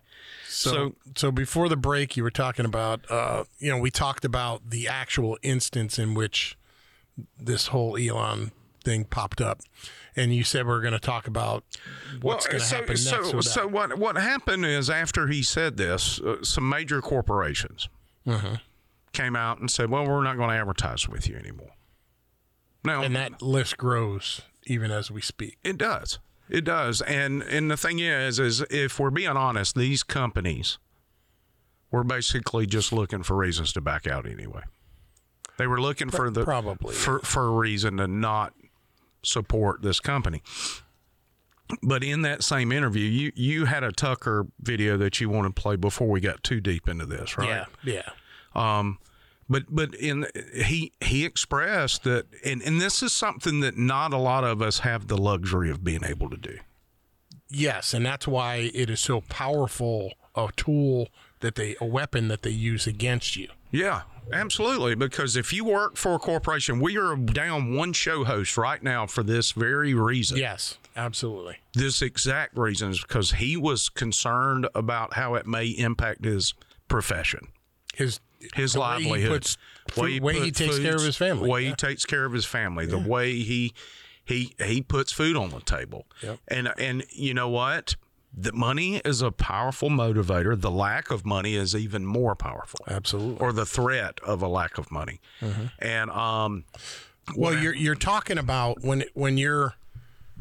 So, 0.47 0.69
So- 0.71 0.95
so 1.15 1.31
before 1.31 1.69
the 1.69 1.77
break, 1.77 2.15
you 2.17 2.23
were 2.23 2.31
talking 2.31 2.65
about, 2.65 3.09
uh, 3.09 3.43
you 3.59 3.69
know, 3.71 3.77
we 3.79 3.89
talked 3.91 4.23
about 4.25 4.69
the 4.69 4.87
actual 4.87 5.37
instance 5.41 5.97
in 5.97 6.13
which 6.13 6.57
this 7.39 7.67
whole 7.67 7.97
Elon 7.97 8.51
thing 8.83 9.03
popped 9.05 9.41
up, 9.41 9.59
and 10.15 10.33
you 10.35 10.43
said 10.43 10.65
we 10.67 10.71
are 10.73 10.81
going 10.81 10.93
to 10.93 10.99
talk 10.99 11.27
about 11.27 11.63
what's 12.21 12.45
going 12.45 12.59
to 12.59 12.65
so, 12.65 12.75
happen 12.75 12.89
next. 12.89 13.03
so, 13.09 13.21
with 13.35 13.45
that. 13.45 13.51
so 13.51 13.67
what 13.67 13.97
what 13.97 14.15
happened 14.17 14.65
is 14.65 14.89
after 14.89 15.27
he 15.27 15.41
said 15.43 15.77
this, 15.77 16.21
uh, 16.21 16.43
some 16.43 16.67
major 16.69 17.01
corporations 17.01 17.89
Mm-hmm. 18.27 18.55
came 19.13 19.35
out 19.35 19.59
and 19.59 19.71
said, 19.71 19.89
"Well, 19.89 20.05
we're 20.05 20.23
not 20.23 20.37
going 20.37 20.49
to 20.49 20.55
advertise 20.55 21.07
with 21.09 21.27
you 21.27 21.35
anymore." 21.37 21.71
Now, 22.83 23.03
and 23.03 23.15
that 23.15 23.41
list 23.41 23.77
grows 23.77 24.41
even 24.65 24.91
as 24.91 25.09
we 25.11 25.21
speak. 25.21 25.57
It 25.63 25.77
does. 25.77 26.19
It 26.49 26.63
does. 26.63 27.01
And 27.01 27.43
and 27.43 27.69
the 27.69 27.77
thing 27.77 27.99
is, 27.99 28.39
is 28.39 28.61
if 28.69 28.99
we're 28.99 29.09
being 29.09 29.29
honest, 29.29 29.75
these 29.75 30.03
companies 30.03 30.77
were 31.91 32.03
basically 32.03 32.65
just 32.65 32.91
looking 32.91 33.23
for 33.23 33.35
reasons 33.35 33.73
to 33.73 33.81
back 33.81 34.07
out 34.07 34.25
anyway. 34.25 34.61
They 35.57 35.67
were 35.67 35.81
looking 35.81 36.09
for 36.09 36.29
the 36.29 36.43
probably, 36.43 36.93
for 36.93 37.19
for 37.19 37.47
a 37.47 37.51
reason 37.51 37.97
to 37.97 38.07
not 38.07 38.53
support 39.23 39.81
this 39.81 39.99
company. 39.99 40.41
But 41.83 42.03
in 42.03 42.21
that 42.21 42.43
same 42.43 42.71
interview, 42.71 43.05
you 43.05 43.31
you 43.35 43.65
had 43.65 43.83
a 43.83 43.91
Tucker 43.91 44.47
video 44.61 44.95
that 44.97 45.19
you 45.19 45.29
want 45.29 45.53
to 45.53 45.61
play 45.61 45.75
before 45.75 46.07
we 46.07 46.21
got 46.21 46.43
too 46.43 46.61
deep 46.61 46.87
into 46.87 47.05
this, 47.05 47.37
right? 47.37 47.49
Yeah, 47.49 47.65
yeah. 47.83 48.09
Um, 48.55 48.99
but 49.49 49.63
but 49.69 49.93
in 49.95 50.25
he 50.55 50.91
he 51.01 51.25
expressed 51.25 52.03
that 52.03 52.25
and, 52.45 52.61
and 52.61 52.79
this 52.81 53.01
is 53.03 53.13
something 53.13 53.59
that 53.61 53.77
not 53.77 54.13
a 54.13 54.17
lot 54.17 54.43
of 54.43 54.61
us 54.61 54.79
have 54.79 55.07
the 55.07 55.17
luxury 55.17 55.69
of 55.69 55.83
being 55.83 56.03
able 56.03 56.29
to 56.29 56.37
do 56.37 56.57
Yes, 57.49 57.93
and 57.93 58.05
that's 58.05 58.27
why 58.27 58.69
it 58.73 58.89
is 58.89 58.99
so 58.99 59.21
powerful 59.21 60.11
a 60.35 60.49
tool 60.57 61.07
that 61.39 61.55
they 61.55 61.75
a 61.79 61.85
weapon 61.85 62.27
that 62.27 62.41
they 62.41 62.49
use 62.49 62.85
against 62.87 63.35
you. 63.37 63.47
yeah 63.71 64.01
absolutely 64.33 64.93
because 64.95 65.37
if 65.37 65.53
you 65.53 65.63
work 65.63 65.95
for 65.95 66.13
a 66.15 66.19
corporation 66.19 66.81
we 66.81 66.97
are 66.97 67.15
down 67.15 67.73
one 67.73 67.93
show 67.93 68.25
host 68.25 68.57
right 68.57 68.83
now 68.83 69.07
for 69.07 69.23
this 69.23 69.53
very 69.53 69.93
reason 69.93 70.37
Yes, 70.37 70.77
absolutely. 70.97 71.59
this 71.73 72.01
exact 72.01 72.57
reason 72.57 72.89
is 72.91 72.99
because 73.01 73.31
he 73.31 73.55
was 73.55 73.87
concerned 73.87 74.67
about 74.75 75.13
how 75.13 75.35
it 75.35 75.47
may 75.47 75.67
impact 75.67 76.25
his 76.25 76.53
profession 76.89 77.47
His 77.95 78.19
his 78.55 78.73
the 78.73 78.79
way 78.79 78.99
he 79.01 79.09
livelihood, 79.09 79.31
puts 79.31 79.57
way 79.97 80.11
he 80.13 80.19
put 80.51 80.55
takes 80.55 80.79
care 80.79 80.95
of 80.95 81.01
his 81.03 81.17
family. 81.17 81.49
way 81.49 81.65
he 81.65 81.73
takes 81.73 82.05
care 82.05 82.25
of 82.25 82.33
his 82.33 82.45
family, 82.45 82.85
the 82.85 82.97
way 82.97 83.33
he 83.39 83.73
he 84.25 84.53
he 84.63 84.81
puts 84.81 85.11
food 85.11 85.35
on 85.37 85.49
the 85.49 85.61
table, 85.61 86.05
Yep. 86.21 86.39
and 86.47 86.73
and 86.77 87.03
you 87.11 87.33
know 87.33 87.47
what, 87.49 87.95
the 88.33 88.51
money 88.51 88.97
is 89.05 89.21
a 89.21 89.31
powerful 89.31 89.89
motivator. 89.89 90.59
The 90.59 90.69
lack 90.71 91.11
of 91.11 91.25
money 91.25 91.55
is 91.55 91.73
even 91.75 92.05
more 92.05 92.35
powerful, 92.35 92.81
Absolutely. 92.87 93.39
or 93.39 93.53
the 93.53 93.65
threat 93.65 94.19
of 94.23 94.41
a 94.41 94.47
lack 94.47 94.77
of 94.77 94.91
money, 94.91 95.21
and 95.79 96.09
um, 96.11 96.65
Well, 97.35 97.57
you're 97.57 97.73
you're 97.75 97.95
talking 97.95 98.37
about 98.37 98.83
when 98.83 99.05
when 99.13 99.37
you're 99.37 99.75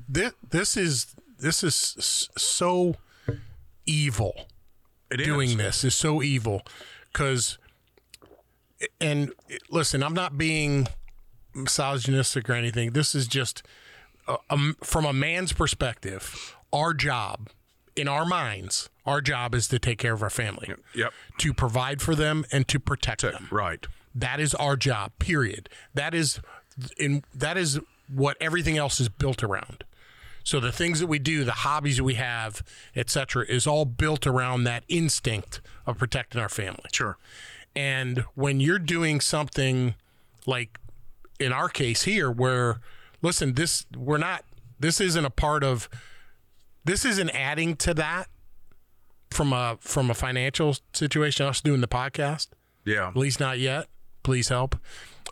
this 0.09 0.33
this 0.51 0.77
is 0.77 1.15
this 1.39 1.63
is 1.63 2.29
so 2.37 2.97
evil. 3.87 4.49
it 5.11 5.21
is. 5.21 5.27
Doing 5.27 5.57
this 5.59 5.85
is 5.85 5.95
so 5.95 6.23
evil 6.23 6.63
because 7.13 7.59
and 9.01 9.33
listen, 9.71 10.03
I'm 10.03 10.15
not 10.15 10.37
being 10.39 10.89
misogynistic 11.55 12.49
or 12.51 12.55
anything. 12.55 12.93
This 12.93 13.15
is 13.15 13.27
just 13.27 13.63
uh, 14.29 14.37
um, 14.51 14.77
from 14.83 15.05
a 15.05 15.13
man's 15.13 15.53
perspective. 15.53 16.55
Our 16.73 16.93
job 16.95 17.49
in 17.95 18.09
our 18.09 18.27
minds, 18.27 18.91
our 19.07 19.21
job 19.21 19.55
is 19.55 19.69
to 19.69 19.79
take 19.79 19.99
care 19.99 20.13
of 20.13 20.23
our 20.23 20.31
family, 20.31 20.75
Yep, 20.95 21.13
to 21.39 21.55
provide 21.55 22.03
for 22.03 22.15
them, 22.15 22.45
and 22.53 22.69
to 22.69 22.79
protect 22.79 23.23
them. 23.23 23.49
right. 23.51 23.87
That 24.15 24.41
is 24.41 24.55
our 24.55 24.77
job. 24.77 25.13
Period. 25.19 25.69
That 25.95 26.15
is 26.15 26.41
in 26.99 27.23
that 27.35 27.57
is 27.57 27.81
what 28.13 28.37
everything 28.41 28.77
else 28.79 29.01
is 29.01 29.09
built 29.09 29.43
around. 29.43 29.85
So 30.43 30.61
the 30.61 30.71
things 30.73 31.01
that 31.01 31.07
we 31.09 31.19
do, 31.19 31.43
the 31.45 31.51
hobbies 31.53 31.97
that 31.97 32.05
we 32.05 32.15
have, 32.15 32.63
etc., 32.95 33.45
is 33.47 33.67
all 33.67 33.85
built 33.85 34.27
around 34.27 34.63
that 34.65 34.85
instinct 34.89 35.61
of 35.87 35.99
protecting 35.99 36.41
our 36.41 36.49
family. 36.49 36.85
Sure. 36.93 37.17
And 37.77 38.25
when 38.35 38.59
you're 38.61 38.79
doing 38.79 39.21
something 39.21 39.95
like 40.47 40.79
in 41.39 41.53
our 41.53 41.69
case 41.69 42.03
here, 42.05 42.31
where 42.31 42.81
listen, 43.23 43.55
this 43.55 43.85
we're 43.97 44.19
not 44.19 44.45
this 44.81 45.01
isn't 45.01 45.25
a 45.25 45.31
part 45.31 45.63
of 45.63 45.89
this 46.85 47.05
isn't 47.05 47.31
adding 47.31 47.77
to 47.77 47.95
that 47.95 48.29
from 49.31 49.53
a 49.53 49.77
from 49.81 50.11
a 50.11 50.15
financial 50.15 50.77
situation, 50.95 51.47
us 51.47 51.61
doing 51.61 51.81
the 51.81 51.89
podcast 51.89 52.49
Yeah. 52.85 53.09
at 53.09 53.17
least 53.17 53.41
not 53.41 53.59
yet. 53.59 53.89
Please 54.23 54.49
help. 54.49 54.77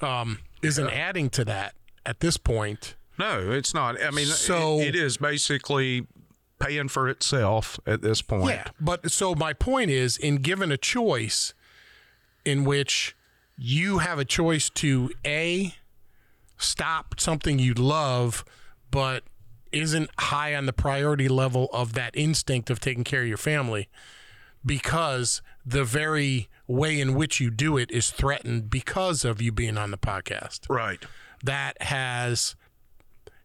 Um, 0.02 0.40
isn't 0.62 0.90
adding 0.90 1.30
to 1.30 1.44
that 1.46 1.74
at 2.04 2.20
this 2.20 2.36
point. 2.36 2.96
No, 3.18 3.50
it's 3.52 3.72
not. 3.72 4.02
I 4.02 4.10
mean, 4.10 4.26
So- 4.26 4.80
it- 4.80 4.88
it 4.88 4.96
is 4.96 5.16
basically 5.16 6.06
paying 6.58 6.88
for 6.88 7.08
itself 7.08 7.78
at 7.86 8.02
this 8.02 8.22
point. 8.22 8.50
Yeah. 8.50 8.64
But 8.80 9.10
so 9.12 9.34
my 9.34 9.52
point 9.52 9.90
is, 9.90 10.16
in 10.16 10.36
given 10.36 10.72
a 10.72 10.76
choice 10.76 11.54
in 12.44 12.64
which 12.64 13.16
you 13.56 13.98
have 13.98 14.18
a 14.18 14.24
choice 14.24 14.68
to 14.70 15.10
a 15.24 15.74
stop 16.58 17.18
something 17.18 17.58
you 17.58 17.74
love, 17.74 18.44
but 18.90 19.24
isn't 19.72 20.10
high 20.18 20.54
on 20.54 20.66
the 20.66 20.72
priority 20.72 21.28
level 21.28 21.68
of 21.72 21.94
that 21.94 22.16
instinct 22.16 22.70
of 22.70 22.78
taking 22.80 23.04
care 23.04 23.22
of 23.22 23.28
your 23.28 23.36
family 23.36 23.88
because 24.64 25.42
the 25.66 25.84
very 25.84 26.48
way 26.66 27.00
in 27.00 27.14
which 27.14 27.40
you 27.40 27.50
do 27.50 27.76
it 27.76 27.90
is 27.90 28.10
threatened 28.10 28.70
because 28.70 29.24
of 29.24 29.42
you 29.42 29.52
being 29.52 29.76
on 29.76 29.90
the 29.90 29.98
podcast. 29.98 30.60
Right. 30.68 31.04
that 31.42 31.80
has 31.82 32.56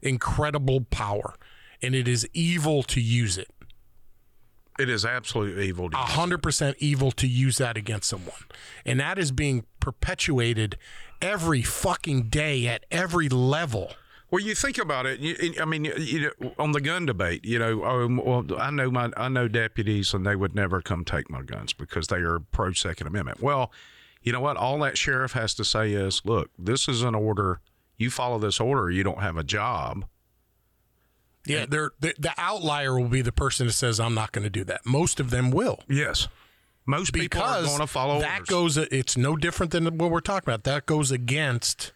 incredible 0.02 0.82
power 0.82 1.34
and 1.82 1.94
it 1.94 2.08
is 2.08 2.28
evil 2.34 2.84
to 2.84 3.02
use 3.02 3.38
it. 3.38 3.50
It 4.80 4.90
is 4.90 5.06
absolutely 5.06 5.68
evil. 5.68 5.90
to 5.90 5.98
a 5.98 6.02
hundred 6.02 6.42
percent 6.42 6.78
evil 6.80 7.12
to 7.12 7.28
use 7.28 7.58
that 7.58 7.78
against 7.78 8.10
someone, 8.10 8.46
and 8.86 9.00
that 9.00 9.20
is 9.20 9.32
being 9.32 9.66
perpetuated 9.80 10.78
every 11.22 11.62
fucking 11.62 12.30
day 12.30 12.68
at 12.68 12.86
every 12.90 13.30
level. 13.30 13.92
Well, 14.32 14.44
you 14.44 14.54
think 14.54 14.78
about 14.78 15.06
it. 15.08 15.20
You, 15.20 15.56
I 15.60 15.66
mean, 15.66 15.86
you 15.86 16.32
know, 16.40 16.54
on 16.60 16.72
the 16.72 16.82
gun 16.82 17.08
debate, 17.08 17.44
you 17.44 17.58
know, 17.58 17.84
um, 17.84 18.22
well, 18.24 18.46
I 18.60 18.70
know 18.70 18.92
my, 18.92 19.12
I 19.18 19.28
know 19.28 19.48
deputies, 19.48 20.14
and 20.14 20.26
they 20.26 20.36
would 20.36 20.54
never 20.54 20.82
come 20.82 21.04
take 21.04 21.32
my 21.32 21.42
guns 21.42 21.74
because 21.74 22.08
they 22.08 22.18
are 22.18 22.40
pro 22.40 22.72
Second 22.74 23.08
Amendment. 23.08 23.42
Well, 23.42 23.72
you 24.22 24.32
know 24.32 24.40
what? 24.40 24.56
All 24.56 24.78
that 24.80 24.98
sheriff 24.98 25.32
has 25.32 25.56
to 25.56 25.66
say 25.66 25.94
is, 25.94 26.22
look, 26.26 26.52
this 26.60 26.88
is 26.88 27.02
an 27.02 27.16
order. 27.16 27.60
You 27.98 28.12
follow 28.12 28.38
this 28.38 28.60
order, 28.60 28.92
you 28.92 29.04
don't 29.04 29.22
have 29.22 29.36
a 29.36 29.44
job. 29.44 30.06
Yeah, 31.50 31.66
they're, 31.68 31.92
the 32.00 32.14
the 32.20 32.34
outlier 32.38 32.98
will 33.00 33.10
be 33.10 33.22
the 33.22 33.32
person 33.32 33.68
that 33.68 33.74
says, 33.74 34.00
"I'm 34.00 34.14
not 34.14 34.32
going 34.32 34.44
to 34.44 34.50
do 34.50 34.64
that." 34.66 34.86
Most 34.86 35.20
of 35.20 35.30
them 35.30 35.52
will. 35.52 35.84
Yes, 35.88 36.28
most 36.86 37.12
people 37.14 37.42
are 37.42 37.64
going 37.64 37.80
to 37.80 37.88
follow 37.88 38.20
that 38.22 38.42
orders. 38.42 38.48
goes 38.50 38.78
it's 38.78 39.18
no 39.18 39.36
different 39.36 39.72
than 39.72 39.98
what 39.98 40.10
we're 40.12 40.20
talking 40.22 40.48
about 40.50 40.64
that 40.64 40.86
goes 40.86 41.12
against 41.12 41.92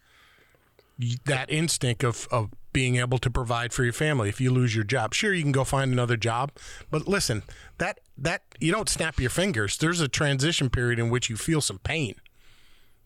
that 1.26 1.50
instinct 1.50 2.04
of, 2.04 2.28
of 2.32 2.50
being 2.72 2.98
able 2.98 3.18
to 3.18 3.30
provide 3.30 3.74
for 3.74 3.84
your 3.84 3.94
family 3.94 4.30
if 4.30 4.40
you 4.40 4.52
lose 4.52 4.76
your 4.76 4.84
job 4.84 5.14
sure 5.14 5.34
you 5.34 5.42
can 5.42 5.52
go 5.52 5.64
find 5.64 5.92
another 5.92 6.16
job 6.16 6.52
but 6.92 7.08
listen 7.08 7.42
that 7.80 8.00
that 8.18 8.44
you 8.60 8.72
don't 8.72 8.88
snap 8.88 9.20
your 9.20 9.30
fingers 9.30 9.78
there's 9.78 10.00
a 10.02 10.08
transition 10.08 10.70
period 10.70 11.00
in 11.00 11.10
which 11.10 11.30
you 11.30 11.36
feel 11.36 11.62
some 11.62 11.80
pain 11.80 12.16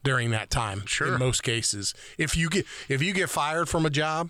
during 0.03 0.29
that 0.31 0.49
time 0.49 0.83
Sure. 0.85 1.13
in 1.13 1.19
most 1.19 1.43
cases 1.43 1.93
if 2.17 2.35
you 2.35 2.49
get 2.49 2.65
if 2.89 3.01
you 3.01 3.13
get 3.13 3.29
fired 3.29 3.67
from 3.69 3.85
a 3.85 3.89
job 3.89 4.29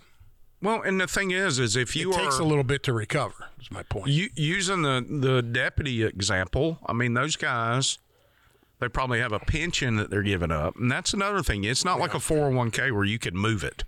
well, 0.62 0.82
and 0.82 1.00
the 1.00 1.06
thing 1.06 1.30
is, 1.30 1.58
is 1.58 1.76
if 1.76 1.94
you 1.96 2.10
it 2.12 2.16
are 2.16 2.22
takes 2.24 2.38
a 2.38 2.44
little 2.44 2.64
bit 2.64 2.82
to 2.84 2.92
recover 2.92 3.48
is 3.60 3.70
my 3.70 3.82
point 3.84 4.08
You, 4.08 4.28
using 4.34 4.82
the 4.82 5.04
the 5.08 5.42
deputy 5.42 6.02
example, 6.04 6.78
I 6.86 6.92
mean 6.92 7.14
those 7.14 7.36
guys, 7.36 7.98
they 8.80 8.88
probably 8.88 9.20
have 9.20 9.32
a 9.32 9.38
pension 9.40 9.96
that 9.96 10.10
they're 10.10 10.22
giving 10.22 10.50
up, 10.50 10.76
and 10.76 10.90
that's 10.90 11.12
another 11.12 11.42
thing. 11.42 11.64
It's 11.64 11.84
not 11.84 11.98
like 12.00 12.14
a 12.14 12.20
four 12.20 12.44
hundred 12.44 12.56
one 12.56 12.70
k 12.70 12.90
where 12.90 13.04
you 13.04 13.18
can 13.18 13.36
move 13.36 13.62
it. 13.64 13.84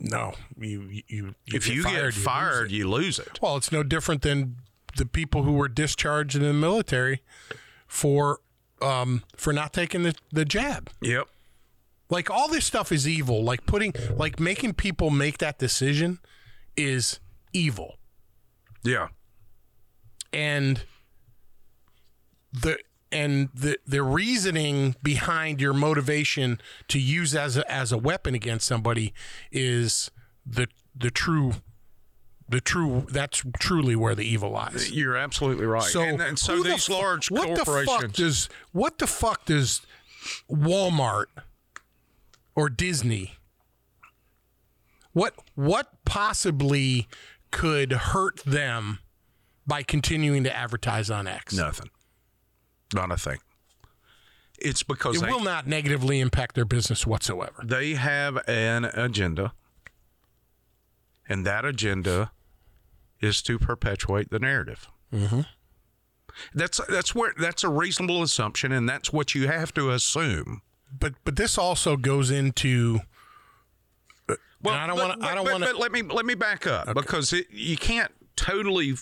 no 0.00 0.34
you 0.58 0.82
you, 0.90 1.02
you 1.08 1.34
If 1.46 1.68
you 1.68 1.82
get 1.82 2.02
lose 2.02 2.16
it. 2.16 2.20
fired, 2.20 2.70
you 2.70 2.88
lose 2.88 3.18
it. 3.18 3.38
Well, 3.42 3.56
it's 3.56 3.72
no 3.72 3.82
different 3.82 4.22
than 4.22 4.56
the 4.96 5.06
people 5.06 5.42
who 5.44 5.52
were 5.52 5.68
discharged 5.68 6.34
in 6.34 6.42
the 6.42 6.52
military 6.52 7.22
for 7.86 8.40
um, 8.80 9.22
for 9.36 9.52
not 9.52 9.72
taking 9.72 10.02
the, 10.04 10.14
the 10.32 10.44
jab. 10.44 10.90
Yep. 11.00 11.26
Like 12.10 12.30
all 12.30 12.48
this 12.48 12.64
stuff 12.64 12.90
is 12.90 13.06
evil. 13.06 13.44
Like 13.44 13.66
putting 13.66 13.92
like 14.16 14.40
making 14.40 14.74
people 14.74 15.10
make 15.10 15.38
that 15.38 15.58
decision 15.58 16.18
is 16.76 17.20
evil. 17.52 17.96
Yeah. 18.82 19.08
And 20.32 20.84
the 22.52 22.78
and 23.10 23.48
the 23.54 23.78
the 23.86 24.02
reasoning 24.02 24.96
behind 25.02 25.60
your 25.60 25.72
motivation 25.72 26.60
to 26.88 26.98
use 26.98 27.34
as 27.34 27.56
a, 27.56 27.70
as 27.70 27.92
a 27.92 27.98
weapon 27.98 28.34
against 28.34 28.66
somebody 28.66 29.12
is 29.50 30.10
the 30.46 30.68
the 30.96 31.10
true 31.10 31.54
the 32.48 32.60
true 32.60 33.06
that's 33.10 33.42
truly 33.58 33.94
where 33.94 34.14
the 34.14 34.24
evil 34.24 34.50
lies. 34.50 34.90
You're 34.90 35.16
absolutely 35.16 35.66
right. 35.66 35.82
So, 35.82 36.00
and, 36.00 36.20
and 36.20 36.38
so 36.38 36.62
the 36.62 36.70
these 36.70 36.86
fu- 36.86 36.94
large 36.94 37.30
what 37.30 37.54
the 37.54 37.64
fuck 37.64 38.12
does 38.12 38.48
what 38.72 38.98
the 38.98 39.06
fuck 39.06 39.44
does 39.44 39.82
Walmart 40.50 41.26
or 42.58 42.68
Disney 42.68 43.34
what 45.12 45.34
what 45.54 45.92
possibly 46.04 47.06
could 47.52 47.92
hurt 47.92 48.40
them 48.44 48.98
by 49.66 49.82
continuing 49.84 50.42
to 50.44 50.54
advertise 50.54 51.08
on 51.10 51.26
X? 51.26 51.54
nothing. 51.54 51.90
Not 52.92 53.12
a 53.12 53.16
thing. 53.16 53.38
It's 54.58 54.82
because 54.82 55.16
It 55.16 55.26
they, 55.26 55.30
will 55.30 55.42
not 55.42 55.66
negatively 55.68 56.18
impact 56.20 56.54
their 56.56 56.64
business 56.64 57.06
whatsoever. 57.06 57.62
they 57.64 57.94
have 57.94 58.38
an 58.48 58.86
agenda, 58.86 59.52
and 61.28 61.46
that 61.46 61.64
agenda 61.64 62.32
is 63.20 63.40
to 63.42 63.58
perpetuate 63.58 64.30
the 64.30 64.40
narrative. 64.40 64.88
Mm-hmm. 65.12 65.42
That's 66.54 66.80
that's 66.88 67.14
where 67.14 67.34
that's 67.38 67.62
a 67.62 67.68
reasonable 67.68 68.22
assumption, 68.22 68.72
and 68.72 68.88
that's 68.88 69.12
what 69.12 69.34
you 69.34 69.46
have 69.46 69.72
to 69.74 69.90
assume. 69.90 70.62
But 70.96 71.14
but 71.24 71.36
this 71.36 71.58
also 71.58 71.96
goes 71.96 72.30
into 72.30 73.00
Well, 74.60 74.74
I 74.74 74.86
don't 74.86 74.98
wanna- 74.98 75.24
I 75.24 75.34
don't 75.34 75.48
wanna- 75.50 75.72
let 75.72 75.92
me 75.92 76.02
let 76.02 76.24
me 76.26 76.34
back 76.34 76.66
up 76.66 76.92
because 76.94 77.32
it, 77.32 77.48
you 77.50 77.76
can't 77.76 78.12
totally 78.36 78.96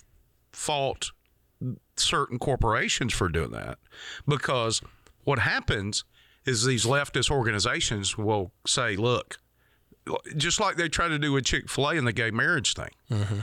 fault 0.53 1.13
certain 1.97 2.39
corporations 2.39 3.15
for 3.15 3.29
doing 3.29 3.51
that 3.53 3.79
because 4.29 4.83
what 5.25 5.39
happens 5.39 6.05
is 6.45 6.65
these 6.65 6.85
leftist 6.85 7.31
organizations 7.31 8.19
will 8.19 8.53
say, 8.67 8.97
"Look, 8.97 9.39
just 10.37 10.61
like 10.61 10.77
they 10.77 10.89
tried 10.89 11.09
to 11.09 11.19
do 11.19 11.33
with 11.33 11.45
Chick 11.47 11.71
Fil 11.71 11.89
A 11.91 11.97
and 11.97 12.07
the 12.07 12.13
gay 12.13 12.31
marriage 12.31 12.75
thing, 12.75 12.91
Mm-hmm. 13.11 13.41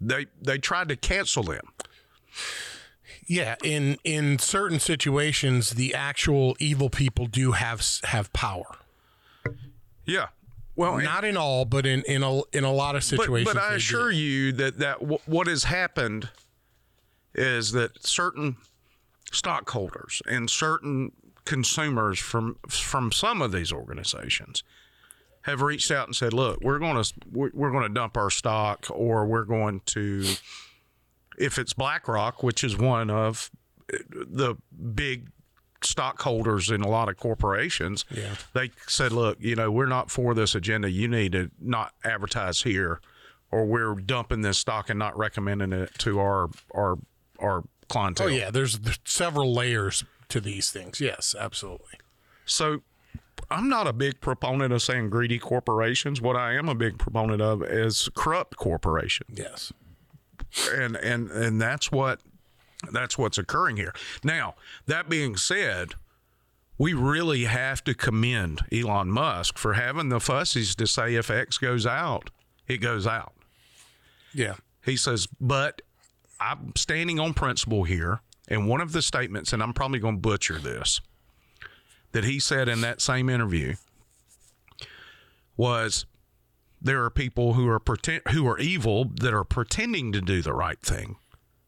they 0.00 0.26
they 0.40 0.58
tried 0.58 0.88
to 0.88 0.96
cancel 0.96 1.42
them." 1.42 1.68
Yeah, 3.32 3.54
in 3.64 3.96
in 4.04 4.38
certain 4.38 4.78
situations 4.78 5.70
the 5.70 5.94
actual 5.94 6.54
evil 6.58 6.90
people 6.90 7.26
do 7.26 7.52
have 7.52 7.82
have 8.04 8.32
power. 8.32 8.76
Yeah. 10.04 10.28
Well, 10.74 10.98
Not 10.98 11.24
in 11.24 11.36
all, 11.36 11.64
but 11.64 11.84
in 11.86 12.02
in 12.02 12.22
a 12.22 12.40
in 12.52 12.64
a 12.64 12.72
lot 12.72 12.96
of 12.96 13.04
situations. 13.04 13.52
but 13.52 13.60
I 13.62 13.66
they 13.70 13.74
do. 13.74 13.76
assure 13.76 14.10
you 14.10 14.52
that 14.52 14.78
that 14.78 15.00
w- 15.00 15.18
what 15.26 15.46
has 15.46 15.64
happened 15.64 16.28
is 17.34 17.72
that 17.72 18.04
certain 18.06 18.56
stockholders 19.32 20.20
and 20.26 20.48
certain 20.50 21.12
consumers 21.44 22.18
from 22.18 22.56
from 22.68 23.12
some 23.12 23.42
of 23.42 23.52
these 23.52 23.72
organizations 23.72 24.62
have 25.42 25.60
reached 25.60 25.90
out 25.90 26.06
and 26.06 26.14
said, 26.16 26.32
"Look, 26.32 26.60
we're 26.62 26.78
going 26.78 27.02
to 27.02 27.12
we're, 27.30 27.50
we're 27.52 27.70
going 27.70 27.82
to 27.88 27.92
dump 27.92 28.16
our 28.16 28.30
stock, 28.30 28.86
or 28.90 29.26
we're 29.26 29.44
going 29.44 29.80
to, 29.86 30.24
if 31.38 31.58
it's 31.58 31.72
BlackRock, 31.72 32.42
which 32.42 32.62
is 32.64 32.76
one 32.76 33.10
of 33.10 33.50
the 34.10 34.56
big 34.94 35.28
stockholders 35.82 36.70
in 36.70 36.80
a 36.82 36.88
lot 36.88 37.08
of 37.08 37.16
corporations, 37.16 38.04
Yeah. 38.10 38.34
they 38.52 38.70
said, 38.86 39.12
"Look, 39.12 39.38
you 39.40 39.56
know, 39.56 39.70
we're 39.70 39.86
not 39.86 40.10
for 40.10 40.34
this 40.34 40.54
agenda. 40.54 40.90
You 40.90 41.08
need 41.08 41.32
to 41.32 41.50
not 41.60 41.92
advertise 42.04 42.62
here, 42.62 43.00
or 43.50 43.66
we're 43.66 43.94
dumping 43.96 44.42
this 44.42 44.58
stock 44.58 44.88
and 44.90 44.98
not 44.98 45.16
recommending 45.16 45.72
it 45.72 45.90
to 45.98 46.20
our 46.20 46.50
our 46.74 46.98
our 47.40 47.64
clientele." 47.88 48.28
Oh 48.28 48.30
yeah, 48.30 48.50
there's, 48.50 48.78
there's 48.80 49.00
several 49.04 49.52
layers 49.52 50.04
to 50.28 50.40
these 50.40 50.70
things. 50.70 51.00
Yes, 51.00 51.34
absolutely. 51.38 51.98
So 52.44 52.82
I'm 53.50 53.68
not 53.68 53.86
a 53.86 53.92
big 53.92 54.20
proponent 54.20 54.72
of 54.72 54.80
saying 54.82 55.10
greedy 55.10 55.38
corporations. 55.38 56.20
What 56.20 56.36
I 56.36 56.54
am 56.54 56.68
a 56.68 56.74
big 56.74 56.98
proponent 56.98 57.42
of 57.42 57.62
is 57.62 58.08
corrupt 58.14 58.56
corporations. 58.56 59.36
Yes. 59.38 59.72
And 60.72 60.96
and 60.96 61.30
and 61.30 61.60
that's 61.60 61.90
what 61.90 62.20
that's 62.90 63.16
what's 63.16 63.38
occurring 63.38 63.76
here. 63.76 63.94
Now, 64.24 64.54
that 64.86 65.08
being 65.08 65.36
said, 65.36 65.94
we 66.78 66.94
really 66.94 67.44
have 67.44 67.84
to 67.84 67.94
commend 67.94 68.62
Elon 68.72 69.08
Musk 69.10 69.56
for 69.56 69.74
having 69.74 70.08
the 70.08 70.18
fussies 70.18 70.74
to 70.76 70.86
say 70.86 71.14
if 71.14 71.30
X 71.30 71.58
goes 71.58 71.86
out, 71.86 72.30
it 72.66 72.78
goes 72.78 73.06
out. 73.06 73.34
Yeah. 74.34 74.54
He 74.84 74.96
says, 74.96 75.28
but 75.40 75.82
I'm 76.40 76.72
standing 76.76 77.20
on 77.20 77.34
principle 77.34 77.84
here. 77.84 78.20
And 78.48 78.68
one 78.68 78.80
of 78.80 78.92
the 78.92 79.02
statements, 79.02 79.52
and 79.52 79.62
I'm 79.62 79.72
probably 79.72 80.00
going 80.00 80.16
to 80.16 80.20
butcher 80.20 80.58
this, 80.58 81.00
that 82.10 82.24
he 82.24 82.40
said 82.40 82.68
in 82.68 82.80
that 82.80 83.00
same 83.00 83.28
interview 83.30 83.76
was 85.56 86.04
there 86.82 87.04
are 87.04 87.10
people 87.10 87.54
who 87.54 87.68
are 87.68 87.78
pretend, 87.78 88.22
who 88.30 88.46
are 88.46 88.58
evil 88.58 89.06
that 89.20 89.32
are 89.32 89.44
pretending 89.44 90.12
to 90.12 90.20
do 90.20 90.42
the 90.42 90.52
right 90.52 90.80
thing. 90.80 91.16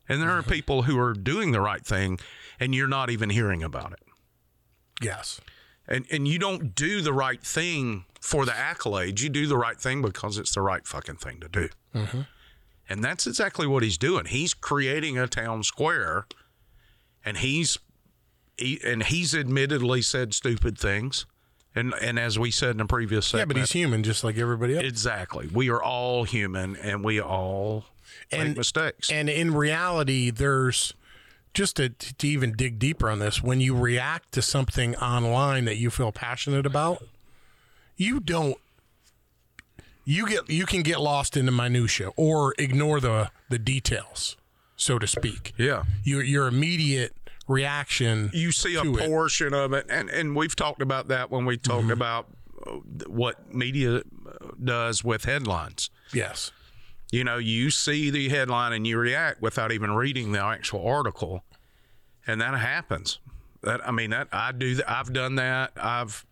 And 0.09 0.21
there 0.21 0.31
are 0.31 0.43
mm-hmm. 0.43 0.51
people 0.51 0.83
who 0.83 0.99
are 0.99 1.15
doing 1.15 1.53
the 1.53 1.61
right 1.61 1.85
thing 1.85 2.19
and 2.61 2.75
you're 2.75 2.89
not 2.89 3.11
even 3.11 3.31
hearing 3.31 3.63
about 3.63 3.93
it. 3.93 4.03
Yes. 5.01 5.41
And 5.87 6.07
and 6.11 6.27
you 6.27 6.39
don't 6.39 6.75
do 6.75 7.01
the 7.01 7.13
right 7.13 7.43
thing 7.43 8.05
for 8.21 8.47
the 8.47 8.53
accolades. 8.53 9.21
You 9.21 9.29
do 9.29 9.47
the 9.47 9.57
right 9.57 9.79
thing 9.79 10.03
because 10.03 10.39
it's 10.39 10.55
the 10.55 10.63
right 10.63 10.87
fucking 10.87 11.17
thing 11.17 11.41
to 11.41 11.49
do. 11.49 11.69
Mm-hmm. 11.95 12.21
And 12.89 13.05
that's 13.05 13.27
exactly 13.27 13.67
what 13.67 13.83
he's 13.83 13.99
doing. 13.99 14.27
He's 14.27 14.55
creating 14.55 15.19
a 15.19 15.27
town 15.27 15.63
square, 15.63 16.27
and 17.25 17.39
he's 17.39 17.79
he, 18.57 18.81
and 18.85 19.03
he's 19.03 19.35
admittedly 19.35 20.03
said 20.03 20.33
stupid 20.33 20.79
things. 20.79 21.27
And 21.75 21.93
and 22.01 22.19
as 22.19 22.39
we 22.39 22.51
said 22.51 22.71
in 22.71 22.77
the 22.79 22.85
previous 22.87 23.27
segment, 23.27 23.49
Yeah, 23.49 23.53
but 23.55 23.61
he's 23.61 23.73
human 23.73 24.03
just 24.03 24.23
like 24.25 24.39
everybody 24.39 24.77
else. 24.77 24.85
exactly. 24.85 25.49
We 25.53 25.71
are 25.71 25.83
all 25.83 26.25
human, 26.25 26.77
and 26.77 27.03
we 27.05 27.21
all 27.21 27.85
make 28.33 28.57
mistakes. 28.57 29.11
And 29.11 29.29
in 29.29 29.55
reality, 29.55 30.31
there's 30.31 30.95
just 31.53 31.77
to, 31.77 31.89
to 31.89 32.27
even 32.29 32.53
dig 32.53 32.79
deeper 32.79 33.09
on 33.11 33.19
this, 33.21 33.43
when 33.43 33.61
you 33.61 33.77
react 33.77 34.33
to 34.33 34.43
something 34.43 34.97
online 34.97 35.65
that 35.67 35.77
you 35.77 35.89
feel 35.91 36.11
passionate 36.13 36.67
about, 36.67 37.03
you 37.97 38.19
don't 38.21 38.57
you 40.05 40.27
get 40.29 40.49
you 40.51 40.67
can 40.67 40.83
get 40.83 41.01
lost 41.01 41.37
in 41.37 41.47
the 41.47 41.53
minutia 41.53 42.09
or 42.17 42.55
ignore 42.59 43.01
the 43.01 43.31
the 43.49 43.59
details. 43.59 44.37
so 44.77 44.99
to 44.99 45.07
speak. 45.07 45.53
Yeah. 45.57 45.85
Your 46.03 46.23
your 46.23 46.47
immediate 46.47 47.15
reaction. 47.49 48.31
you 48.33 48.53
see 48.53 48.77
a 48.77 48.83
to 48.83 48.97
it. 48.97 49.09
portion 49.09 49.55
of 49.55 49.73
it, 49.73 49.87
and 49.89 50.09
and 50.11 50.35
we've 50.37 50.57
talked 50.57 50.83
about 50.83 51.09
that 51.09 51.31
when 51.31 51.45
we 51.45 51.57
talked 51.57 51.91
about 51.91 52.29
uh, 52.67 52.73
what 53.07 53.55
media 53.55 53.97
uh, 53.99 54.03
does 54.63 55.05
with 55.05 55.25
headlines. 55.25 55.91
Yes. 56.13 56.53
You 57.11 57.23
know, 57.23 57.39
you 57.39 57.71
see 57.71 58.11
the 58.11 58.29
headline 58.29 58.73
and 58.73 58.87
you 58.87 58.99
react 58.99 59.41
without 59.41 59.71
even 59.71 59.93
reading 59.93 60.33
the 60.33 60.41
actual 60.43 60.87
article, 60.87 61.45
and 62.27 62.41
that 62.41 62.55
happens. 62.59 63.21
That 63.63 63.87
I 63.87 63.93
mean, 63.93 64.11
that 64.11 64.29
I 64.33 64.53
do. 64.53 64.81
I've 64.87 65.13
done 65.13 65.37
that. 65.37 65.73
I've. 65.77 66.25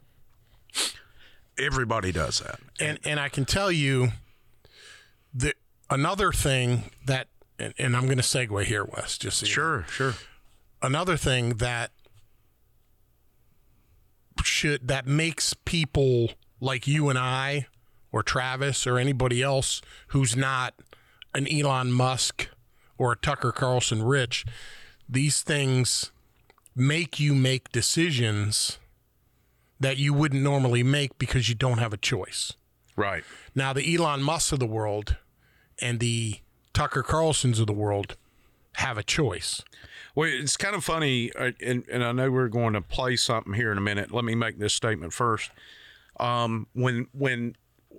Everybody 1.59 2.13
does 2.13 2.41
that. 2.41 2.59
and 2.81 2.99
and 3.05 3.21
I 3.21 3.29
can 3.29 3.45
tell 3.45 3.71
you 3.71 4.09
that 5.35 5.55
another 5.91 6.33
thing 6.33 6.91
that 7.07 7.29
and, 7.59 7.75
and 7.79 7.97
I'm 7.97 8.07
going 8.07 8.19
to 8.19 8.25
segue 8.25 8.65
here, 8.65 8.85
Wes. 8.85 9.19
Just 9.19 9.39
so 9.39 9.47
you 9.47 9.51
know. 9.51 9.55
Sure, 9.55 9.87
sure. 9.89 10.15
Another 10.83 11.17
thing 11.17 11.57
that 11.57 11.91
should 14.43 14.89
that 14.89 15.07
makes 15.07 15.55
people 15.65 16.33
like 16.61 16.87
you 16.87 17.09
and 17.09 17.19
I 17.19 17.67
or 18.11 18.23
Travis 18.23 18.87
or 18.87 18.99
anybody 18.99 19.43
else 19.43 19.81
who's 20.09 20.37
not 20.37 20.75
an 21.35 21.47
Elon 21.51 21.93
Musk 21.93 22.49
or 22.99 23.13
a 23.13 23.17
Tucker 23.17 23.53
Carlson 23.53 24.03
rich 24.03 24.45
these 25.09 25.43
things 25.43 26.11
make 26.75 27.21
you 27.21 27.35
make 27.35 27.71
decisions 27.71 28.79
that 29.79 29.99
you 29.99 30.15
wouldn't 30.15 30.43
normally 30.43 30.83
make 30.83 31.19
because 31.19 31.49
you 31.49 31.55
don't 31.55 31.79
have 31.79 31.93
a 31.93 31.97
choice. 31.97 32.53
Right. 32.97 33.25
Now, 33.55 33.73
the 33.73 33.95
Elon 33.95 34.23
Musk 34.23 34.53
of 34.53 34.61
the 34.61 34.67
world 34.67 35.17
and 35.81 35.99
the 35.99 36.37
Tucker 36.73 37.03
Carlsons 37.03 37.59
of 37.59 37.67
the 37.67 37.73
world 37.73 38.17
have 38.77 38.97
a 38.97 39.03
choice. 39.03 39.63
Well, 40.15 40.29
it's 40.31 40.57
kind 40.57 40.75
of 40.75 40.85
funny, 40.85 41.33
uh, 41.35 41.53
and, 41.65 41.85
and 41.91 42.05
I 42.05 42.13
know 42.13 42.31
we're 42.31 42.49
going 42.49 42.75
to 42.75 42.83
play 42.83 43.17
something 43.17 43.55
here 43.55 43.73
in 43.73 43.79
a 43.79 43.83
minute. 43.83 44.13
Let 44.13 44.25
me 44.25 44.35
make 44.35 44.59
this 44.59 44.75
statement 44.75 45.13
first. 45.13 45.51
Um, 46.21 46.67
when 46.75 47.09
when 47.13 47.57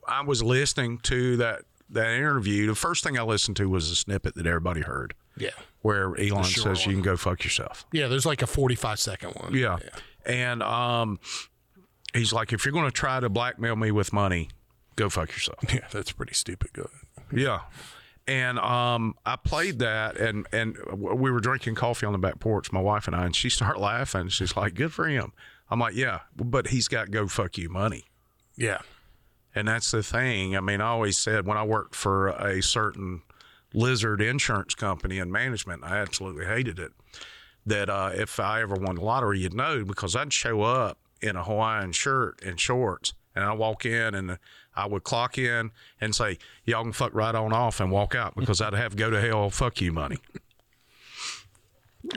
I 0.07 0.21
was 0.23 0.43
listening 0.43 0.99
to 1.03 1.37
that 1.37 1.61
that 1.89 2.11
interview, 2.11 2.67
the 2.67 2.75
first 2.75 3.03
thing 3.03 3.17
I 3.17 3.23
listened 3.23 3.57
to 3.57 3.69
was 3.69 3.89
a 3.89 3.95
snippet 3.95 4.35
that 4.35 4.45
everybody 4.45 4.81
heard, 4.81 5.13
Yeah. 5.37 5.49
where 5.81 6.15
Elon 6.19 6.43
says 6.43 6.85
you 6.85 6.93
can 6.93 7.01
go 7.01 7.17
fuck 7.17 7.43
yourself. 7.43 7.85
Yeah, 7.91 8.07
there's 8.07 8.25
like 8.25 8.41
a 8.41 8.47
45 8.47 8.99
second 8.99 9.31
one. 9.35 9.53
Yeah, 9.55 9.77
yeah. 9.83 9.89
and 10.31 10.63
um, 10.63 11.19
he's 12.13 12.31
like, 12.33 12.53
if 12.53 12.65
you're 12.65 12.71
going 12.73 12.85
to 12.85 12.91
try 12.91 13.19
to 13.19 13.29
blackmail 13.29 13.75
me 13.75 13.91
with 13.91 14.13
money, 14.13 14.49
go 14.95 15.09
fuck 15.09 15.29
yourself. 15.31 15.59
Yeah, 15.73 15.87
that's 15.91 16.11
pretty 16.11 16.33
stupid. 16.33 16.73
Good. 16.73 16.87
Yeah. 17.31 17.61
And 18.25 18.57
um, 18.59 19.15
I 19.25 19.35
played 19.35 19.79
that, 19.79 20.15
and 20.17 20.47
and 20.53 20.77
we 20.95 21.29
were 21.29 21.41
drinking 21.41 21.75
coffee 21.75 22.05
on 22.05 22.13
the 22.13 22.19
back 22.19 22.39
porch, 22.39 22.71
my 22.71 22.79
wife 22.79 23.05
and 23.07 23.15
I, 23.15 23.25
and 23.25 23.35
she 23.35 23.49
started 23.49 23.79
laughing. 23.79 24.29
She's 24.29 24.55
like, 24.55 24.75
"Good 24.75 24.93
for 24.93 25.07
him." 25.07 25.33
I'm 25.69 25.79
like, 25.79 25.95
"Yeah, 25.95 26.21
but 26.35 26.67
he's 26.67 26.87
got 26.87 27.11
go 27.11 27.27
fuck 27.27 27.57
you 27.57 27.69
money." 27.69 28.05
Yeah. 28.55 28.79
And 29.55 29.67
that's 29.67 29.91
the 29.91 30.01
thing. 30.01 30.57
I 30.57 30.61
mean, 30.61 30.81
I 30.81 30.87
always 30.87 31.17
said 31.17 31.45
when 31.45 31.57
I 31.57 31.63
worked 31.63 31.95
for 31.95 32.29
a 32.29 32.61
certain 32.61 33.21
lizard 33.73 34.21
insurance 34.21 34.73
company 34.75 35.19
in 35.19 35.31
management, 35.31 35.83
I 35.83 35.97
absolutely 35.97 36.45
hated 36.45 36.79
it. 36.79 36.91
That 37.65 37.89
uh, 37.89 38.11
if 38.13 38.39
I 38.39 38.61
ever 38.61 38.75
won 38.75 38.95
the 38.95 39.01
lottery, 39.01 39.39
you'd 39.39 39.53
know 39.53 39.85
because 39.85 40.15
I'd 40.15 40.33
show 40.33 40.61
up 40.63 40.97
in 41.21 41.35
a 41.35 41.43
Hawaiian 41.43 41.91
shirt 41.93 42.41
and 42.43 42.59
shorts, 42.59 43.13
and 43.35 43.43
I 43.43 43.53
walk 43.53 43.85
in 43.85 44.15
and 44.15 44.37
I 44.75 44.87
would 44.87 45.03
clock 45.03 45.37
in 45.37 45.71
and 46.01 46.15
say, 46.15 46.37
"Y'all 46.65 46.83
can 46.83 46.93
fuck 46.93 47.13
right 47.13 47.35
on 47.35 47.53
off," 47.53 47.79
and 47.79 47.91
walk 47.91 48.15
out 48.15 48.35
because 48.35 48.61
I'd 48.61 48.73
have 48.73 48.95
go 48.95 49.09
to 49.09 49.21
hell, 49.21 49.49
fuck 49.49 49.81
you 49.81 49.91
money. 49.91 50.17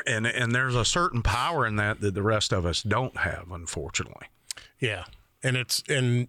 And 0.06 0.26
and 0.26 0.52
there's 0.52 0.74
a 0.74 0.84
certain 0.84 1.22
power 1.22 1.66
in 1.66 1.76
that 1.76 2.00
that 2.00 2.14
the 2.14 2.22
rest 2.22 2.52
of 2.52 2.66
us 2.66 2.82
don't 2.82 3.18
have, 3.18 3.50
unfortunately. 3.50 4.26
Yeah. 4.80 5.04
And 5.42 5.56
it's, 5.56 5.82
and 5.88 6.28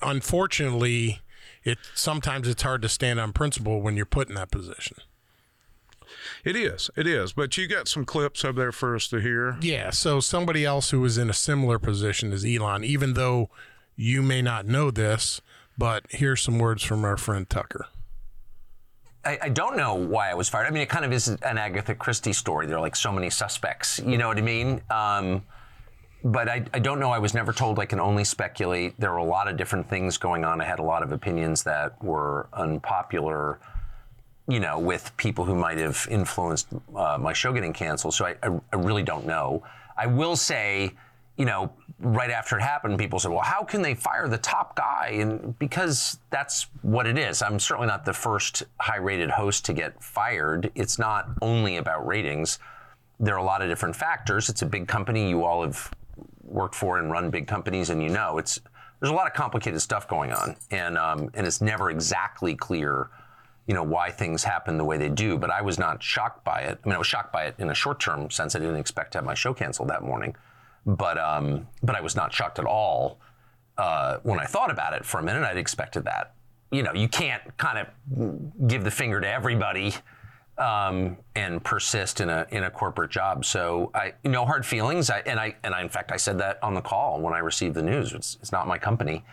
unfortunately, 0.00 1.20
it 1.64 1.78
sometimes 1.94 2.46
it's 2.48 2.62
hard 2.62 2.82
to 2.82 2.88
stand 2.88 3.18
on 3.18 3.32
principle 3.32 3.80
when 3.80 3.96
you're 3.96 4.06
put 4.06 4.28
in 4.28 4.34
that 4.34 4.50
position. 4.50 4.98
It 6.48 6.56
is, 6.56 6.88
it 6.96 7.06
is. 7.06 7.34
But 7.34 7.58
you 7.58 7.68
got 7.68 7.88
some 7.88 8.06
clips 8.06 8.42
up 8.42 8.56
there 8.56 8.72
for 8.72 8.96
us 8.96 9.06
to 9.08 9.18
hear. 9.18 9.58
Yeah. 9.60 9.90
So 9.90 10.18
somebody 10.18 10.64
else 10.64 10.88
who 10.88 11.00
was 11.00 11.18
in 11.18 11.28
a 11.28 11.34
similar 11.34 11.78
position 11.78 12.32
as 12.32 12.42
Elon, 12.42 12.84
even 12.84 13.12
though 13.12 13.50
you 13.96 14.22
may 14.22 14.40
not 14.40 14.64
know 14.64 14.90
this, 14.90 15.42
but 15.76 16.06
here's 16.08 16.40
some 16.40 16.58
words 16.58 16.82
from 16.82 17.04
our 17.04 17.18
friend 17.18 17.50
Tucker. 17.50 17.88
I, 19.26 19.38
I 19.42 19.48
don't 19.50 19.76
know 19.76 19.94
why 19.94 20.30
I 20.30 20.34
was 20.34 20.48
fired. 20.48 20.66
I 20.66 20.70
mean, 20.70 20.82
it 20.82 20.88
kind 20.88 21.04
of 21.04 21.12
is 21.12 21.28
an 21.28 21.58
Agatha 21.58 21.94
Christie 21.94 22.32
story. 22.32 22.66
There 22.66 22.78
are 22.78 22.80
like 22.80 22.96
so 22.96 23.12
many 23.12 23.28
suspects. 23.28 24.00
You 24.02 24.16
know 24.16 24.28
what 24.28 24.38
I 24.38 24.42
mean? 24.42 24.80
Um, 24.88 25.44
but 26.24 26.48
I, 26.48 26.64
I 26.72 26.78
don't 26.78 26.98
know. 26.98 27.10
I 27.10 27.18
was 27.18 27.34
never 27.34 27.52
told. 27.52 27.78
I 27.78 27.84
can 27.84 28.00
only 28.00 28.24
speculate. 28.24 28.98
There 28.98 29.10
were 29.10 29.18
a 29.18 29.24
lot 29.24 29.48
of 29.48 29.58
different 29.58 29.90
things 29.90 30.16
going 30.16 30.46
on. 30.46 30.62
I 30.62 30.64
had 30.64 30.78
a 30.78 30.82
lot 30.82 31.02
of 31.02 31.12
opinions 31.12 31.64
that 31.64 32.02
were 32.02 32.48
unpopular. 32.54 33.60
You 34.48 34.60
know, 34.60 34.78
with 34.78 35.14
people 35.16 35.44
who 35.44 35.54
might 35.54 35.78
have 35.78 36.06
influenced 36.10 36.68
uh, 36.96 37.18
my 37.20 37.32
show 37.32 37.52
getting 37.52 37.72
canceled. 37.72 38.14
So 38.14 38.24
I, 38.24 38.36
I, 38.42 38.58
I 38.72 38.76
really 38.76 39.02
don't 39.02 39.26
know. 39.26 39.62
I 39.96 40.06
will 40.06 40.36
say, 40.36 40.94
you 41.36 41.44
know, 41.44 41.70
right 42.00 42.30
after 42.30 42.56
it 42.56 42.62
happened, 42.62 42.98
people 42.98 43.18
said, 43.18 43.30
well, 43.30 43.42
how 43.42 43.62
can 43.62 43.82
they 43.82 43.94
fire 43.94 44.26
the 44.26 44.38
top 44.38 44.74
guy? 44.74 45.18
And 45.20 45.58
because 45.58 46.18
that's 46.30 46.66
what 46.82 47.06
it 47.06 47.18
is. 47.18 47.42
I'm 47.42 47.58
certainly 47.58 47.88
not 47.88 48.04
the 48.04 48.12
first 48.12 48.62
high 48.80 48.96
rated 48.96 49.30
host 49.30 49.64
to 49.66 49.72
get 49.72 50.02
fired. 50.02 50.70
It's 50.74 50.98
not 50.98 51.28
only 51.42 51.76
about 51.76 52.06
ratings, 52.06 52.58
there 53.20 53.34
are 53.34 53.38
a 53.38 53.44
lot 53.44 53.62
of 53.62 53.68
different 53.68 53.96
factors. 53.96 54.48
It's 54.48 54.62
a 54.62 54.66
big 54.66 54.88
company. 54.88 55.28
You 55.28 55.44
all 55.44 55.62
have 55.62 55.90
worked 56.42 56.74
for 56.74 56.98
and 56.98 57.10
run 57.10 57.30
big 57.30 57.46
companies, 57.46 57.90
and 57.90 58.02
you 58.02 58.08
know 58.08 58.38
it's 58.38 58.60
there's 59.00 59.10
a 59.10 59.14
lot 59.14 59.26
of 59.26 59.32
complicated 59.32 59.80
stuff 59.80 60.08
going 60.08 60.32
on, 60.32 60.56
and 60.70 60.96
um, 60.96 61.30
and 61.34 61.46
it's 61.46 61.60
never 61.60 61.90
exactly 61.90 62.54
clear, 62.54 63.10
you 63.68 63.74
know, 63.74 63.82
why 63.84 64.10
things 64.10 64.42
happen 64.42 64.78
the 64.78 64.84
way 64.84 64.96
they 64.96 65.10
do. 65.10 65.36
But 65.36 65.50
I 65.50 65.60
was 65.62 65.78
not 65.78 66.02
shocked 66.02 66.42
by 66.42 66.62
it. 66.62 66.80
I 66.82 66.88
mean, 66.88 66.96
I 66.96 66.98
was 66.98 67.06
shocked 67.06 67.32
by 67.32 67.44
it 67.44 67.54
in 67.58 67.70
a 67.70 67.74
short 67.74 68.00
term 68.00 68.30
sense. 68.30 68.56
I 68.56 68.58
didn't 68.58 68.76
expect 68.76 69.12
to 69.12 69.18
have 69.18 69.24
my 69.24 69.34
show 69.34 69.54
canceled 69.54 69.90
that 69.90 70.02
morning, 70.02 70.34
but 70.86 71.18
um, 71.18 71.68
but 71.82 71.94
I 71.94 72.00
was 72.00 72.16
not 72.16 72.32
shocked 72.32 72.58
at 72.58 72.64
all 72.64 73.20
uh, 73.76 74.18
when 74.22 74.40
I 74.40 74.46
thought 74.46 74.70
about 74.70 74.94
it 74.94 75.04
for 75.04 75.20
a 75.20 75.22
minute. 75.22 75.44
I'd 75.44 75.58
expected 75.58 76.04
that. 76.06 76.34
You 76.72 76.82
know, 76.82 76.92
you 76.92 77.08
can't 77.08 77.42
kind 77.58 77.78
of 77.78 78.68
give 78.68 78.84
the 78.84 78.90
finger 78.90 79.20
to 79.20 79.28
everybody 79.28 79.94
um, 80.58 81.18
and 81.34 81.62
persist 81.62 82.20
in 82.20 82.28
a 82.30 82.46
in 82.50 82.64
a 82.64 82.70
corporate 82.70 83.10
job. 83.10 83.44
So 83.44 83.90
I 83.94 84.14
no 84.24 84.46
hard 84.46 84.66
feelings. 84.66 85.10
I, 85.10 85.20
and 85.20 85.38
I 85.38 85.56
and 85.62 85.74
I 85.74 85.82
in 85.82 85.88
fact 85.90 86.10
I 86.10 86.16
said 86.16 86.38
that 86.38 86.58
on 86.62 86.74
the 86.74 86.80
call 86.80 87.20
when 87.20 87.34
I 87.34 87.38
received 87.38 87.74
the 87.74 87.82
news. 87.82 88.12
It's, 88.12 88.38
it's 88.40 88.52
not 88.52 88.66
my 88.66 88.78
company, 88.78 89.24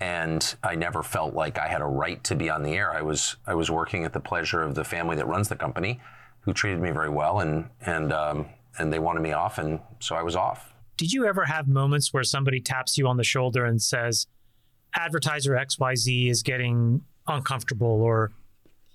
and 0.00 0.54
I 0.62 0.74
never 0.76 1.02
felt 1.02 1.34
like 1.34 1.58
I 1.58 1.68
had 1.68 1.80
a 1.80 1.86
right 1.86 2.22
to 2.24 2.34
be 2.36 2.48
on 2.50 2.62
the 2.62 2.74
air. 2.74 2.92
I 2.92 3.02
was 3.02 3.36
I 3.46 3.54
was 3.54 3.70
working 3.70 4.04
at 4.04 4.12
the 4.12 4.20
pleasure 4.20 4.62
of 4.62 4.74
the 4.74 4.84
family 4.84 5.16
that 5.16 5.26
runs 5.26 5.48
the 5.48 5.56
company, 5.56 6.00
who 6.40 6.52
treated 6.52 6.80
me 6.80 6.90
very 6.90 7.08
well, 7.10 7.40
and 7.40 7.68
and 7.84 8.12
um, 8.12 8.46
and 8.78 8.92
they 8.92 8.98
wanted 8.98 9.20
me 9.22 9.32
off, 9.32 9.58
and 9.58 9.80
so 10.00 10.14
I 10.14 10.22
was 10.22 10.36
off. 10.36 10.72
Did 10.96 11.12
you 11.12 11.26
ever 11.26 11.44
have 11.44 11.68
moments 11.68 12.12
where 12.12 12.24
somebody 12.24 12.60
taps 12.60 12.98
you 12.98 13.06
on 13.06 13.16
the 13.16 13.24
shoulder 13.24 13.64
and 13.64 13.80
says, 13.80 14.26
advertiser 14.96 15.52
XYZ 15.52 16.28
is 16.28 16.42
getting 16.42 17.02
uncomfortable 17.28 18.02
or 18.02 18.32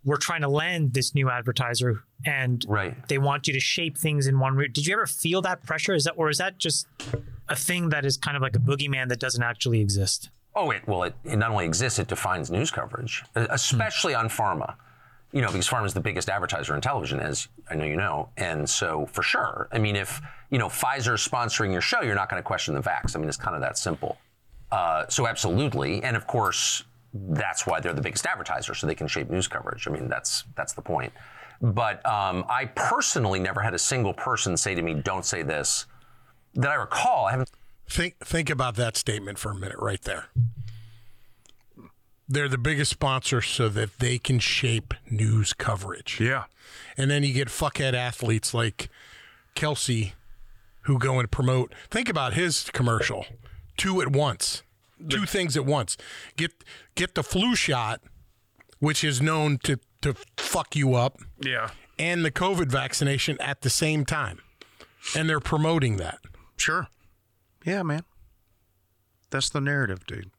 we're 0.03 0.17
trying 0.17 0.41
to 0.41 0.49
land 0.49 0.93
this 0.93 1.15
new 1.15 1.29
advertiser 1.29 2.03
and 2.25 2.65
Right. 2.67 3.07
they 3.07 3.19
want 3.19 3.47
you 3.47 3.53
to 3.53 3.59
shape 3.61 3.97
things 3.97 4.27
in 4.27 4.37
one 4.39 4.55
route. 4.55 4.73
Did 4.73 4.85
you 4.85 4.93
ever 4.93 5.05
feel 5.05 5.41
that 5.43 5.63
pressure? 5.63 5.93
Is 5.93 6.03
that 6.03 6.15
or 6.17 6.29
is 6.29 6.39
that 6.39 6.57
just 6.57 6.87
a 7.47 7.55
thing 7.55 7.87
that 7.89 8.03
is 8.03 8.17
kind 8.17 8.35
of 8.35 8.41
like 8.41 8.55
a 8.57 8.59
boogeyman 8.59 9.07
that 9.07 9.21
doesn't 9.21 9.43
actually 9.43 9.79
exist? 9.79 10.29
Oh, 10.55 10.71
it 10.71 10.87
well, 10.87 11.03
it, 11.03 11.15
it 11.23 11.37
not 11.37 11.51
only 11.51 11.65
exists, 11.65 11.99
it 11.99 12.07
defines 12.07 12.51
news 12.51 12.69
coverage, 12.71 13.23
especially 13.35 14.13
on 14.13 14.29
pharma. 14.29 14.75
You 15.31 15.41
know, 15.41 15.47
because 15.47 15.67
pharma 15.67 15.87
is 15.87 15.95
the 15.95 15.99
biggest 15.99 16.29
advertiser 16.29 16.75
in 16.75 16.81
television, 16.81 17.19
as 17.19 17.47
I 17.67 17.75
know 17.75 17.85
you 17.85 17.95
know, 17.95 18.29
and 18.37 18.69
so 18.69 19.07
for 19.07 19.23
sure. 19.23 19.67
I 19.71 19.79
mean, 19.79 19.95
if 19.95 20.21
you 20.51 20.59
know 20.59 20.67
Pfizer's 20.67 21.27
sponsoring 21.27 21.71
your 21.71 21.81
show, 21.81 22.01
you're 22.01 22.13
not 22.13 22.29
going 22.29 22.39
to 22.39 22.45
question 22.45 22.75
the 22.75 22.83
facts. 22.83 23.15
I 23.15 23.19
mean, 23.19 23.27
it's 23.27 23.37
kind 23.37 23.55
of 23.55 23.61
that 23.61 23.77
simple. 23.77 24.17
Uh, 24.71 25.07
so 25.07 25.25
absolutely, 25.25 26.03
and 26.03 26.15
of 26.15 26.27
course, 26.27 26.83
that's 27.13 27.65
why 27.65 27.79
they're 27.79 27.93
the 27.93 28.01
biggest 28.01 28.25
advertiser, 28.27 28.75
so 28.75 28.85
they 28.85 28.95
can 28.95 29.07
shape 29.07 29.29
news 29.31 29.47
coverage. 29.47 29.87
I 29.87 29.91
mean, 29.91 30.07
that's 30.07 30.43
that's 30.55 30.73
the 30.73 30.81
point. 30.83 31.13
But 31.61 32.05
um, 32.05 32.45
I 32.49 32.65
personally 32.65 33.39
never 33.39 33.61
had 33.61 33.73
a 33.73 33.79
single 33.79 34.13
person 34.13 34.55
say 34.55 34.75
to 34.75 34.81
me, 34.83 34.93
"Don't 34.93 35.25
say 35.25 35.41
this." 35.41 35.87
That 36.55 36.69
I 36.69 36.75
recall, 36.75 37.25
I 37.25 37.31
haven't 37.31 37.49
Think 37.89 38.17
think 38.25 38.49
about 38.49 38.75
that 38.75 38.97
statement 38.97 39.37
for 39.37 39.51
a 39.51 39.55
minute 39.55 39.77
right 39.79 40.01
there. 40.01 40.25
They're 42.27 42.47
the 42.49 42.57
biggest 42.57 42.91
sponsor 42.91 43.41
so 43.41 43.69
that 43.69 43.99
they 43.99 44.17
can 44.17 44.39
shape 44.39 44.93
news 45.09 45.53
coverage. 45.53 46.19
Yeah. 46.19 46.45
And 46.97 47.11
then 47.11 47.23
you 47.23 47.33
get 47.33 47.49
fuckhead 47.49 47.93
athletes 47.93 48.53
like 48.53 48.89
Kelce 49.55 50.13
who 50.83 50.97
go 50.97 51.19
and 51.19 51.29
promote. 51.29 51.73
Think 51.91 52.09
about 52.09 52.33
his 52.33 52.69
commercial. 52.71 53.25
Two 53.77 54.01
at 54.01 54.11
once. 54.11 54.63
Two 55.09 55.25
things 55.25 55.57
at 55.57 55.65
once. 55.65 55.97
Get 56.37 56.51
get 56.95 57.13
the 57.13 57.23
flu 57.23 57.55
shot, 57.55 58.01
which 58.79 59.03
is 59.03 59.21
known 59.21 59.57
to 59.63 59.79
to 60.01 60.15
fuck 60.37 60.75
you 60.75 60.95
up 60.95 61.19
Yeah. 61.39 61.71
and 61.99 62.23
the 62.25 62.31
COVID 62.31 62.67
vaccination 62.67 63.37
at 63.41 63.61
the 63.61 63.69
same 63.69 64.05
time. 64.05 64.39
And 65.15 65.29
they're 65.29 65.39
promoting 65.41 65.97
that. 65.97 66.19
Sure. 66.57 66.87
Yeah, 67.65 67.83
man. 67.83 68.03
That's 69.29 69.49
the 69.49 69.61
narrative, 69.61 70.05
dude. 70.05 70.29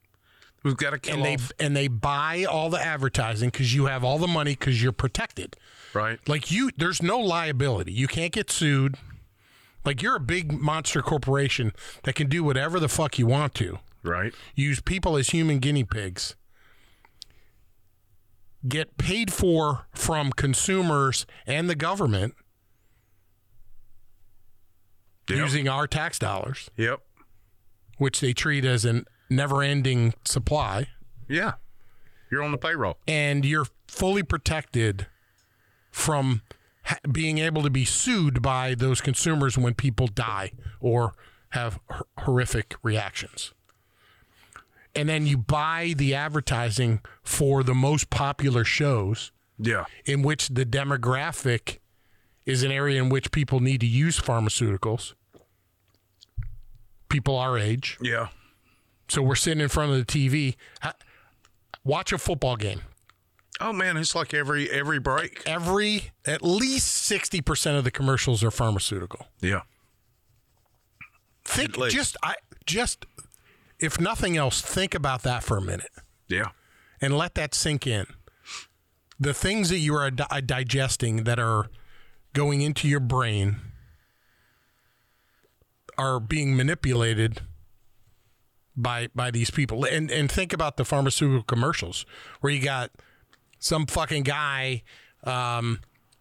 We've 0.62 0.76
got 0.76 0.90
to 0.90 0.98
kill 0.98 1.16
And 1.16 1.24
they 1.24 1.34
off. 1.34 1.52
and 1.60 1.76
they 1.76 1.88
buy 1.88 2.44
all 2.44 2.70
the 2.70 2.80
advertising 2.80 3.50
cuz 3.50 3.74
you 3.74 3.86
have 3.86 4.02
all 4.04 4.18
the 4.18 4.26
money 4.28 4.54
cuz 4.54 4.82
you're 4.82 4.92
protected. 4.92 5.56
Right. 5.92 6.18
Like 6.28 6.50
you 6.50 6.70
there's 6.76 7.02
no 7.02 7.18
liability. 7.18 7.92
You 7.92 8.06
can't 8.08 8.32
get 8.32 8.50
sued. 8.50 8.96
Like 9.84 10.00
you're 10.00 10.16
a 10.16 10.20
big 10.20 10.52
monster 10.52 11.02
corporation 11.02 11.72
that 12.04 12.14
can 12.14 12.28
do 12.28 12.42
whatever 12.42 12.80
the 12.80 12.88
fuck 12.88 13.18
you 13.18 13.26
want 13.26 13.54
to. 13.56 13.78
Right. 14.02 14.34
use 14.54 14.80
people 14.80 15.16
as 15.16 15.30
human 15.30 15.60
guinea 15.60 15.84
pigs, 15.84 16.36
get 18.68 18.96
paid 18.98 19.32
for 19.32 19.86
from 19.94 20.30
consumers 20.32 21.24
and 21.46 21.68
the 21.70 21.74
government 21.74 22.34
Yep. 25.28 25.38
using 25.38 25.68
our 25.68 25.86
tax 25.86 26.18
dollars, 26.18 26.70
Yep. 26.76 27.00
Which 27.98 28.20
they 28.20 28.32
treat 28.32 28.64
as 28.64 28.84
a 28.84 29.02
never 29.30 29.62
ending 29.62 30.14
supply, 30.24 30.88
Yeah. 31.28 31.54
You're 32.30 32.42
on 32.42 32.52
the 32.52 32.58
payroll. 32.58 32.98
and 33.06 33.44
you're 33.44 33.66
fully 33.88 34.22
protected 34.22 35.06
from 35.90 36.42
ha- 36.84 36.98
being 37.10 37.38
able 37.38 37.62
to 37.62 37.70
be 37.70 37.84
sued 37.84 38.42
by 38.42 38.74
those 38.74 39.00
consumers 39.00 39.56
when 39.56 39.74
people 39.74 40.06
die 40.08 40.52
or 40.80 41.14
have 41.50 41.78
hor- 41.88 42.06
horrific 42.18 42.74
reactions. 42.82 43.52
And 44.96 45.08
then 45.08 45.26
you 45.26 45.36
buy 45.36 45.94
the 45.96 46.14
advertising 46.14 47.00
for 47.22 47.62
the 47.62 47.74
most 47.74 48.10
popular 48.10 48.64
shows 48.64 49.32
Yeah. 49.58 49.84
in 50.04 50.22
which 50.22 50.48
the 50.48 50.64
demographic 50.66 51.78
is 52.46 52.62
an 52.62 52.70
area 52.70 53.02
in 53.02 53.08
which 53.08 53.30
people 53.32 53.60
need 53.60 53.80
to 53.80 53.86
use 53.86 54.20
pharmaceuticals. 54.20 55.14
People 57.14 57.36
our 57.38 57.56
age. 57.56 57.96
Yeah. 58.02 58.26
So 59.06 59.22
we're 59.22 59.36
sitting 59.36 59.60
in 59.60 59.68
front 59.68 59.92
of 59.92 59.98
the 59.98 60.04
TV. 60.04 60.56
Watch 61.84 62.12
a 62.12 62.18
football 62.18 62.56
game. 62.56 62.80
Oh 63.60 63.72
man, 63.72 63.96
it's 63.96 64.16
like 64.16 64.34
every 64.34 64.68
every 64.68 64.98
break. 64.98 65.40
every 65.46 66.10
at 66.26 66.42
least 66.42 67.08
60% 67.08 67.78
of 67.78 67.84
the 67.84 67.92
commercials 67.92 68.42
are 68.42 68.50
pharmaceutical. 68.50 69.28
Yeah. 69.40 69.60
Think 71.44 71.76
just 71.88 72.16
I 72.20 72.34
just 72.66 73.06
if 73.78 74.00
nothing 74.00 74.36
else 74.36 74.60
think 74.60 74.92
about 74.92 75.22
that 75.22 75.44
for 75.44 75.56
a 75.56 75.62
minute 75.62 75.92
Yeah. 76.26 76.48
and 77.00 77.16
let 77.16 77.36
that 77.36 77.54
sink 77.54 77.86
in. 77.86 78.06
The 79.20 79.34
things 79.34 79.68
that 79.68 79.78
you 79.78 79.94
are 79.94 80.10
di- 80.10 80.40
digesting 80.44 81.22
that 81.24 81.38
are 81.38 81.66
going 82.32 82.60
into 82.62 82.88
your 82.88 82.98
brain 82.98 83.60
are 85.98 86.20
being 86.20 86.56
manipulated 86.56 87.40
by 88.76 89.08
by 89.14 89.30
these 89.30 89.50
people. 89.50 89.84
And 89.84 90.10
and 90.10 90.30
think 90.30 90.52
about 90.52 90.76
the 90.76 90.84
pharmaceutical 90.84 91.42
commercials 91.42 92.06
where 92.40 92.52
you 92.52 92.62
got 92.62 92.90
some 93.58 93.86
fucking 93.86 94.24
guy 94.24 94.82
um, 95.24 95.80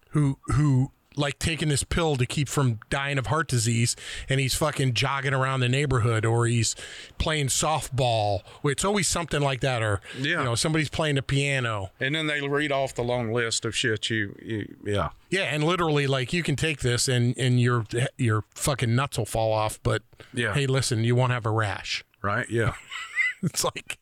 who 0.10 0.40
who 0.48 0.92
like 1.16 1.40
taking 1.40 1.70
this 1.70 1.84
pill 1.84 2.16
to 2.16 2.26
keep 2.26 2.48
from 2.50 2.80
dying 2.90 3.18
of 3.18 3.28
heart 3.28 3.48
disease 3.48 3.96
and 4.30 4.40
he's 4.40 4.54
fucking 4.56 4.94
jogging 4.94 5.34
around 5.34 5.60
the 5.60 5.70
neighborhood 5.70 6.26
or 6.26 6.46
he's 6.48 6.76
playing 7.18 7.48
softball 7.48 8.42
it's 8.64 8.84
always 8.86 9.08
something 9.08 9.42
like 9.42 9.62
that 9.62 9.82
or 9.82 10.02
Yeah. 10.18 10.40
you 10.40 10.44
know 10.46 10.56
somebody's 10.56 10.90
playing 10.90 11.16
the 11.16 11.22
piano 11.22 11.92
And 12.00 12.16
then 12.16 12.28
they 12.28 12.42
read 12.48 12.72
off 12.72 12.94
the 12.96 13.04
long 13.04 13.32
list 13.34 13.66
of 13.66 13.76
shit 13.76 14.10
you, 14.10 14.36
you 14.44 14.76
yeah. 14.84 15.10
yeah 15.30 15.44
and 15.44 15.64
literally 15.64 16.08
like 16.08 16.34
you 16.34 16.44
can 16.44 16.56
take 16.56 16.80
this 16.82 17.08
and 17.08 17.38
and 17.38 17.60
your 17.62 17.86
your 18.18 18.44
fucking 18.56 18.96
nuts 18.96 19.18
will 19.18 19.26
fall 19.26 19.52
off 19.54 19.80
but 19.84 20.02
Yeah. 20.34 20.54
hey 20.54 20.66
listen 20.68 21.04
you 21.04 21.16
won't 21.16 21.32
have 21.32 21.46
a 21.46 21.52
rash 21.52 22.04
Right? 22.22 22.50
Yeah. 22.50 22.74
it's 23.44 23.64
like 23.64 23.98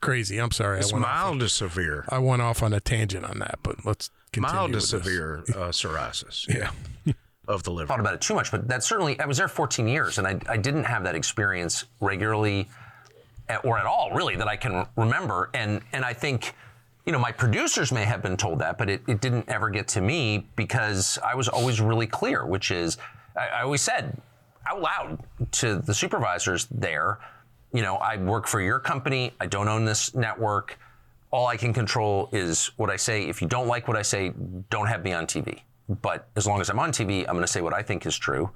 crazy 0.00 0.38
i'm 0.38 0.50
sorry 0.50 0.80
It's 0.80 0.90
I 0.92 0.96
went, 0.96 1.06
off, 1.06 1.12
mild 1.12 1.40
to 1.40 1.48
severe. 1.48 2.04
I 2.08 2.18
went 2.18 2.42
off 2.42 2.62
on 2.62 2.72
a 2.74 2.80
tangent 2.80 3.24
on 3.24 3.38
that 3.38 3.58
but 3.62 3.84
let's 3.86 4.10
Mild 4.36 4.70
to 4.70 4.76
with 4.76 4.84
severe 4.84 5.38
uh, 5.48 5.68
psoriasis 5.70 6.46
yeah 6.48 6.70
of 7.50 7.62
the 7.64 7.70
liver. 7.70 7.88
thought 7.88 8.00
about 8.00 8.14
it 8.14 8.20
too 8.20 8.34
much, 8.34 8.50
but 8.50 8.68
that 8.68 8.84
certainly, 8.84 9.18
I 9.18 9.26
was 9.26 9.38
there 9.38 9.48
14 9.48 9.88
years 9.88 10.18
and 10.18 10.26
I, 10.26 10.38
I 10.48 10.56
didn't 10.56 10.84
have 10.84 11.02
that 11.04 11.14
experience 11.14 11.84
regularly 12.00 12.68
at- 13.48 13.64
or 13.64 13.78
at 13.78 13.86
all, 13.86 14.12
really, 14.12 14.36
that 14.36 14.46
I 14.46 14.56
can 14.56 14.86
remember. 14.96 15.50
And, 15.52 15.80
and 15.92 16.04
I 16.04 16.12
think, 16.12 16.54
you 17.04 17.12
know, 17.12 17.18
my 17.18 17.32
producers 17.32 17.90
may 17.90 18.04
have 18.04 18.22
been 18.22 18.36
told 18.36 18.60
that, 18.60 18.78
but 18.78 18.88
it, 18.88 19.02
it 19.08 19.20
didn't 19.20 19.48
ever 19.48 19.68
get 19.68 19.88
to 19.88 20.00
me 20.00 20.46
because 20.54 21.18
I 21.24 21.34
was 21.34 21.48
always 21.48 21.80
really 21.80 22.06
clear, 22.06 22.46
which 22.46 22.70
is, 22.70 22.98
I, 23.36 23.48
I 23.48 23.62
always 23.62 23.82
said 23.82 24.20
out 24.68 24.80
loud 24.80 25.18
to 25.52 25.76
the 25.76 25.94
supervisors 25.94 26.68
there, 26.70 27.18
you 27.72 27.82
know, 27.82 27.96
I 27.96 28.16
work 28.16 28.46
for 28.46 28.60
your 28.60 28.78
company, 28.78 29.32
I 29.40 29.46
don't 29.46 29.68
own 29.68 29.84
this 29.84 30.14
network. 30.14 30.78
All 31.30 31.46
I 31.46 31.56
can 31.56 31.72
control 31.72 32.28
is 32.32 32.72
what 32.76 32.90
I 32.90 32.96
say. 32.96 33.24
If 33.24 33.40
you 33.40 33.48
don't 33.48 33.68
like 33.68 33.86
what 33.88 33.96
I 33.96 34.02
say, 34.02 34.32
don't 34.68 34.86
have 34.86 35.04
me 35.04 35.12
on 35.12 35.26
TV. 35.26 35.60
But 36.02 36.28
as 36.36 36.46
long 36.46 36.60
as 36.60 36.68
I'm 36.70 36.78
on 36.78 36.92
TV, 36.92 37.20
I'm 37.20 37.34
going 37.34 37.40
to 37.40 37.46
say 37.46 37.60
what 37.60 37.74
I 37.74 37.82
think 37.82 38.06
is 38.06 38.16
true. 38.16 38.50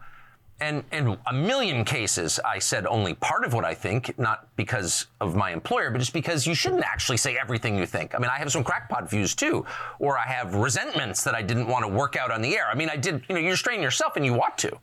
And 0.60 0.84
in 0.92 1.18
a 1.26 1.32
million 1.32 1.84
cases, 1.84 2.38
I 2.44 2.60
said 2.60 2.86
only 2.86 3.14
part 3.14 3.44
of 3.44 3.52
what 3.52 3.64
I 3.64 3.74
think, 3.74 4.16
not 4.18 4.48
because 4.54 5.06
of 5.20 5.34
my 5.34 5.50
employer, 5.50 5.90
but 5.90 5.98
just 5.98 6.12
because 6.12 6.46
you 6.46 6.54
shouldn't 6.54 6.84
actually 6.84 7.16
say 7.16 7.36
everything 7.36 7.76
you 7.76 7.86
think. 7.86 8.14
I 8.14 8.18
mean, 8.18 8.30
I 8.30 8.38
have 8.38 8.52
some 8.52 8.62
crackpot 8.62 9.10
views 9.10 9.34
too, 9.34 9.66
or 9.98 10.16
I 10.16 10.26
have 10.26 10.54
resentments 10.54 11.24
that 11.24 11.34
I 11.34 11.42
didn't 11.42 11.66
want 11.66 11.84
to 11.84 11.88
work 11.88 12.14
out 12.14 12.30
on 12.30 12.40
the 12.40 12.56
air. 12.56 12.68
I 12.70 12.76
mean, 12.76 12.88
I 12.88 12.96
did, 12.96 13.24
you 13.28 13.34
know, 13.34 13.40
you're 13.40 13.56
straining 13.56 13.82
yourself 13.82 14.14
and 14.14 14.24
you 14.24 14.32
want 14.32 14.56
to, 14.58 14.78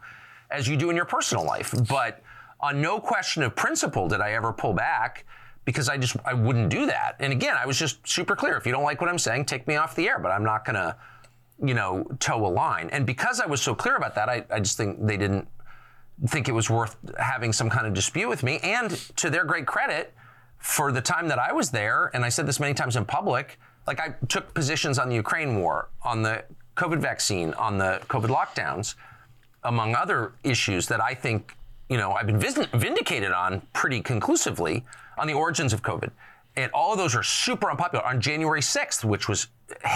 as 0.50 0.68
you 0.68 0.76
do 0.76 0.89
in 0.89 0.96
your 0.96 1.06
personal 1.06 1.46
life. 1.46 1.74
But 1.88 2.22
on 2.60 2.82
no 2.82 3.00
question 3.00 3.42
of 3.42 3.56
principle 3.56 4.10
did 4.10 4.20
I 4.20 4.34
ever 4.34 4.52
pull 4.52 4.74
back 4.74 5.26
because 5.66 5.89
I 5.89 5.97
just, 5.97 6.16
I 6.26 6.34
wouldn't 6.34 6.70
do 6.70 6.86
that. 6.88 7.16
And 7.20 7.32
again, 7.32 7.55
I 7.57 7.66
was 7.66 7.78
just 7.78 8.07
super 8.07 8.36
clear. 8.36 8.57
If 8.57 8.66
you 8.66 8.72
don't 8.72 8.84
like 8.84 8.99
what 9.01 9.09
I'm 9.09 9.20
saying, 9.20 9.45
take 9.45 9.68
me 9.68 9.76
off 9.76 9.95
the 9.95 10.07
air, 10.07 10.20
but 10.20 10.32
I'm 10.32 10.43
not 10.43 10.66
to, 10.66 10.95
you 11.64 11.74
know, 11.74 12.05
toe 12.20 12.45
a 12.45 12.49
line. 12.49 12.89
And 12.91 13.05
because 13.05 13.39
I 13.39 13.45
was 13.45 13.62
so 13.62 13.76
clear 13.76 13.95
about 13.95 14.16
that, 14.16 14.30
I, 14.30 14.43
I 14.49 14.59
just 14.59 14.78
think 14.78 15.05
they 15.05 15.18
didn't 15.18 15.47
think 16.28 16.47
it 16.47 16.51
was 16.51 16.70
worth 16.70 16.97
having 17.20 17.53
some 17.53 17.70
kind 17.70 17.86
of 17.86 17.93
dispute 17.93 18.30
with 18.30 18.43
me. 18.43 18.59
And 18.64 18.91
to 19.18 19.30
their 19.30 19.45
great 19.45 19.66
credit, 19.68 20.14
for 20.62 20.91
the 20.91 21.01
time 21.01 21.28
that 21.28 21.39
I 21.39 21.51
was 21.51 21.72
there, 21.72 22.12
and 22.14 22.24
I 22.24 22.30
said 22.30 22.45
this 22.45 22.59
many 22.59 22.74
times 22.74 22.95
in 22.95 23.03
public, 23.05 23.59
like 23.88 23.99
I 23.99 24.16
took 24.28 24.53
positions 24.53 24.99
on 24.99 25.09
the 25.09 25.16
Ukraine 25.16 25.59
war, 25.59 25.89
on 26.03 26.22
the 26.22 26.43
COVID 26.78 26.99
vaccine, 26.99 27.53
on 27.55 27.78
the 27.78 27.99
COVID 28.07 28.28
lockdowns, 28.28 28.95
among 29.64 29.95
other 29.95 30.34
issues 30.43 30.88
that 30.88 31.01
I 31.01 31.14
think, 31.16 31.55
you 31.89 31.97
know, 31.97 32.12
I've 32.12 32.28
been 32.28 32.39
vindicated 32.39 33.32
on 33.32 33.62
pretty 33.74 34.01
conclusively 34.01 34.86
on 35.22 35.28
the 35.28 35.34
origins 35.34 35.72
of 35.72 35.82
COVID. 35.82 36.10
And 36.58 36.70
all 36.74 36.92
of 36.92 36.98
those 36.98 37.16
are 37.16 37.24
super 37.24 37.70
unpopular. 37.70 38.06
On 38.06 38.20
January 38.20 38.60
6th, 38.60 39.06
which 39.06 39.30
was 39.30 39.48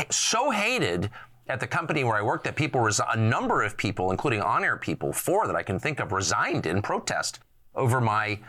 so 0.10 0.52
hated 0.52 1.10
at 1.48 1.60
the 1.60 1.68
company 1.68 2.04
where 2.04 2.16
I 2.16 2.22
worked 2.22 2.46
that 2.46 2.56
people, 2.56 2.88
a 2.88 3.18
number 3.18 3.64
of 3.64 3.76
people, 3.76 4.12
including 4.12 4.42
on-air 4.42 4.78
people, 4.78 5.12
four 5.12 5.48
that 5.48 5.56
I 5.56 5.64
can 5.64 5.80
think 5.80 6.00
of, 6.00 6.12
resigned 6.12 6.66
in 6.66 6.82
protest 6.82 7.40
over 7.74 8.00
my 8.00 8.40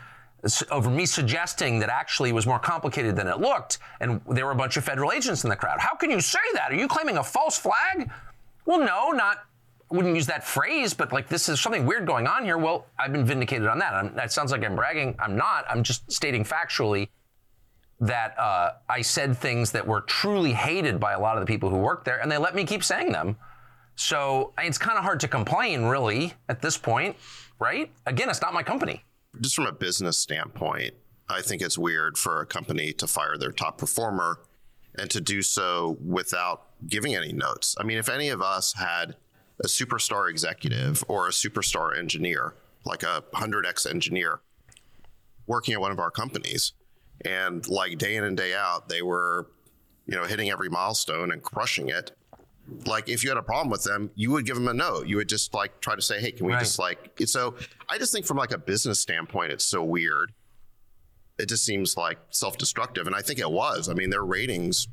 over 0.69 0.89
me 0.89 1.05
suggesting 1.05 1.79
that 1.79 1.89
actually 1.89 2.29
it 2.29 2.33
was 2.33 2.45
more 2.45 2.59
complicated 2.59 3.15
than 3.15 3.27
it 3.27 3.39
looked, 3.39 3.79
and 3.99 4.21
there 4.29 4.45
were 4.45 4.51
a 4.51 4.55
bunch 4.55 4.77
of 4.77 4.83
federal 4.83 5.11
agents 5.11 5.43
in 5.43 5.49
the 5.49 5.55
crowd. 5.55 5.79
How 5.79 5.95
can 5.95 6.11
you 6.11 6.21
say 6.21 6.39
that? 6.53 6.71
Are 6.71 6.75
you 6.75 6.87
claiming 6.87 7.17
a 7.17 7.23
false 7.23 7.57
flag? 7.57 8.09
Well, 8.65 8.79
no, 8.79 9.09
not. 9.09 9.46
I 9.89 9.95
wouldn't 9.95 10.15
use 10.15 10.27
that 10.27 10.45
phrase, 10.45 10.93
but 10.93 11.13
like 11.13 11.29
this 11.29 11.47
is 11.47 11.61
something 11.61 11.85
weird 11.85 12.05
going 12.05 12.27
on 12.27 12.43
here. 12.43 12.57
Well, 12.57 12.87
I've 12.99 13.13
been 13.13 13.25
vindicated 13.25 13.67
on 13.67 13.79
that. 13.79 13.93
I'm, 13.93 14.13
that 14.15 14.31
sounds 14.31 14.51
like 14.51 14.63
I'm 14.65 14.75
bragging. 14.75 15.15
I'm 15.19 15.37
not. 15.37 15.65
I'm 15.69 15.81
just 15.83 16.11
stating 16.11 16.43
factually 16.43 17.09
that 17.99 18.37
uh, 18.37 18.71
I 18.89 19.01
said 19.01 19.37
things 19.37 19.71
that 19.71 19.87
were 19.87 20.01
truly 20.01 20.53
hated 20.53 20.99
by 20.99 21.13
a 21.13 21.19
lot 21.19 21.37
of 21.37 21.41
the 21.41 21.47
people 21.47 21.69
who 21.69 21.77
worked 21.77 22.05
there, 22.05 22.19
and 22.21 22.31
they 22.31 22.37
let 22.37 22.53
me 22.53 22.63
keep 22.63 22.83
saying 22.83 23.11
them. 23.11 23.37
So 23.95 24.53
it's 24.59 24.77
kind 24.77 24.97
of 24.97 25.03
hard 25.03 25.19
to 25.21 25.27
complain, 25.27 25.83
really, 25.85 26.33
at 26.49 26.61
this 26.61 26.77
point, 26.77 27.15
right? 27.57 27.89
Again, 28.05 28.29
it's 28.29 28.41
not 28.41 28.53
my 28.53 28.61
company. 28.61 29.03
just 29.41 29.55
from 29.55 29.65
a 29.65 29.71
business 29.71 30.17
standpoint, 30.17 30.93
I 31.29 31.41
think 31.41 31.61
it's 31.61 31.77
weird 31.77 32.17
for 32.17 32.41
a 32.41 32.45
company 32.45 32.93
to 32.93 33.07
fire 33.07 33.37
their 33.37 33.51
top 33.51 33.77
performer 33.77 34.39
and 34.97 35.09
to 35.11 35.21
do 35.21 35.41
so 35.41 35.97
without 36.05 36.67
giving 36.87 37.15
any 37.15 37.33
notes. 37.33 37.75
I 37.79 37.83
mean, 37.83 37.97
if 37.97 38.09
any 38.09 38.29
of 38.29 38.41
us 38.41 38.73
had 38.73 39.15
a 39.63 39.67
superstar 39.67 40.29
executive 40.29 41.03
or 41.07 41.27
a 41.27 41.31
superstar 41.31 41.97
engineer, 41.97 42.53
like 42.85 43.03
a 43.03 43.23
100x 43.33 43.89
engineer, 43.89 44.41
working 45.47 45.73
at 45.73 45.81
one 45.81 45.91
of 45.91 45.99
our 45.99 46.11
companies, 46.11 46.73
and 47.25 47.67
like 47.67 47.97
day 47.97 48.15
in 48.15 48.23
and 48.23 48.37
day 48.37 48.53
out, 48.53 48.89
they 48.89 49.01
were, 49.01 49.47
you 50.05 50.15
know, 50.15 50.25
hitting 50.25 50.49
every 50.49 50.69
milestone 50.69 51.31
and 51.31 51.41
crushing 51.41 51.89
it. 51.89 52.11
Like 52.85 53.07
if 53.09 53.23
you 53.23 53.29
had 53.29 53.37
a 53.37 53.41
problem 53.43 53.69
with 53.69 53.83
them, 53.83 54.11
you 54.15 54.29
would 54.31 54.45
give 54.45 54.55
them 54.55 54.67
a 54.67 54.73
note. 54.73 55.07
You 55.07 55.15
would 55.17 55.29
just 55.29 55.53
like 55.53 55.79
try 55.79 55.95
to 55.95 56.01
say, 56.01 56.19
"Hey, 56.19 56.33
can 56.33 56.45
we 56.45 56.51
Right. 56.53 56.59
just 56.59 56.77
like?" 56.77 57.13
So 57.25 57.55
I 57.89 57.97
just 57.97 58.11
think 58.11 58.25
from 58.25 58.35
like 58.37 58.51
a 58.51 58.57
business 58.57 58.99
standpoint, 58.99 59.53
it's 59.53 59.63
so 59.65 59.83
weird. 59.83 60.33
It 61.39 61.47
just 61.47 61.63
seems 61.63 61.95
like 61.95 62.17
self-destructive, 62.29 63.07
and 63.07 63.15
I 63.15 63.21
think 63.21 63.39
it 63.39 63.49
was. 63.49 63.87
I 63.89 63.93
mean, 63.93 64.09
their 64.09 64.25
ratings 64.25 64.87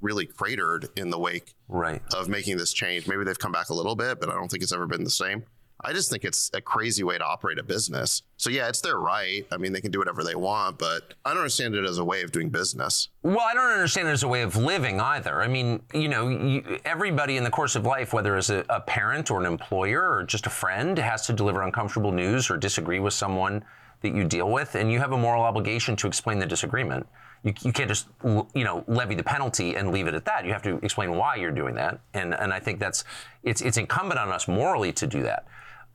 really 0.00 0.26
cratered 0.26 0.88
in 0.96 1.10
the 1.10 1.18
wake 1.18 1.54
Right. 1.68 2.02
of 2.14 2.28
making 2.28 2.56
this 2.58 2.72
change. 2.72 3.06
Maybe 3.06 3.24
they've 3.24 3.38
come 3.38 3.52
back 3.52 3.68
a 3.70 3.74
little 3.74 3.96
bit, 3.96 4.20
but 4.20 4.28
I 4.28 4.32
don't 4.34 4.50
think 4.50 4.62
it's 4.62 4.72
ever 4.72 4.86
been 4.86 5.04
the 5.04 5.10
same. 5.10 5.44
I 5.86 5.92
just 5.92 6.10
think 6.10 6.24
it's 6.24 6.50
a 6.54 6.62
crazy 6.62 7.02
way 7.04 7.18
to 7.18 7.24
operate 7.24 7.58
a 7.58 7.62
business. 7.62 8.22
So 8.38 8.48
yeah, 8.48 8.68
it's 8.68 8.80
their 8.80 8.98
right. 8.98 9.46
I 9.50 9.58
mean, 9.58 9.72
they 9.72 9.82
can 9.82 9.90
do 9.90 9.98
whatever 9.98 10.24
they 10.24 10.34
want, 10.34 10.78
but 10.78 11.12
I 11.24 11.30
don't 11.30 11.38
understand 11.40 11.74
it 11.74 11.84
as 11.84 11.98
a 11.98 12.04
way 12.04 12.22
of 12.22 12.32
doing 12.32 12.48
business. 12.48 13.08
Well, 13.22 13.40
I 13.40 13.52
don't 13.52 13.70
understand 13.70 14.08
it 14.08 14.12
as 14.12 14.22
a 14.22 14.28
way 14.28 14.42
of 14.42 14.56
living 14.56 14.98
either. 15.00 15.42
I 15.42 15.48
mean, 15.48 15.82
you 15.92 16.08
know, 16.08 16.28
you, 16.28 16.78
everybody 16.86 17.36
in 17.36 17.44
the 17.44 17.50
course 17.50 17.76
of 17.76 17.84
life, 17.84 18.14
whether 18.14 18.34
as 18.36 18.48
a, 18.50 18.64
a 18.70 18.80
parent 18.80 19.30
or 19.30 19.40
an 19.40 19.46
employer 19.46 20.10
or 20.16 20.22
just 20.22 20.46
a 20.46 20.50
friend, 20.50 20.96
has 20.96 21.26
to 21.26 21.32
deliver 21.34 21.60
uncomfortable 21.62 22.12
news 22.12 22.50
or 22.50 22.56
disagree 22.56 23.00
with 23.00 23.12
someone 23.12 23.62
that 24.00 24.14
you 24.14 24.24
deal 24.24 24.50
with, 24.50 24.76
and 24.76 24.90
you 24.90 25.00
have 25.00 25.12
a 25.12 25.18
moral 25.18 25.42
obligation 25.42 25.96
to 25.96 26.06
explain 26.06 26.38
the 26.38 26.46
disagreement. 26.46 27.06
You, 27.44 27.52
you 27.62 27.72
can't 27.72 27.88
just 27.88 28.08
you 28.24 28.64
know 28.64 28.84
levy 28.88 29.14
the 29.14 29.22
penalty 29.22 29.76
and 29.76 29.92
leave 29.92 30.06
it 30.06 30.14
at 30.14 30.24
that. 30.24 30.44
You 30.44 30.52
have 30.52 30.62
to 30.62 30.78
explain 30.82 31.16
why 31.16 31.36
you're 31.36 31.52
doing 31.52 31.74
that, 31.76 32.00
and 32.14 32.34
and 32.34 32.52
I 32.52 32.58
think 32.58 32.80
that's 32.80 33.04
it's 33.42 33.60
it's 33.60 33.76
incumbent 33.76 34.18
on 34.18 34.30
us 34.30 34.48
morally 34.48 34.92
to 34.94 35.06
do 35.06 35.22
that. 35.22 35.46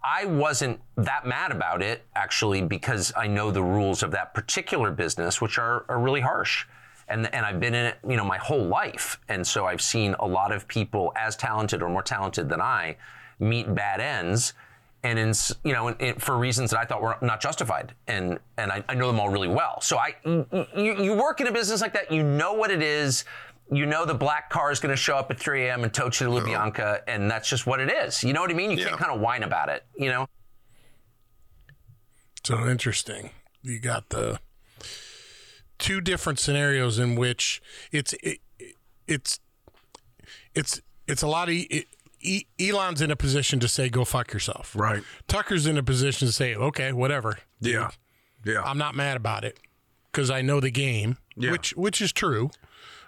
I 0.03 0.25
wasn't 0.25 0.79
that 0.95 1.25
mad 1.25 1.51
about 1.51 1.81
it 1.81 2.05
actually 2.15 2.61
because 2.61 3.11
I 3.17 3.27
know 3.27 3.51
the 3.51 3.63
rules 3.63 4.01
of 4.01 4.11
that 4.11 4.33
particular 4.33 4.91
business, 4.91 5.41
which 5.41 5.57
are, 5.57 5.85
are 5.89 5.99
really 5.99 6.21
harsh. 6.21 6.65
And, 7.09 7.33
and 7.33 7.45
I've 7.45 7.59
been 7.59 7.73
in 7.73 7.85
it, 7.87 7.99
you 8.07 8.15
know, 8.15 8.23
my 8.23 8.37
whole 8.37 8.65
life. 8.65 9.19
And 9.27 9.45
so 9.45 9.65
I've 9.65 9.81
seen 9.81 10.15
a 10.19 10.27
lot 10.27 10.51
of 10.51 10.67
people 10.67 11.11
as 11.15 11.35
talented 11.35 11.81
or 11.81 11.89
more 11.89 12.03
talented 12.03 12.49
than 12.49 12.61
I 12.61 12.97
meet 13.39 13.73
bad 13.73 13.99
ends 13.99 14.53
and 15.03 15.17
in, 15.17 15.33
you 15.63 15.73
know, 15.73 15.89
in, 15.89 16.15
for 16.15 16.37
reasons 16.37 16.71
that 16.71 16.79
I 16.79 16.85
thought 16.85 17.01
were 17.01 17.17
not 17.21 17.39
justified. 17.41 17.93
And, 18.07 18.39
and 18.57 18.71
I, 18.71 18.83
I 18.89 18.95
know 18.95 19.07
them 19.07 19.19
all 19.19 19.29
really 19.29 19.47
well. 19.47 19.79
So 19.81 19.97
I, 19.97 20.15
you, 20.25 21.01
you 21.03 21.13
work 21.13 21.39
in 21.41 21.47
a 21.47 21.51
business 21.51 21.81
like 21.81 21.93
that, 21.93 22.11
you 22.11 22.21
know 22.23 22.53
what 22.53 22.69
it 22.71 22.81
is. 22.83 23.23
You 23.71 23.85
know 23.85 24.03
the 24.05 24.15
black 24.15 24.49
car 24.49 24.71
is 24.71 24.79
going 24.79 24.91
to 24.91 24.97
show 24.97 25.15
up 25.15 25.29
at 25.31 25.39
3 25.39 25.65
a.m. 25.67 25.83
and 25.83 25.93
tow 25.93 26.05
you 26.05 26.09
to 26.11 26.25
Lubyanka, 26.25 27.01
and 27.07 27.29
that's 27.29 27.47
just 27.47 27.67
what 27.67 27.79
it 27.79 27.91
is. 27.91 28.23
You 28.23 28.33
know 28.33 28.41
what 28.41 28.49
I 28.49 28.55
mean? 28.55 28.71
You 28.71 28.77
Yeah. 28.77 28.87
can't 28.89 28.99
kind 28.99 29.11
of 29.13 29.21
whine 29.21 29.43
about 29.43 29.69
it, 29.69 29.85
you 29.95 30.09
know? 30.09 30.27
So 32.43 32.67
interesting. 32.67 33.29
You 33.61 33.79
got 33.79 34.09
the 34.09 34.39
two 35.77 36.01
different 36.01 36.39
scenarios 36.39 36.97
in 36.99 37.15
which 37.15 37.61
it's 37.91 38.13
it, 38.23 38.39
it's 39.07 39.39
it's 40.55 40.81
it's 41.07 41.21
a 41.21 41.27
lot 41.27 41.49
of 41.49 41.55
it, 41.55 41.85
E- 42.21 42.45
Elon's 42.59 43.01
in 43.01 43.11
a 43.11 43.15
position 43.15 43.59
to 43.61 43.67
say 43.67 43.89
go 43.89 44.03
fuck 44.05 44.33
yourself. 44.33 44.75
Right. 44.75 45.03
Tucker's 45.27 45.65
in 45.65 45.77
a 45.77 45.83
position 45.83 46.27
to 46.27 46.31
say 46.33 46.55
okay, 46.55 46.91
whatever. 46.91 47.39
Yeah. 47.61 47.89
Yeah. 48.45 48.61
I'm 48.63 48.77
not 48.77 48.95
mad 48.95 49.17
about 49.17 49.43
it 49.45 49.59
because 50.11 50.29
I 50.29 50.41
know 50.41 50.59
the 50.59 50.71
game, 50.71 51.17
Yeah. 51.35 51.51
which 51.51 51.71
which 51.75 52.01
is 52.01 52.11
true. 52.11 52.51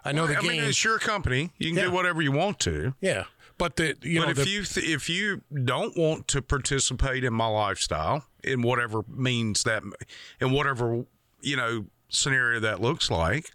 I 0.03 0.12
know 0.12 0.26
the 0.28 0.38
I 0.38 0.41
game. 0.41 0.51
mean, 0.51 0.64
it's 0.64 0.84
your 0.84 0.97
company. 0.99 1.51
You 1.57 1.70
can 1.70 1.78
Yeah. 1.78 1.84
do 1.86 1.91
whatever 1.91 2.22
you 2.22 2.32
want 2.32 2.59
to. 2.62 2.95
yeah, 3.01 3.26
but 3.57 3.76
the 3.76 3.95
you 4.01 4.20
but 4.20 4.26
know 4.26 4.32
if 4.32 4.38
the, 4.38 4.49
you 4.49 4.64
th- 4.64 4.88
if 4.89 5.09
you 5.09 5.41
don't 5.64 5.95
want 5.97 6.28
to 6.30 6.41
participate 6.41 7.24
in 7.24 7.34
my 7.34 7.45
lifestyle 7.47 8.26
in 8.43 8.62
whatever 8.62 9.03
means 9.07 9.64
that 9.64 9.84
in 10.39 10.51
whatever 10.51 11.03
you 11.41 11.55
know 11.55 11.86
scenario 12.09 12.59
that 12.59 12.82
looks 12.82 13.12
like, 13.12 13.51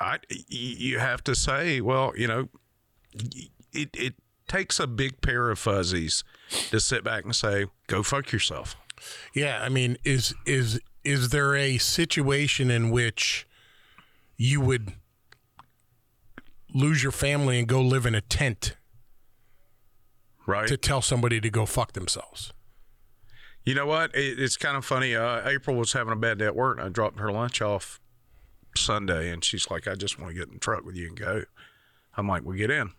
I 0.00 0.18
you 0.48 0.98
have 0.98 1.24
to 1.24 1.34
say, 1.34 1.80
well, 1.80 2.12
you 2.16 2.26
know, 2.26 2.48
it 3.72 3.90
it 3.94 4.14
takes 4.50 4.80
a 4.80 4.86
big 4.86 5.20
pair 5.20 5.48
of 5.50 5.58
fuzzies 5.58 6.24
to 6.70 6.80
sit 6.80 7.04
back 7.04 7.24
and 7.24 7.34
say, 7.36 7.66
go 7.86 8.02
fuck 8.02 8.32
yourself. 8.32 8.76
Yeah, 9.32 9.60
I 9.62 9.68
mean, 9.68 9.96
is 10.04 10.34
is 10.44 10.80
is 11.04 11.30
there 11.30 11.54
a 11.54 11.78
situation 11.78 12.70
in 12.70 12.90
which 12.90 13.46
you 14.36 14.60
would 14.60 14.92
lose 16.74 17.02
your 17.02 17.12
family 17.12 17.58
and 17.58 17.66
go 17.68 17.80
live 17.80 18.06
in 18.06 18.14
a 18.14 18.20
tent 18.20 18.76
Right. 20.46 20.66
to 20.68 20.76
tell 20.76 21.00
somebody 21.02 21.40
to 21.40 21.48
go 21.50 21.64
fuck 21.64 21.92
themselves? 21.92 22.52
You 23.64 23.74
know 23.74 23.86
what? 23.86 24.14
It, 24.14 24.40
it's 24.40 24.56
kind 24.56 24.76
of 24.76 24.84
funny. 24.84 25.14
Uh, 25.14 25.48
April 25.48 25.76
was 25.76 25.92
having 25.92 26.12
a 26.12 26.16
bad 26.16 26.38
day 26.38 26.46
at 26.46 26.56
work, 26.56 26.78
and 26.78 26.86
I 26.86 26.88
dropped 26.90 27.20
her 27.20 27.30
lunch 27.30 27.62
off 27.62 28.00
Sunday, 28.76 29.30
and 29.30 29.44
she's 29.44 29.70
like, 29.70 29.86
"I 29.86 29.94
just 29.94 30.18
want 30.18 30.32
to 30.32 30.38
get 30.38 30.48
in 30.48 30.54
the 30.54 30.60
truck 30.60 30.84
with 30.84 30.96
you 30.96 31.08
and 31.08 31.16
go." 31.18 31.44
I'm 32.16 32.26
like, 32.26 32.42
"We 32.44 32.56
get 32.56 32.70
in." 32.70 32.90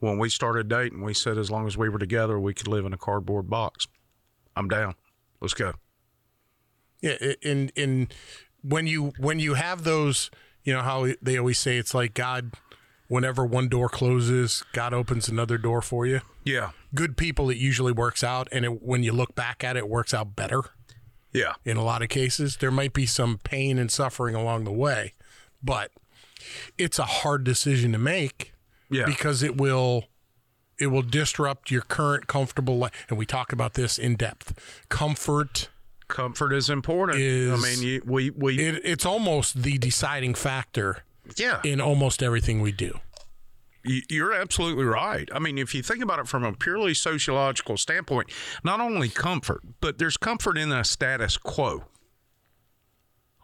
When 0.00 0.18
we 0.18 0.28
started 0.28 0.68
dating, 0.68 1.02
we 1.02 1.12
said 1.14 1.38
as 1.38 1.50
long 1.50 1.66
as 1.66 1.76
we 1.76 1.88
were 1.88 1.98
together, 1.98 2.38
we 2.38 2.54
could 2.54 2.68
live 2.68 2.84
in 2.86 2.92
a 2.92 2.98
cardboard 2.98 3.50
box. 3.50 3.86
I'm 4.54 4.68
down. 4.68 4.94
Let's 5.40 5.54
go. 5.54 5.72
Yeah, 7.00 7.16
in 7.42 7.70
in 7.76 8.08
when 8.62 8.86
you 8.86 9.12
when 9.18 9.38
you 9.38 9.54
have 9.54 9.84
those, 9.84 10.30
you 10.64 10.72
know 10.72 10.82
how 10.82 11.08
they 11.22 11.36
always 11.38 11.58
say 11.58 11.78
it's 11.78 11.94
like 11.94 12.14
God. 12.14 12.52
Whenever 13.08 13.46
one 13.46 13.68
door 13.68 13.88
closes, 13.88 14.62
God 14.74 14.92
opens 14.92 15.30
another 15.30 15.56
door 15.56 15.80
for 15.80 16.04
you. 16.04 16.20
Yeah, 16.44 16.72
Good 16.94 17.16
people, 17.16 17.48
it 17.48 17.56
usually 17.56 17.90
works 17.92 18.22
out, 18.22 18.48
and 18.52 18.66
it, 18.66 18.82
when 18.82 19.02
you 19.02 19.12
look 19.12 19.34
back 19.34 19.64
at 19.64 19.76
it, 19.76 19.80
it 19.80 19.88
works 19.88 20.12
out 20.12 20.36
better. 20.36 20.60
yeah, 21.32 21.54
in 21.64 21.78
a 21.78 21.82
lot 21.82 22.02
of 22.02 22.10
cases. 22.10 22.58
There 22.58 22.70
might 22.70 22.92
be 22.92 23.06
some 23.06 23.38
pain 23.38 23.78
and 23.78 23.90
suffering 23.90 24.34
along 24.34 24.64
the 24.64 24.72
way, 24.72 25.14
but 25.62 25.90
it's 26.76 26.98
a 26.98 27.04
hard 27.04 27.44
decision 27.44 27.92
to 27.92 27.98
make 27.98 28.52
yeah. 28.90 29.04
because 29.06 29.42
it 29.42 29.56
will 29.56 30.04
it 30.78 30.88
will 30.88 31.02
disrupt 31.02 31.70
your 31.70 31.82
current 31.82 32.26
comfortable 32.26 32.78
life. 32.78 33.06
And 33.08 33.18
we 33.18 33.26
talk 33.26 33.52
about 33.52 33.74
this 33.74 33.98
in 33.98 34.16
depth. 34.16 34.86
Comfort 34.88 35.68
Comfort 36.08 36.52
is 36.54 36.70
important. 36.70 37.18
Is- 37.20 37.52
I 37.52 37.56
mean, 37.68 37.82
you, 37.82 38.02
we 38.06 38.30
we 38.30 38.58
it, 38.58 38.80
it's 38.84 39.04
almost 39.04 39.62
the 39.62 39.76
deciding 39.78 40.34
factor 40.34 41.02
yeah. 41.36 41.60
in 41.64 41.80
almost 41.80 42.22
everything 42.22 42.60
we 42.62 42.72
do. 42.72 42.98
You- 43.84 44.02
You're 44.08 44.32
absolutely 44.32 44.84
right. 44.84 45.28
I 45.32 45.38
mean, 45.38 45.58
if 45.58 45.74
you 45.74 45.82
think 45.82 46.02
about 46.02 46.18
it 46.18 46.26
from 46.28 46.44
a 46.44 46.52
purely 46.52 46.94
sociological 46.94 47.76
standpoint, 47.76 48.30
not 48.64 48.80
only 48.80 49.08
comfort, 49.08 49.60
but 49.80 49.98
there's 49.98 50.16
comfort 50.16 50.56
in 50.56 50.72
a 50.72 50.82
status 50.84 51.36
quo. 51.36 51.84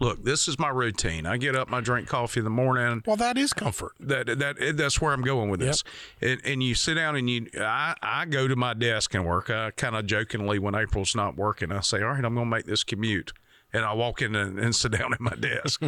Look, 0.05 0.23
this 0.23 0.49
is 0.49 0.59
my 0.59 0.69
routine. 0.69 1.25
I 1.25 1.39
get 1.39 1.57
up, 1.57 1.73
I 1.73 1.81
drink 1.81 2.09
coffee 2.09 2.41
in 2.41 2.45
the 2.45 2.51
morning. 2.51 3.03
Well, 3.07 3.17
that 3.17 3.39
is 3.39 3.55
comfort. 3.55 3.93
That 3.99 4.27
that 4.39 4.77
that's 4.77 5.01
where 5.01 5.15
I'm 5.15 5.23
going 5.23 5.49
with 5.49 5.61
this. 5.61 5.83
And, 6.21 6.43
and 6.45 6.63
you 6.63 6.75
sit 6.75 6.97
down 6.97 7.17
and 7.17 7.31
you, 7.31 7.49
I, 7.59 7.95
I 8.03 8.27
go 8.27 8.47
to 8.47 8.55
my 8.55 8.75
desk 8.75 9.15
and 9.15 9.25
work. 9.25 9.49
I 9.49 9.71
kind 9.71 9.97
of 9.97 10.05
jokingly, 10.05 10.59
when 10.59 10.75
April's 10.75 11.17
not 11.17 11.37
working, 11.37 11.73
I 11.73 11.81
say, 11.81 12.03
"All 12.03 12.09
right, 12.09 12.23
I'm 12.23 12.35
going 12.35 12.45
to 12.47 12.51
make 12.51 12.67
this 12.67 12.85
commute," 12.85 13.33
and 13.73 13.83
I 13.83 13.95
walk 13.95 14.21
in 14.21 14.35
and, 14.35 14.59
and 14.59 14.77
sit 14.77 14.93
down 14.93 15.15
at 15.15 15.21
my 15.21 15.37
desk. 15.37 15.83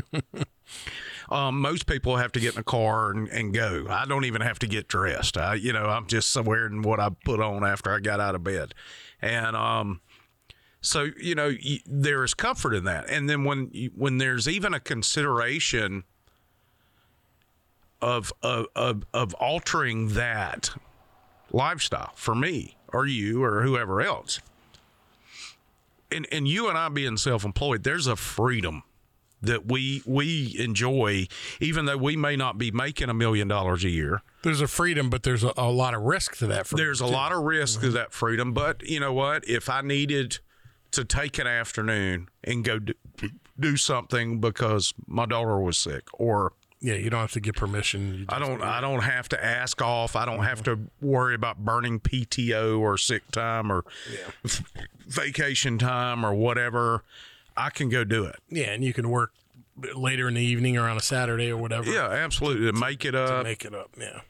um, 1.31 1.61
most 1.61 1.87
people 1.87 2.17
have 2.17 2.33
to 2.33 2.41
get 2.41 2.55
in 2.55 2.61
a 2.61 2.65
car 2.65 3.11
and, 3.11 3.29
and 3.29 3.53
go. 3.53 3.87
I 3.91 4.07
don't 4.07 4.25
even 4.25 4.41
have 4.41 4.59
to 4.61 4.67
get 4.67 4.89
dressed. 4.89 5.37
I, 5.37 5.57
you 5.57 5.75
know, 5.75 5.91
I'm 5.91 6.07
just 6.07 6.35
wearing 6.43 6.81
what 6.81 7.01
I 7.01 7.11
put 7.27 7.39
on 7.39 7.65
after 7.65 7.93
I 7.93 8.01
got 8.01 8.21
out 8.21 8.35
of 8.35 8.43
bed, 8.43 8.73
and 9.21 9.55
um, 9.55 10.01
so 10.87 11.09
you 11.21 11.35
know, 11.35 11.49
y 11.49 11.81
there 11.87 12.23
is 12.25 12.35
comfort 12.35 12.75
in 12.75 12.85
that. 12.85 13.11
And 13.11 13.29
then 13.29 13.45
when 13.45 13.71
you, 13.73 13.91
when 13.95 14.19
there's 14.19 14.49
even 14.49 14.73
a 14.73 14.81
consideration 14.81 16.05
of 18.01 18.33
of 18.43 18.67
of, 18.77 19.05
of 19.13 19.35
altering 19.35 20.09
that 20.09 20.71
lifestyle 21.51 22.13
for 22.15 22.35
me 22.35 22.77
or 22.93 23.07
you 23.07 23.43
or 23.43 23.63
whoever 23.63 24.01
else, 24.01 24.41
and 26.13 26.27
and 26.31 26.47
you 26.47 26.69
and 26.69 26.79
I 26.79 26.89
being 26.89 27.17
self-employed, 27.17 27.83
there's 27.83 28.07
a 28.07 28.17
freedom 28.17 28.85
that 29.43 29.67
we 29.67 30.03
we 30.07 30.57
enjoy, 30.59 31.27
even 31.61 31.87
though 31.87 31.97
we 31.97 32.17
may 32.17 32.37
not 32.37 32.59
be 32.59 32.71
making 32.71 33.09
a 33.09 33.15
million 33.15 33.49
dollars 33.49 33.85
a 33.85 33.91
year. 33.91 34.23
There's 34.43 34.61
a 34.61 34.69
freedom, 34.69 35.11
but 35.11 35.25
there's 35.25 35.43
a, 35.43 35.53
a 35.57 35.71
lot 35.71 35.95
of 35.95 36.03
risk 36.03 36.37
to 36.37 36.47
that. 36.47 36.69
freedom, 36.69 36.87
There's 36.87 37.01
a 37.01 37.07
too. 37.07 37.13
lot 37.13 37.33
of 37.33 37.43
risk 37.43 37.81
to 37.81 37.87
mm-hmm. 37.87 37.97
that 37.97 38.13
freedom, 38.13 38.53
but 38.53 38.83
you 38.83 39.01
know 39.01 39.13
what? 39.13 39.49
If 39.49 39.69
I 39.69 39.81
needed 39.81 40.39
to 40.93 41.05
take 41.05 41.39
an 41.39 41.47
afternoon 41.47 42.29
and 42.45 42.65
go 42.65 42.79
do, 42.79 42.95
do 43.59 43.77
something 43.77 44.41
because 44.41 44.95
my 45.07 45.27
daughter 45.27 45.59
was 45.59 45.79
sick, 45.79 46.05
or 46.15 46.53
Yeah, 46.81 46.95
you 46.95 47.11
don't 47.11 47.21
have 47.21 47.33
to 47.33 47.41
get 47.41 47.57
permission. 47.57 48.27
I 48.29 48.39
don't, 48.39 48.63
I 48.63 48.81
don't 48.81 49.03
have 49.03 49.29
to 49.31 49.45
ask 49.45 49.81
off. 49.83 50.17
I 50.17 50.25
don't 50.25 50.45
have 50.45 50.63
mm-hmm. 50.63 50.85
to 50.85 50.91
worry 51.07 51.35
about 51.35 51.59
burning 51.59 52.01
PTO 52.01 52.79
or 52.79 52.99
sick 52.99 53.31
time 53.31 53.71
or 53.71 53.85
vacation 55.07 55.79
time 55.79 56.25
or 56.25 56.35
whatever. 56.35 57.03
I 57.57 57.71
can 57.71 57.89
go 57.89 58.05
do 58.05 58.25
it. 58.25 58.37
Yeah, 58.51 58.67
and 58.73 58.85
you 58.85 58.93
can 58.93 59.09
work 59.09 59.33
later 59.95 60.29
in 60.29 60.35
the 60.35 60.43
evening 60.43 60.77
or 60.77 60.89
on 60.89 60.97
a 60.97 61.01
Saturday 61.01 61.51
or 61.51 61.57
whatever. 61.57 61.91
Yeah, 61.91 62.09
absolutely. 62.09 62.67
To 62.67 62.73
make 62.73 63.05
it 63.05 63.15
up. 63.15 63.45
make 63.45 63.65
it 63.65 63.75
up. 63.75 63.91
Yeah, 63.99 64.21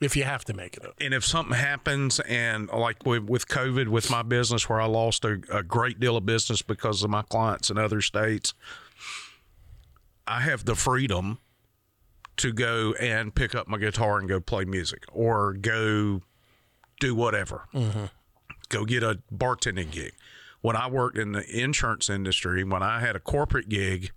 if 0.00 0.16
you 0.16 0.24
have 0.24 0.44
to 0.44 0.54
make 0.54 0.76
it 0.76 0.84
up. 0.84 0.94
and 1.00 1.12
if 1.12 1.24
something 1.24 1.56
happens 1.56 2.20
and 2.20 2.68
like 2.68 3.04
with, 3.04 3.24
with 3.24 3.48
covid 3.48 3.88
with 3.88 4.10
my 4.10 4.22
business 4.22 4.68
where 4.68 4.80
i 4.80 4.86
lost 4.86 5.24
a, 5.24 5.40
a 5.52 5.62
great 5.62 5.98
deal 6.00 6.16
of 6.16 6.26
business 6.26 6.62
because 6.62 7.02
of 7.02 7.10
my 7.10 7.22
clients 7.22 7.70
in 7.70 7.78
other 7.78 8.00
states 8.00 8.54
i 10.26 10.40
have 10.40 10.64
the 10.64 10.74
freedom 10.74 11.38
to 12.36 12.52
go 12.52 12.92
and 13.00 13.34
pick 13.34 13.54
up 13.54 13.66
my 13.66 13.78
guitar 13.78 14.18
and 14.18 14.28
go 14.28 14.40
play 14.40 14.64
music 14.64 15.04
or 15.12 15.52
go 15.52 16.22
do 17.00 17.14
whatever 17.14 17.64
mm-hmm. 17.74 18.04
go 18.68 18.84
get 18.84 19.02
a 19.02 19.20
bartending 19.32 19.90
gig 19.90 20.12
when 20.60 20.76
i 20.76 20.88
worked 20.88 21.18
in 21.18 21.32
the 21.32 21.44
insurance 21.50 22.08
industry 22.08 22.62
when 22.62 22.82
i 22.82 23.00
had 23.00 23.16
a 23.16 23.20
corporate 23.20 23.68
gig 23.68 24.12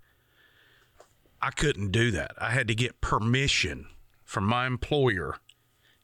I 1.42 1.50
couldn't 1.50 1.92
do 1.92 2.12
that. 2.12 2.34
I 2.40 2.52
had 2.52 2.68
to 2.68 2.76
get 2.76 3.02
permission 3.02 3.88
from 4.24 4.46
my 4.46 4.68
employer 4.68 5.38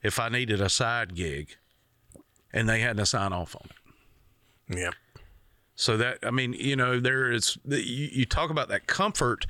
if 0.08 0.20
I 0.20 0.30
needed 0.30 0.62
a 0.62 0.70
side 0.70 1.14
gig, 1.16 1.58
and 2.54 2.68
they 2.68 2.80
had 2.80 2.98
to 2.98 3.06
sign 3.06 3.34
off 3.34 3.56
on 3.56 3.70
it. 3.70 4.80
Yep. 4.80 4.94
So 5.76 5.96
that 5.98 6.18
I 6.24 6.32
mean, 6.32 6.54
you 6.54 6.76
know, 6.76 7.00
there 7.00 7.32
is 7.32 7.58
you, 7.66 8.10
you 8.12 8.26
talk 8.26 8.50
about 8.50 8.70
that 8.70 8.88
comfort. 8.88 9.46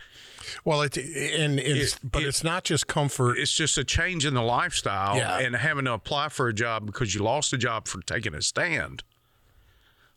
Well, 0.66 0.82
it 0.82 0.98
and 0.98 1.60
it's 1.60 1.94
It- 1.96 2.00
but 2.12 2.24
it- 2.24 2.28
it's 2.28 2.44
not 2.44 2.66
just 2.66 2.88
comfort. 2.88 3.38
It's 3.38 3.54
just 3.54 3.78
a 3.78 3.84
change 3.86 4.26
in 4.26 4.34
the 4.34 4.42
lifestyle 4.42 5.16
Yeah. 5.16 5.40
and 5.40 5.56
having 5.56 5.86
to 5.86 5.94
apply 5.94 6.30
for 6.30 6.48
a 6.50 6.54
job 6.54 6.86
because 6.86 7.16
you 7.16 7.24
lost 7.24 7.54
a 7.54 7.58
job 7.58 7.88
for 7.88 8.02
taking 8.02 8.34
a 8.36 8.42
stand. 8.42 9.04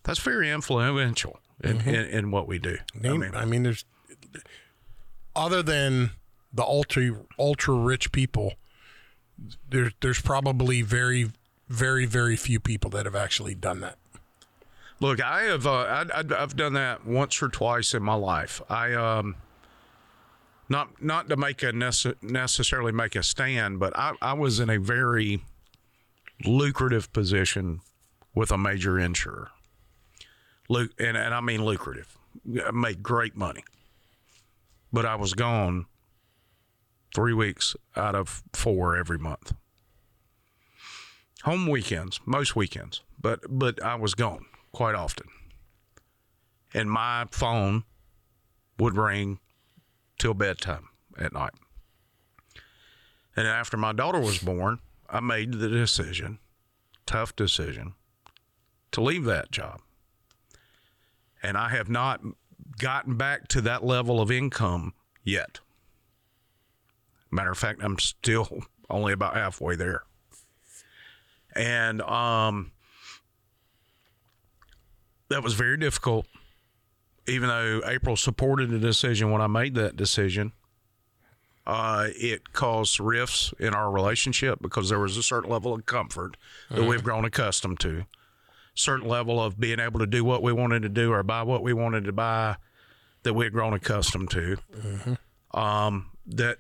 That's 0.03 0.19
very 0.19 0.51
influential 0.51 1.39
in, 1.63 1.79
mm-hmm. 1.79 1.89
in, 1.89 2.07
in 2.07 2.31
what 2.31 2.49
we 2.49 2.59
do. 2.59 2.79
I 3.05 3.09
mean, 3.09 3.35
I 3.35 3.45
mean, 3.45 3.63
there's 3.63 3.85
other 5.37 5.63
than 5.63 6.11
the 6.53 6.65
ultra 6.65 7.21
ultra 7.39 7.75
rich 7.75 8.11
people, 8.11 8.55
there's 9.69 9.93
there's 10.01 10.21
probably 10.21 10.83
very 10.83 11.31
very 11.69 12.07
very 12.07 12.37
few 12.37 12.61
people 12.61 12.91
that 12.91 13.07
have 13.07 13.15
actually 13.15 13.55
done 13.55 13.81
that. 13.81 13.97
Look, 15.01 15.23
I 15.23 15.45
have 15.45 15.67
uh, 15.67 16.05
I, 16.15 16.25
I've 16.37 16.57
done 16.57 16.75
that 16.75 17.07
once 17.07 17.43
or 17.43 17.49
twice 17.49 17.95
in 17.95 18.03
my 18.03 18.15
life. 18.15 18.61
I 18.69 18.93
um 18.95 19.37
not 20.69 21.03
not 21.03 21.29
to 21.29 21.37
make 21.37 21.63
a 21.63 21.73
nece- 21.73 22.23
necessarily 22.23 22.93
make 22.93 23.17
a 23.17 23.23
stand, 23.23 23.81
but 23.81 23.97
I, 23.99 24.13
I 24.23 24.33
was 24.35 24.61
in 24.61 24.71
a 24.71 24.79
very 24.79 25.43
lucrative 26.45 27.13
position 27.13 27.81
with 28.35 28.51
a 28.51 28.59
major 28.59 28.99
insurer. 28.99 29.51
Lu- 30.69 30.89
and, 30.99 31.17
and 31.17 31.35
I 31.35 31.41
mean 31.41 31.65
lucrative. 31.65 32.17
I 32.65 32.71
made 32.71 33.03
great 33.03 33.37
money. 33.37 33.65
But 34.93 35.05
I 35.07 35.17
was 35.17 35.35
gone 35.35 35.87
three 37.15 37.33
weeks 37.33 37.77
out 37.97 38.15
of 38.15 38.43
four 38.53 38.97
every 38.97 39.19
month. 39.19 39.53
Home 41.43 41.67
weekends, 41.67 42.21
most 42.27 42.55
weekends, 42.55 43.03
but 43.21 43.41
but 43.49 43.83
I 43.83 43.95
was 43.95 44.15
gone 44.15 44.45
quite 44.73 44.95
often. 44.95 45.27
And 46.75 46.91
my 46.91 47.27
phone 47.31 47.85
would 48.79 48.97
ring 48.97 49.41
till 50.19 50.35
bedtime 50.35 50.89
at 51.19 51.33
night. 51.33 51.53
And 53.37 53.47
after 53.47 53.77
my 53.77 53.93
daughter 53.93 54.21
was 54.21 54.39
born, 54.39 54.81
I 55.09 55.21
made 55.21 55.55
the 55.55 55.69
decision, 55.69 56.39
tough 57.07 57.35
decision, 57.35 57.95
to 58.93 59.01
leave 59.01 59.25
that 59.25 59.51
job. 59.51 59.81
And 61.43 61.57
I 61.57 61.71
have 61.71 61.89
not 61.89 62.21
gotten 62.79 63.17
back 63.17 63.49
to 63.49 63.61
that 63.63 63.85
level 63.85 64.21
of 64.21 64.31
income 64.31 64.95
yet. 65.25 65.61
Matter 67.31 67.51
of 67.51 67.59
fact, 67.59 67.81
I'm 67.83 67.99
still 67.99 68.49
only 68.91 69.13
about 69.13 69.35
halfway 69.35 69.77
there. 69.77 70.03
And 71.55 72.03
um 72.03 72.73
that 75.29 75.43
was 75.43 75.55
very 75.55 75.77
difficult. 75.77 76.27
Even 77.27 77.49
though 77.49 77.83
April 77.87 78.17
supported 78.17 78.71
the 78.71 78.79
decision 78.79 79.31
when 79.31 79.41
I 79.41 79.47
made 79.47 79.77
that 79.77 79.95
decision, 79.97 80.53
uh, 81.67 82.09
it 82.17 82.53
caused 82.53 82.99
rifts 82.99 83.55
in 83.61 83.75
our 83.75 83.91
relationship 83.93 84.59
because 84.61 84.89
there 84.89 84.99
was 84.99 85.17
a 85.17 85.23
certain 85.23 85.49
level 85.49 85.73
of 85.73 85.87
comfort 85.87 86.37
that 86.69 86.83
we've 86.85 87.05
grown 87.05 87.25
accustomed 87.25 87.79
to, 87.81 88.05
certain 88.75 89.07
level 89.07 89.41
of 89.41 89.61
being 89.61 89.79
able 89.79 90.01
to 90.01 90.07
do 90.07 90.25
what 90.25 90.43
we 90.43 90.53
wanted 90.53 90.83
to 90.83 90.89
do 90.89 91.13
or 91.13 91.23
buy 91.23 91.43
what 91.45 91.63
we 91.63 91.73
wanted 91.73 92.05
to 92.05 92.13
buy 92.13 92.57
that 93.23 93.35
we 93.35 93.45
had 93.45 93.53
grown 93.53 93.73
accustomed 93.75 94.31
to. 94.31 94.57
Um, 95.53 96.11
that 96.27 96.57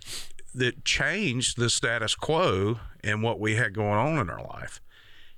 that 0.54 0.84
changed 0.84 1.56
the 1.56 1.70
status 1.70 2.14
quo 2.14 2.78
and 3.02 3.22
what 3.22 3.38
we 3.40 3.54
had 3.56 3.74
going 3.74 3.98
on 3.98 4.18
in 4.18 4.30
our 4.30 4.42
life. 4.44 4.80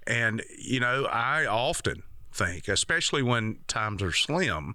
And 0.06 0.42
you 0.58 0.80
know, 0.80 1.04
I 1.06 1.46
often 1.46 2.02
think, 2.32 2.68
especially 2.68 3.22
when 3.22 3.58
times 3.68 4.02
are 4.02 4.12
slim, 4.12 4.74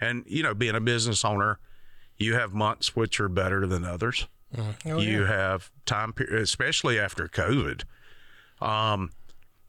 and 0.00 0.24
you 0.26 0.42
know, 0.42 0.54
being 0.54 0.74
a 0.74 0.80
business 0.80 1.24
owner, 1.24 1.58
you 2.16 2.34
have 2.34 2.52
months 2.52 2.94
which 2.96 3.20
are 3.20 3.28
better 3.28 3.66
than 3.66 3.84
others. 3.84 4.26
you 5.02 5.24
have 5.24 5.70
time, 5.86 6.12
especially 6.30 6.98
after 6.98 7.26
COVID. 7.28 7.84
Um, 8.60 9.10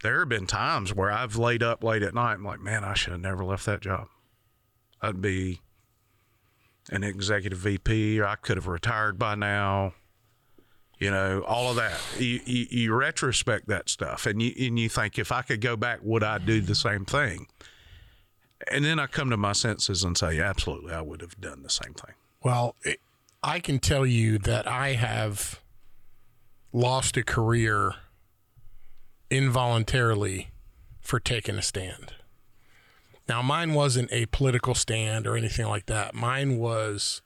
there 0.03 0.19
have 0.19 0.30
been 0.30 0.45
times 0.45 0.93
where 0.93 1.09
I've 1.09 1.38
laid 1.38 1.63
up 1.63 1.84
late 1.84 2.03
at 2.03 2.13
night. 2.13 2.34
I'm 2.34 2.43
like, 2.45 2.59
man, 2.59 2.84
I 2.84 2.93
should 2.93 3.13
have 3.13 3.21
never 3.21 3.43
left 3.45 3.65
that 3.65 3.80
job. 3.82 4.07
I'd 5.01 5.21
be 5.21 5.61
an 6.89 7.03
executive 7.03 7.59
VP, 7.59 8.21
I 8.21 8.36
could 8.36 8.57
have 8.57 8.67
retired 8.67 9.17
by 9.17 9.36
now. 9.36 9.93
You 10.99 11.11
know, 11.11 11.41
all 11.41 11.69
of 11.69 11.75
that. 11.77 11.99
You, 12.17 12.39
you, 12.45 12.65
you 12.69 12.93
retrospect 12.93 13.67
that 13.67 13.89
stuff, 13.89 14.25
and 14.25 14.41
you 14.41 14.53
and 14.67 14.79
you 14.79 14.88
think, 14.88 15.19
if 15.19 15.31
I 15.31 15.41
could 15.41 15.59
go 15.59 15.75
back, 15.75 15.99
would 16.01 16.23
I 16.23 16.38
do 16.38 16.61
the 16.61 16.75
same 16.75 17.03
thing? 17.03 17.47
And 18.71 18.86
then 18.86 18.99
I 18.99 19.07
come 19.07 19.29
to 19.29 19.38
my 19.38 19.51
senses 19.51 20.03
and 20.03 20.17
say, 20.17 20.39
absolutely, 20.39 20.93
I 20.93 21.01
would 21.01 21.19
have 21.21 21.39
done 21.41 21.63
the 21.63 21.69
same 21.69 21.93
thing. 21.93 22.15
Well, 22.41 22.75
I 23.41 23.59
can 23.59 23.79
tell 23.79 24.05
you 24.05 24.38
that 24.39 24.67
I 24.67 24.93
have 24.93 25.59
lost 26.71 27.17
a 27.17 27.23
career 27.23 27.95
involuntarily 29.29 30.51
for 31.01 31.19
taking 31.19 31.57
a 31.57 31.61
stand. 31.61 32.13
Now, 33.30 33.41
mine 33.41 33.74
wasn't 33.74 34.11
a 34.11 34.26
political 34.28 34.76
stand 34.76 35.26
or 35.28 35.38
anything 35.38 35.67
like 35.67 35.86
that. 35.86 36.13
Mine 36.13 36.57
was 36.57 37.21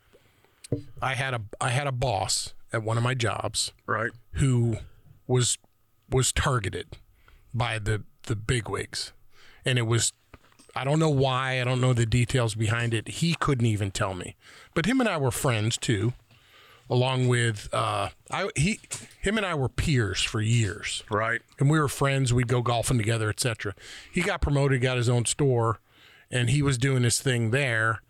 I 1.02 1.16
had 1.16 1.34
a 1.34 1.42
I 1.60 1.70
had 1.70 1.88
a 1.88 1.92
boss 1.92 2.54
at 2.74 2.84
one 2.84 2.98
of 2.98 3.04
my 3.04 3.14
jobs 3.14 3.72
Right. 3.86 4.12
who 4.34 4.78
was 5.28 5.58
was 6.10 6.32
targeted 6.32 6.98
by 7.54 7.80
the 7.80 8.04
the 8.24 8.36
bigwigs, 8.36 9.14
and 9.66 9.78
it 9.80 9.84
was 9.88 10.14
I 10.76 10.84
don't 10.84 11.00
know 11.00 11.10
why 11.10 11.60
I 11.62 11.64
don't 11.64 11.82
know 11.82 11.94
the 11.94 12.06
details 12.06 12.54
behind 12.54 12.94
it. 12.94 13.08
He 13.08 13.34
couldn't 13.34 13.66
even 13.66 13.90
tell 13.92 14.14
me, 14.14 14.36
but 14.76 14.86
him 14.86 15.00
and 15.00 15.10
I 15.10 15.18
were 15.18 15.32
friends 15.32 15.78
too, 15.78 16.14
along 16.90 17.28
with 17.28 17.70
uh, 17.74 18.10
I 18.30 18.50
he 18.56 18.80
him 19.22 19.38
and 19.38 19.46
I 19.46 19.56
were 19.56 19.70
peers 19.70 20.22
for 20.22 20.42
years, 20.42 21.04
Right. 21.10 21.42
and 21.60 21.70
we 21.72 21.80
were 21.80 21.88
friends. 21.88 22.34
We'd 22.34 22.48
go 22.50 22.62
golfing 22.62 22.98
together, 22.98 23.30
etc. 23.30 23.74
He 24.12 24.22
got 24.22 24.42
promoted, 24.42 24.82
got 24.82 24.98
his 24.98 25.10
own 25.10 25.26
store, 25.26 25.80
and 26.32 26.50
he 26.50 26.62
was 26.62 26.78
doing 26.78 27.04
his 27.04 27.20
thing 27.20 27.52
there. 27.52 28.02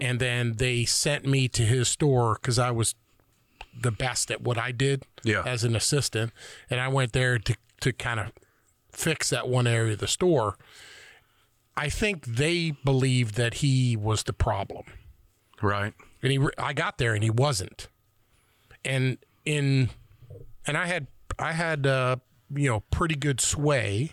And 0.00 0.18
then 0.20 0.54
they 0.56 0.84
sent 0.84 1.24
me 1.24 1.46
to 1.48 1.62
his 1.62 1.88
store 1.88 2.38
because 2.40 2.58
I 2.58 2.70
was 2.72 2.94
the 3.80 3.92
best 3.92 4.30
at 4.30 4.40
what 4.42 4.58
I 4.58 4.72
did 4.72 5.04
Yeah. 5.22 5.42
as 5.46 5.62
an 5.64 5.76
assistant. 5.76 6.32
And 6.68 6.80
I 6.80 6.88
went 6.88 7.12
there 7.12 7.38
to, 7.38 7.56
to 7.80 7.92
kind 7.92 8.18
of 8.20 8.32
fix 8.90 9.30
that 9.30 9.48
one 9.48 9.66
area 9.66 9.92
of 9.92 9.98
the 10.00 10.08
store. 10.08 10.56
I 11.76 11.88
think 11.88 12.24
they 12.26 12.72
believed 12.72 13.34
that 13.36 13.54
he 13.54 13.96
was 13.96 14.24
the 14.24 14.32
problem. 14.32 14.84
Right. 15.62 15.92
And 16.22 16.32
he, 16.32 16.40
I 16.58 16.72
got 16.72 16.98
there 16.98 17.14
and 17.14 17.22
he 17.22 17.30
wasn't. 17.30 17.88
And 18.84 19.18
in, 19.44 19.90
and 20.66 20.76
I 20.76 20.86
had, 20.86 21.06
I 21.38 21.52
had, 21.52 21.86
uh, 21.86 22.16
you 22.54 22.68
know, 22.68 22.80
pretty 22.90 23.14
good 23.16 23.40
sway 23.40 24.12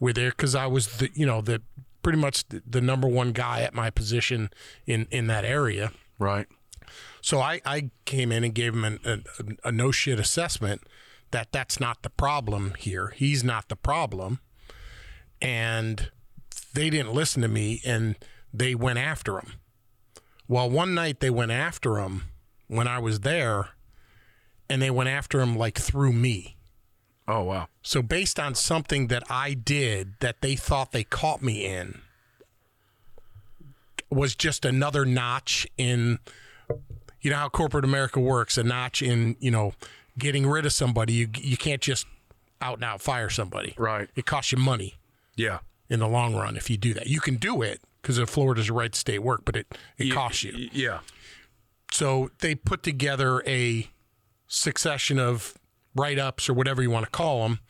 with 0.00 0.18
it 0.18 0.36
because 0.36 0.54
I 0.54 0.66
was 0.66 0.98
the, 0.98 1.10
you 1.14 1.24
know, 1.26 1.40
the 1.40 1.62
pretty 2.06 2.18
much 2.20 2.48
the, 2.50 2.62
the 2.64 2.80
number 2.80 3.08
one 3.08 3.32
guy 3.32 3.62
at 3.62 3.74
my 3.74 3.90
position 3.90 4.48
in 4.86 5.08
in 5.10 5.26
that 5.26 5.44
area. 5.44 5.90
Right. 6.20 6.46
So 7.20 7.40
I, 7.40 7.60
I 7.66 7.90
came 8.04 8.30
in 8.30 8.44
and 8.44 8.54
gave 8.54 8.74
him 8.74 8.84
an, 8.84 9.00
a, 9.04 9.68
a 9.68 9.72
no 9.72 9.90
shit 9.90 10.20
assessment 10.20 10.82
that 11.32 11.50
that's 11.50 11.80
not 11.80 12.04
the 12.04 12.10
problem 12.10 12.74
here. 12.78 13.08
He's 13.08 13.42
not 13.42 13.68
the 13.68 13.74
problem. 13.74 14.38
And 15.42 16.12
they 16.74 16.90
didn't 16.90 17.12
listen 17.12 17.42
to 17.42 17.48
me 17.48 17.80
and 17.84 18.14
they 18.54 18.76
went 18.76 19.00
after 19.00 19.40
him. 19.40 19.54
Well, 20.46 20.70
one 20.70 20.94
night 20.94 21.18
they 21.18 21.30
went 21.30 21.50
after 21.50 21.98
him 21.98 22.22
when 22.68 22.86
I 22.86 23.00
was 23.00 23.18
there 23.20 23.70
and 24.70 24.80
they 24.80 24.92
went 24.92 25.08
after 25.08 25.40
him 25.40 25.58
like 25.58 25.76
through 25.76 26.12
me. 26.12 26.55
Oh 27.28 27.42
wow. 27.42 27.68
So 27.82 28.02
based 28.02 28.38
on 28.38 28.54
something 28.54 29.08
that 29.08 29.24
I 29.28 29.54
did 29.54 30.14
that 30.20 30.40
they 30.42 30.54
thought 30.56 30.92
they 30.92 31.04
caught 31.04 31.42
me 31.42 31.64
in 31.66 32.00
was 34.10 34.34
just 34.34 34.64
another 34.64 35.04
notch 35.04 35.66
in 35.76 36.18
you 37.20 37.30
know 37.30 37.36
how 37.36 37.48
corporate 37.48 37.84
America 37.84 38.20
works, 38.20 38.56
a 38.56 38.62
notch 38.62 39.02
in, 39.02 39.36
you 39.40 39.50
know, 39.50 39.72
getting 40.18 40.46
rid 40.46 40.64
of 40.66 40.72
somebody. 40.72 41.12
You 41.14 41.28
you 41.38 41.56
can't 41.56 41.82
just 41.82 42.06
out 42.62 42.76
and 42.76 42.84
out 42.84 43.00
fire 43.00 43.28
somebody. 43.28 43.74
Right. 43.76 44.08
It 44.14 44.24
costs 44.26 44.52
you 44.52 44.58
money 44.58 44.94
Yeah. 45.36 45.58
in 45.90 45.98
the 46.00 46.08
long 46.08 46.34
run 46.34 46.56
if 46.56 46.70
you 46.70 46.76
do 46.76 46.94
that. 46.94 47.06
You 47.08 47.20
can 47.20 47.36
do 47.36 47.62
it 47.62 47.80
because 48.00 48.18
Florida's 48.30 48.68
a 48.68 48.72
right 48.72 48.92
to 48.92 48.98
stay 48.98 49.18
work, 49.18 49.42
but 49.44 49.56
it, 49.56 49.76
it 49.98 50.12
costs 50.12 50.44
you. 50.44 50.68
Yeah. 50.72 51.00
So 51.90 52.30
they 52.38 52.54
put 52.54 52.82
together 52.82 53.42
a 53.46 53.88
succession 54.46 55.18
of 55.18 55.54
write 55.96 56.18
ups 56.18 56.48
or 56.48 56.54
whatever 56.54 56.82
you 56.82 56.90
want 56.90 57.04
to 57.04 57.10
call 57.10 57.42
them. 57.42 57.60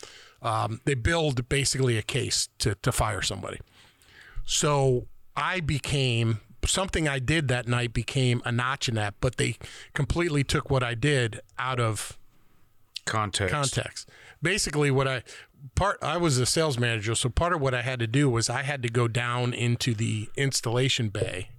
Um, 0.43 0.81
they 0.85 0.95
build 0.95 1.49
basically 1.49 1.97
a 1.97 2.03
case 2.03 2.49
to, 2.59 2.75
to 2.83 2.93
fire 2.93 3.23
somebody. 3.23 3.59
So 4.45 5.07
I 5.35 5.61
became 5.61 6.41
something 6.65 7.09
I 7.09 7.19
did 7.19 7.49
that 7.49 7.67
night 7.67 7.93
became 7.93 8.43
a 8.45 8.53
notch 8.53 8.89
in 8.89 8.95
that, 8.97 9.15
but 9.21 9.37
they 9.37 9.57
completely 9.95 10.45
took 10.45 10.71
what 10.71 10.83
I 10.83 10.95
did 10.95 11.41
out 11.59 11.81
of 11.81 12.19
Context. 13.05 13.55
context. 13.55 14.09
Basically, 14.43 14.91
what 14.91 15.07
I 15.07 15.23
part 15.77 15.99
I 16.03 16.17
was 16.17 16.39
a 16.39 16.47
sales 16.47 16.77
manager, 16.77 17.15
so 17.15 17.29
part 17.29 17.53
of 17.53 17.61
what 17.61 17.73
I 17.73 17.83
had 17.83 18.01
to 18.01 18.09
do 18.09 18.29
was 18.29 18.51
I 18.51 18.63
had 18.63 18.83
to 18.83 18.89
go 18.89 19.07
down 19.07 19.55
into 19.55 19.95
the 19.95 20.29
installation 20.37 21.09
bay. 21.09 21.51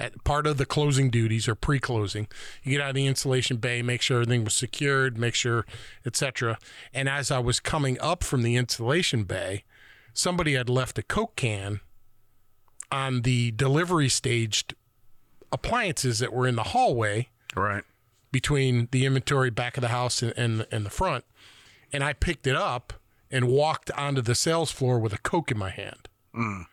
At 0.00 0.22
part 0.22 0.46
of 0.46 0.58
the 0.58 0.66
closing 0.66 1.10
duties 1.10 1.48
or 1.48 1.56
pre-closing, 1.56 2.28
you 2.62 2.72
get 2.72 2.80
out 2.80 2.90
of 2.90 2.94
the 2.94 3.06
installation 3.06 3.56
bay, 3.56 3.82
make 3.82 4.00
sure 4.00 4.18
everything 4.18 4.44
was 4.44 4.54
secured, 4.54 5.18
make 5.18 5.34
sure, 5.34 5.66
etc. 6.06 6.56
And 6.94 7.08
as 7.08 7.32
I 7.32 7.40
was 7.40 7.58
coming 7.58 7.98
up 8.00 8.22
from 8.22 8.42
the 8.42 8.54
installation 8.54 9.24
bay, 9.24 9.64
somebody 10.12 10.54
had 10.54 10.68
left 10.68 10.98
a 10.98 11.02
Coke 11.02 11.34
can 11.34 11.80
on 12.92 13.22
the 13.22 13.50
delivery 13.50 14.08
staged 14.08 14.74
appliances 15.50 16.20
that 16.20 16.32
were 16.32 16.46
in 16.46 16.54
the 16.56 16.62
hallway 16.64 17.28
Right. 17.56 17.82
between 18.30 18.88
the 18.92 19.04
inventory 19.04 19.50
back 19.50 19.76
of 19.76 19.80
the 19.80 19.88
house 19.88 20.22
and, 20.22 20.32
and, 20.36 20.66
and 20.70 20.86
the 20.86 20.90
front. 20.90 21.24
And 21.92 22.04
I 22.04 22.12
picked 22.12 22.46
it 22.46 22.54
up 22.54 22.92
and 23.30 23.48
walked 23.48 23.90
onto 23.92 24.20
the 24.22 24.34
sales 24.34 24.70
floor 24.70 24.98
with 24.98 25.12
a 25.12 25.18
Coke 25.18 25.50
in 25.50 25.58
my 25.58 25.70
hand. 25.70 26.08
Mm. 26.34 26.66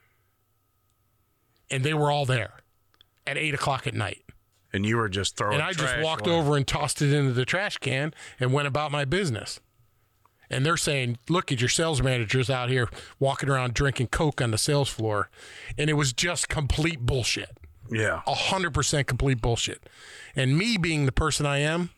And 1.72 1.84
they 1.84 1.94
were 1.94 2.12
all 2.12 2.26
there 2.26 2.60
at 3.28 3.38
eight 3.38 3.54
o'clock 3.54 3.88
at 3.88 3.94
night. 3.94 4.24
And 4.74 4.86
you 4.86 4.98
were 4.98 5.08
just 5.10 5.38
throwing. 5.38 5.54
And 5.56 5.64
I 5.64 5.72
just 5.72 6.00
walked 6.02 6.28
away. 6.28 6.36
over 6.38 6.58
and 6.58 6.68
tossed 6.68 7.02
it 7.02 7.14
into 7.14 7.32
the 7.34 7.46
trash 7.46 7.78
can 7.78 8.14
and 8.40 8.52
went 8.52 8.68
about 8.68 8.92
my 8.92 9.06
business. 9.06 9.60
And 10.50 10.66
they're 10.66 10.78
saying, 10.78 11.18
look 11.30 11.52
at 11.52 11.60
your 11.60 11.70
sales 11.70 12.02
managers 12.04 12.50
out 12.50 12.70
here 12.70 12.90
walking 13.20 13.50
around 13.50 13.74
drinking 13.74 14.08
Coke 14.08 14.42
on 14.42 14.52
the 14.52 14.58
sales 14.58 14.90
floor. 14.90 15.30
And 15.78 15.90
it 15.90 15.94
was 15.94 16.14
just 16.14 16.50
complete 16.50 17.00
bullshit. 17.00 17.58
Yeah. 17.90 18.22
A 18.28 18.34
hundred 18.36 18.74
percent 18.74 19.08
complete 19.08 19.42
bullshit. 19.42 19.88
And 20.36 20.58
me 20.58 20.78
being 20.78 21.06
the 21.06 21.12
person 21.12 21.46
I 21.46 21.60
am, 21.60 21.92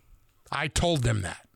I 0.51 0.67
told 0.67 1.03
them 1.03 1.21
that. 1.23 1.47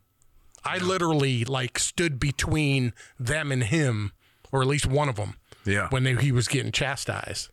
I 0.66 0.78
literally 0.80 1.46
like 1.46 1.80
stood 1.80 2.20
between 2.20 2.94
them 3.20 3.52
and 3.52 3.64
him, 3.64 4.12
or 4.52 4.62
at 4.62 4.68
least 4.68 4.86
one 4.86 5.08
of 5.10 5.16
them, 5.16 5.36
Yeah. 5.66 5.88
when 5.90 6.04
they, 6.04 6.16
he 6.16 6.32
was 6.32 6.48
getting 6.48 6.72
chastised. 6.72 7.50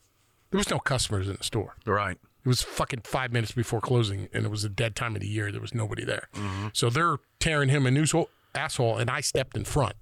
There 0.50 0.58
was 0.58 0.70
no 0.70 0.78
customers 0.78 1.28
in 1.28 1.36
the 1.36 1.44
store. 1.44 1.76
right. 1.86 2.18
It 2.44 2.48
was 2.48 2.62
fucking 2.62 3.00
five 3.04 3.30
minutes 3.32 3.52
before 3.52 3.80
closing, 3.80 4.28
and 4.32 4.46
it 4.46 4.50
was 4.50 4.64
a 4.64 4.70
dead 4.70 4.96
time 4.96 5.14
of 5.14 5.20
the 5.20 5.28
year. 5.28 5.52
There 5.52 5.60
was 5.60 5.74
nobody 5.74 6.04
there. 6.04 6.28
Mm-hmm. 6.34 6.68
So 6.72 6.88
they're 6.88 7.16
tearing 7.40 7.68
him 7.68 7.84
a 7.84 7.90
new 7.90 8.06
asshole, 8.54 8.96
and 8.96 9.10
I 9.10 9.20
stepped 9.20 9.54
in 9.56 9.64
front 9.64 9.96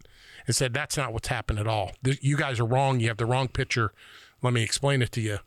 and 0.47 0.55
said, 0.55 0.72
"That's 0.72 0.97
not 0.97 1.12
what's 1.12 1.26
happened 1.28 1.59
at 1.59 1.66
all. 1.66 1.92
You 2.05 2.36
guys 2.36 2.61
are 2.61 2.66
wrong. 2.66 3.01
You 3.01 3.09
have 3.09 3.16
the 3.16 3.26
wrong 3.26 3.49
picture. 3.49 3.92
Let 4.42 4.53
me 4.53 4.62
explain 4.62 5.03
it 5.03 5.11
to 5.12 5.20
you." 5.20 5.38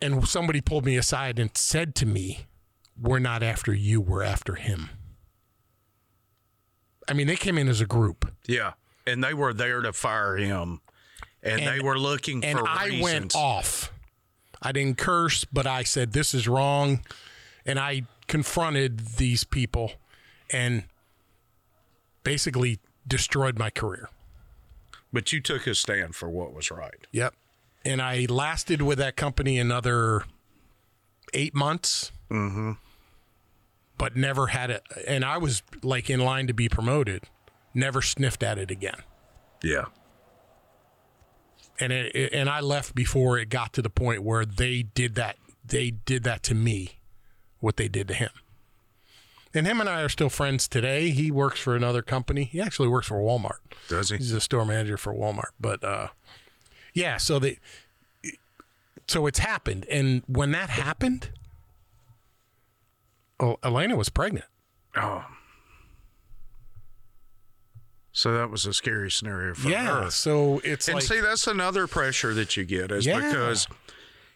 And 0.00 0.26
somebody 0.26 0.60
pulled 0.62 0.86
me 0.86 0.96
aside 0.96 1.38
and 1.38 1.54
said 1.54 1.94
to 1.96 2.06
me, 2.06 2.46
"We're 2.98 3.18
not 3.18 3.42
after 3.42 3.74
you. 3.74 4.00
We're 4.00 4.22
after 4.22 4.54
him." 4.54 4.90
I 7.08 7.12
mean, 7.12 7.26
they 7.26 7.36
came 7.36 7.58
in 7.58 7.68
as 7.68 7.80
a 7.82 7.86
group, 7.86 8.32
Yeah. 8.46 8.72
And 9.06 9.22
they 9.22 9.34
were 9.34 9.52
there 9.52 9.82
to 9.82 9.92
fire 9.92 10.36
him, 10.36 10.80
and, 11.44 11.66
they 11.66 11.80
were 11.80 11.98
looking 11.98 12.40
for 12.40 12.46
reasons. 12.46 12.60
and 12.60 12.66
for 12.66 12.80
I 12.80 12.84
reasons. 12.86 13.02
went 13.02 13.36
off. 13.36 13.92
I 14.62 14.72
didn't 14.72 14.98
curse, 14.98 15.44
but 15.44 15.66
I 15.66 15.82
said 15.82 16.12
this 16.12 16.32
is 16.34 16.48
wrong, 16.48 17.04
and 17.66 17.78
I 17.78 18.02
confronted 18.26 19.00
these 19.18 19.44
people, 19.44 19.92
and 20.50 20.84
basically 22.22 22.78
destroyed 23.06 23.58
my 23.58 23.70
career. 23.70 24.08
But 25.12 25.32
you 25.32 25.40
took 25.40 25.66
a 25.66 25.74
stand 25.74 26.14
for 26.16 26.28
what 26.28 26.52
was 26.52 26.70
right. 26.70 27.06
Yep. 27.12 27.34
And 27.84 28.00
I 28.00 28.26
lasted 28.28 28.82
with 28.82 28.98
that 28.98 29.14
company 29.14 29.58
another 29.58 30.24
eight 31.34 31.54
months. 31.54 32.10
Mm-hmm. 32.30 32.72
But 33.96 34.16
never 34.16 34.48
had 34.48 34.70
it. 34.70 34.82
And 35.06 35.24
I 35.24 35.38
was 35.38 35.62
like 35.82 36.10
in 36.10 36.20
line 36.20 36.46
to 36.48 36.54
be 36.54 36.68
promoted. 36.68 37.24
Never 37.74 38.02
sniffed 38.02 38.42
at 38.42 38.58
it 38.58 38.70
again. 38.70 39.02
Yeah. 39.62 39.84
And 41.80 41.92
it, 41.92 42.14
it- 42.14 42.32
and 42.32 42.48
I 42.48 42.60
left 42.60 42.94
before 42.94 43.38
it 43.38 43.48
got 43.48 43.72
to 43.74 43.82
the 43.82 43.90
point 43.90 44.22
where 44.22 44.44
they 44.44 44.82
did 44.82 45.14
that. 45.16 45.36
They 45.66 45.90
did 45.92 46.24
that 46.24 46.42
to 46.44 46.54
me, 46.54 46.98
what 47.60 47.76
they 47.76 47.88
did 47.88 48.08
to 48.08 48.14
him. 48.14 48.30
And 49.56 49.66
him 49.66 49.80
and 49.80 49.88
I 49.88 50.02
are 50.02 50.08
still 50.08 50.28
friends 50.28 50.66
today. 50.66 51.10
He 51.10 51.30
works 51.30 51.60
for 51.60 51.76
another 51.76 52.02
company. 52.02 52.44
He 52.44 52.60
actually 52.60 52.88
works 52.88 53.06
for 53.06 53.16
Walmart. 53.16 53.58
Does 53.88 54.10
he? 54.10 54.16
He's 54.16 54.32
a 54.32 54.40
store 54.40 54.64
manager 54.66 54.96
for 54.96 55.14
Walmart. 55.14 55.50
But 55.60 55.82
uh, 55.84 56.08
yeah, 56.92 57.16
so 57.18 57.38
they, 57.38 57.58
so 59.06 59.26
it's 59.26 59.38
happened, 59.38 59.86
and 59.90 60.22
when 60.26 60.50
that 60.52 60.70
happened, 60.70 61.28
oh, 63.38 63.58
Elena 63.62 63.96
was 63.96 64.08
pregnant. 64.08 64.46
Oh. 64.96 65.24
So 68.16 68.32
that 68.32 68.48
was 68.48 68.64
a 68.64 68.72
scary 68.72 69.10
scenario 69.10 69.54
for 69.54 69.68
Yeah, 69.68 70.04
her. 70.04 70.10
so 70.10 70.60
it's 70.64 70.86
And 70.88 70.94
like 70.94 71.04
see, 71.04 71.20
that's 71.20 71.48
another 71.48 71.86
pressure 71.88 72.32
that 72.34 72.56
you 72.56 72.64
get 72.64 72.90
is 72.92 73.04
Yeah. 73.04 73.18
because 73.20 73.66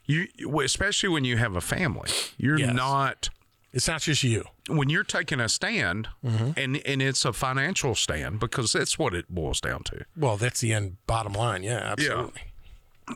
you, 0.04 0.26
especially 0.62 1.08
when 1.10 1.24
you 1.24 1.36
have 1.36 1.54
a 1.54 1.60
family, 1.60 2.10
you're 2.36 2.58
Yes. 2.58 2.74
not 2.74 3.30
it's 3.72 3.86
not 3.86 4.00
just 4.02 4.24
you. 4.24 4.44
when 4.66 4.88
you're 4.90 5.04
taking 5.04 5.38
a 5.40 5.48
stand, 5.48 6.08
Mm-hmm. 6.24 6.50
and 6.56 6.76
and 6.84 7.00
it's 7.02 7.24
a 7.24 7.32
financial 7.32 7.94
stand 7.94 8.40
because 8.40 8.72
that's 8.72 8.98
what 8.98 9.14
it 9.14 9.28
boils 9.28 9.60
down 9.60 9.84
to. 9.84 10.04
Well, 10.16 10.36
that's 10.36 10.60
the 10.60 10.72
end 10.72 10.96
bottom 11.06 11.34
line. 11.34 11.62
Yeah, 11.62 11.78
absolutely. 11.92 12.42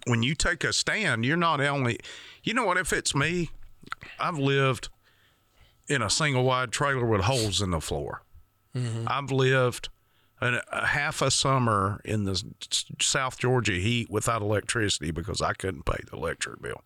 When 0.06 0.22
you 0.22 0.34
take 0.36 0.62
a 0.62 0.72
stand, 0.72 1.24
you're 1.24 1.36
not 1.36 1.60
only, 1.60 1.98
you 2.44 2.54
know 2.54 2.64
what? 2.64 2.76
If 2.78 2.92
it's 2.92 3.14
me, 3.16 3.50
I've 4.20 4.38
lived 4.38 4.88
in 5.88 6.02
a 6.02 6.08
single 6.08 6.44
wide 6.44 6.70
trailer 6.70 7.04
with 7.04 7.22
holes 7.22 7.60
in 7.60 7.70
the 7.72 7.80
floor. 7.80 8.22
Mm-hmm. 8.76 9.04
I've 9.08 9.30
lived 9.32 9.88
an, 10.43 10.61
a 10.72 10.86
half 10.86 11.22
a 11.22 11.30
summer 11.30 12.01
in 12.05 12.24
the 12.24 12.43
South 13.01 13.38
Georgia 13.38 13.72
heat 13.74 14.11
without 14.11 14.43
electricity 14.43 15.11
because 15.11 15.40
I 15.40 15.53
couldn't 15.55 15.84
pay 15.84 15.99
the 16.11 16.16
electric 16.16 16.61
bill. 16.61 16.82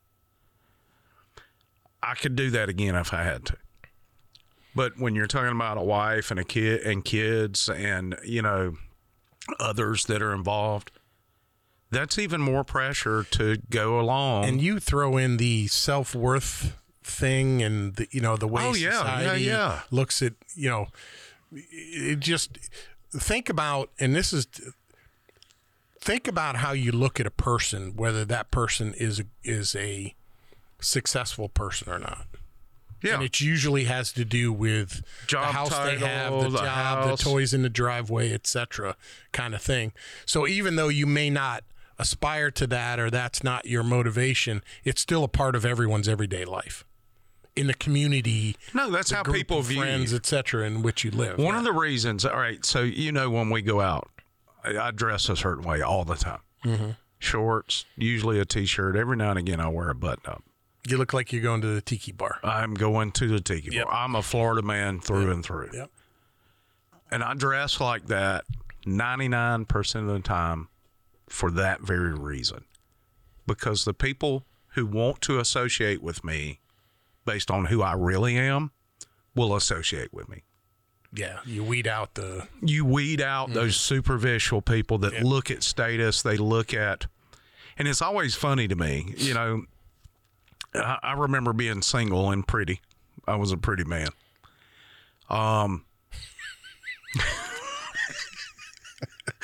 I 2.02 2.14
could 2.14 2.36
do 2.36 2.50
that 2.50 2.68
again 2.68 2.94
if 2.94 3.12
I 3.12 3.22
had 3.22 3.44
to. 3.46 3.56
But 4.74 4.98
when 4.98 5.14
you're 5.14 5.26
talking 5.26 5.52
about 5.52 5.78
a 5.78 5.82
wife 5.82 6.30
and 6.30 6.38
a 6.38 6.44
kid 6.44 6.82
and 6.82 7.04
kids 7.04 7.68
and 7.68 8.16
you 8.24 8.42
know 8.42 8.74
others 9.58 10.04
that 10.04 10.20
are 10.22 10.34
involved, 10.34 10.90
that's 11.90 12.18
even 12.18 12.40
more 12.42 12.62
pressure 12.62 13.22
to 13.32 13.56
go 13.70 13.98
along. 13.98 14.44
and 14.44 14.60
you 14.60 14.78
throw 14.78 15.16
in 15.16 15.38
the 15.38 15.66
self 15.68 16.14
worth 16.14 16.76
thing 17.02 17.62
and 17.62 17.94
the, 17.96 18.06
you 18.10 18.20
know 18.20 18.36
the 18.36 18.48
way 18.48 18.62
Oh, 18.64 18.74
yeah, 18.74 18.88
yeah, 18.90 18.98
society 18.98 19.44
yeah. 19.44 19.80
looks 19.90 20.20
at 20.22 20.34
you 20.54 20.68
know 20.68 20.88
it 21.52 22.20
just 22.20 22.58
think 23.12 23.48
about 23.48 23.90
and 23.98 24.14
this 24.14 24.32
is 24.32 24.46
think 26.00 26.28
about 26.28 26.56
how 26.56 26.72
you 26.72 26.92
look 26.92 27.18
at 27.18 27.26
a 27.26 27.30
person 27.30 27.94
whether 27.96 28.24
that 28.24 28.50
person 28.50 28.94
is 28.94 29.22
is 29.42 29.74
a 29.76 30.14
successful 30.80 31.48
person 31.48 31.90
or 31.90 31.98
not 31.98 32.26
yeah, 33.02 33.14
and 33.14 33.22
it 33.22 33.40
usually 33.40 33.84
has 33.84 34.12
to 34.12 34.24
do 34.24 34.52
with 34.52 35.02
Job 35.26 35.48
the 35.48 35.52
house 35.52 35.68
they 35.70 35.98
have, 35.98 36.00
title, 36.00 36.42
the, 36.42 36.48
the 36.48 36.58
job, 36.58 36.66
house. 37.04 37.22
the 37.22 37.30
toys 37.30 37.52
in 37.52 37.62
the 37.62 37.68
driveway, 37.68 38.32
etc., 38.32 38.96
kind 39.32 39.54
of 39.54 39.60
thing. 39.60 39.92
So 40.24 40.46
even 40.46 40.76
though 40.76 40.88
you 40.88 41.06
may 41.06 41.28
not 41.28 41.62
aspire 41.98 42.50
to 42.52 42.66
that 42.68 42.98
or 42.98 43.10
that's 43.10 43.44
not 43.44 43.66
your 43.66 43.82
motivation, 43.82 44.62
it's 44.82 45.02
still 45.02 45.24
a 45.24 45.28
part 45.28 45.54
of 45.54 45.64
everyone's 45.64 46.08
everyday 46.08 46.44
life 46.44 46.84
in 47.56 47.66
the 47.66 47.74
community. 47.74 48.54
no, 48.74 48.90
that's 48.90 49.10
how 49.10 49.22
people 49.22 49.62
view 49.62 49.80
friends, 49.80 50.12
etc., 50.14 50.66
in 50.66 50.82
which 50.82 51.02
you 51.04 51.10
live. 51.10 51.38
One 51.38 51.56
of 51.56 51.64
the 51.64 51.72
reasons, 51.72 52.24
all 52.24 52.36
right, 52.36 52.64
so 52.64 52.82
you 52.82 53.10
know 53.12 53.30
when 53.30 53.50
we 53.50 53.62
go 53.62 53.80
out, 53.80 54.10
I, 54.62 54.76
I 54.78 54.90
dress 54.90 55.28
a 55.28 55.36
certain 55.36 55.64
way 55.64 55.80
all 55.80 56.04
the 56.04 56.16
time. 56.16 56.40
Mm-hmm. 56.64 56.90
Shorts, 57.18 57.86
usually 57.96 58.38
a 58.38 58.44
t-shirt. 58.44 58.94
Every 58.94 59.16
now 59.16 59.30
and 59.30 59.38
again, 59.38 59.58
I 59.60 59.68
wear 59.68 59.88
a 59.88 59.94
button-up. 59.94 60.44
you 60.86 60.98
look 60.98 61.14
like 61.14 61.32
you're 61.32 61.42
going 61.42 61.62
to 61.62 61.68
the 61.68 61.80
tiki 61.80 62.12
bar. 62.12 62.38
I'm 62.44 62.74
going 62.74 63.10
to 63.12 63.26
the 63.28 63.40
tiki 63.40 63.74
Yep. 63.74 63.86
bar. 63.86 63.94
I'm 63.94 64.14
a 64.14 64.22
Florida 64.22 64.60
man 64.62 65.00
through 65.00 65.30
and 65.30 65.42
through. 65.44 65.70
Yep. 65.72 65.90
And 67.10 67.22
I 67.24 67.32
dress 67.34 67.80
like 67.80 68.06
that 68.08 68.44
99% 68.86 69.94
of 70.00 70.06
the 70.08 70.20
time 70.20 70.68
for 71.28 71.50
that 71.52 71.80
very 71.80 72.12
reason. 72.14 72.64
Because 73.46 73.84
the 73.84 73.94
people 73.94 74.44
who 74.74 74.84
want 74.86 75.20
to 75.22 75.38
associate 75.38 76.02
with 76.02 76.24
me 76.24 76.60
based 77.26 77.50
on 77.50 77.66
who 77.66 77.82
I 77.82 77.92
really 77.92 78.38
am 78.38 78.70
will 79.34 79.54
associate 79.54 80.14
with 80.14 80.28
me. 80.28 80.44
Yeah, 81.12 81.38
you 81.44 81.62
weed 81.64 81.86
out 81.86 82.14
the 82.14 82.46
You 82.62 82.84
weed 82.84 83.20
out 83.20 83.52
those 83.52 83.76
superficial 83.76 84.60
people 84.60 84.98
that 84.98 85.22
look 85.22 85.50
at 85.50 85.62
status, 85.62 86.22
they 86.22 86.36
look 86.36 86.74
at, 86.74 87.06
and 87.78 87.88
it's 87.88 88.02
always 88.02 88.34
funny 88.34 88.68
to 88.68 88.76
me, 88.76 89.14
you 89.16 89.32
know. 89.34 89.64
I, 90.74 90.98
I 91.02 91.12
remember 91.14 91.54
being 91.54 91.80
single 91.80 92.30
and 92.30 92.46
pretty. 92.46 92.82
I 93.26 93.36
was 93.36 93.50
a 93.50 93.56
pretty 93.56 93.84
man. 93.84 94.08
Um, 95.30 95.85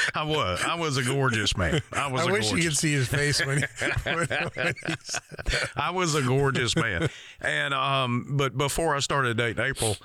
I 0.14 0.22
was. 0.24 0.62
I 0.64 0.74
was 0.74 0.96
a 0.96 1.03
gorgeous 1.03 1.57
man. 1.57 1.80
I 1.92 2.11
was 2.11 2.22
I 2.22 2.30
a 2.30 2.32
wish 2.32 2.50
gorgeous 2.50 2.64
you 2.64 2.70
could 2.70 2.78
see 2.78 2.92
his 2.92 3.09
face 3.09 3.44
when 3.44 3.59
he, 3.59 3.64
when, 4.05 4.16
when 4.55 4.74
he 4.86 4.96
I 5.76 5.90
was 5.90 6.14
a 6.14 6.22
gorgeous 6.22 6.76
man. 6.76 7.09
And 7.40 7.74
um 7.74 8.26
but 8.36 8.57
before 8.57 8.94
I 8.96 9.00
started 9.00 9.36
dating 9.36 9.64
April 9.64 9.96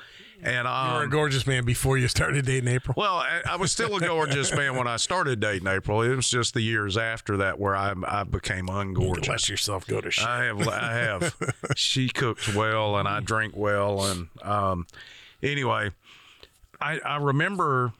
and 0.43 0.67
um 0.67 0.87
you 0.91 0.97
were 0.99 1.03
a 1.05 1.09
gorgeous 1.09 1.47
man 1.47 1.65
before 1.65 1.97
you 1.97 2.07
started 2.07 2.45
dating 2.45 2.69
April. 2.69 2.93
well, 2.97 3.15
I, 3.15 3.41
I 3.49 3.55
was 3.55 3.71
still 3.71 3.95
a 3.95 3.99
gorgeous 3.99 4.53
man 4.53 4.75
when 4.75 4.87
I 4.87 4.97
started 4.97 5.39
dating 5.39 5.67
April. 5.67 6.01
It 6.01 6.15
was 6.15 6.29
just 6.29 6.53
the 6.53 6.61
years 6.61 6.97
after 6.97 7.37
that 7.37 7.59
where 7.59 7.75
I 7.75 7.93
I 8.05 8.23
became 8.23 8.67
ungorgeous. 8.67 9.27
Let 9.27 9.49
yourself 9.49 9.87
go 9.87 10.01
to 10.01 10.11
shit. 10.11 10.27
I 10.27 10.45
have. 10.45 10.67
I 10.67 10.93
have. 10.93 11.35
she 11.75 12.09
cooks 12.09 12.53
well, 12.53 12.97
and 12.97 13.07
I 13.07 13.19
drink 13.19 13.53
well, 13.57 14.05
and 14.05 14.27
um, 14.43 14.85
anyway, 15.41 15.91
I 16.79 16.99
I 16.99 17.17
remember 17.17 17.93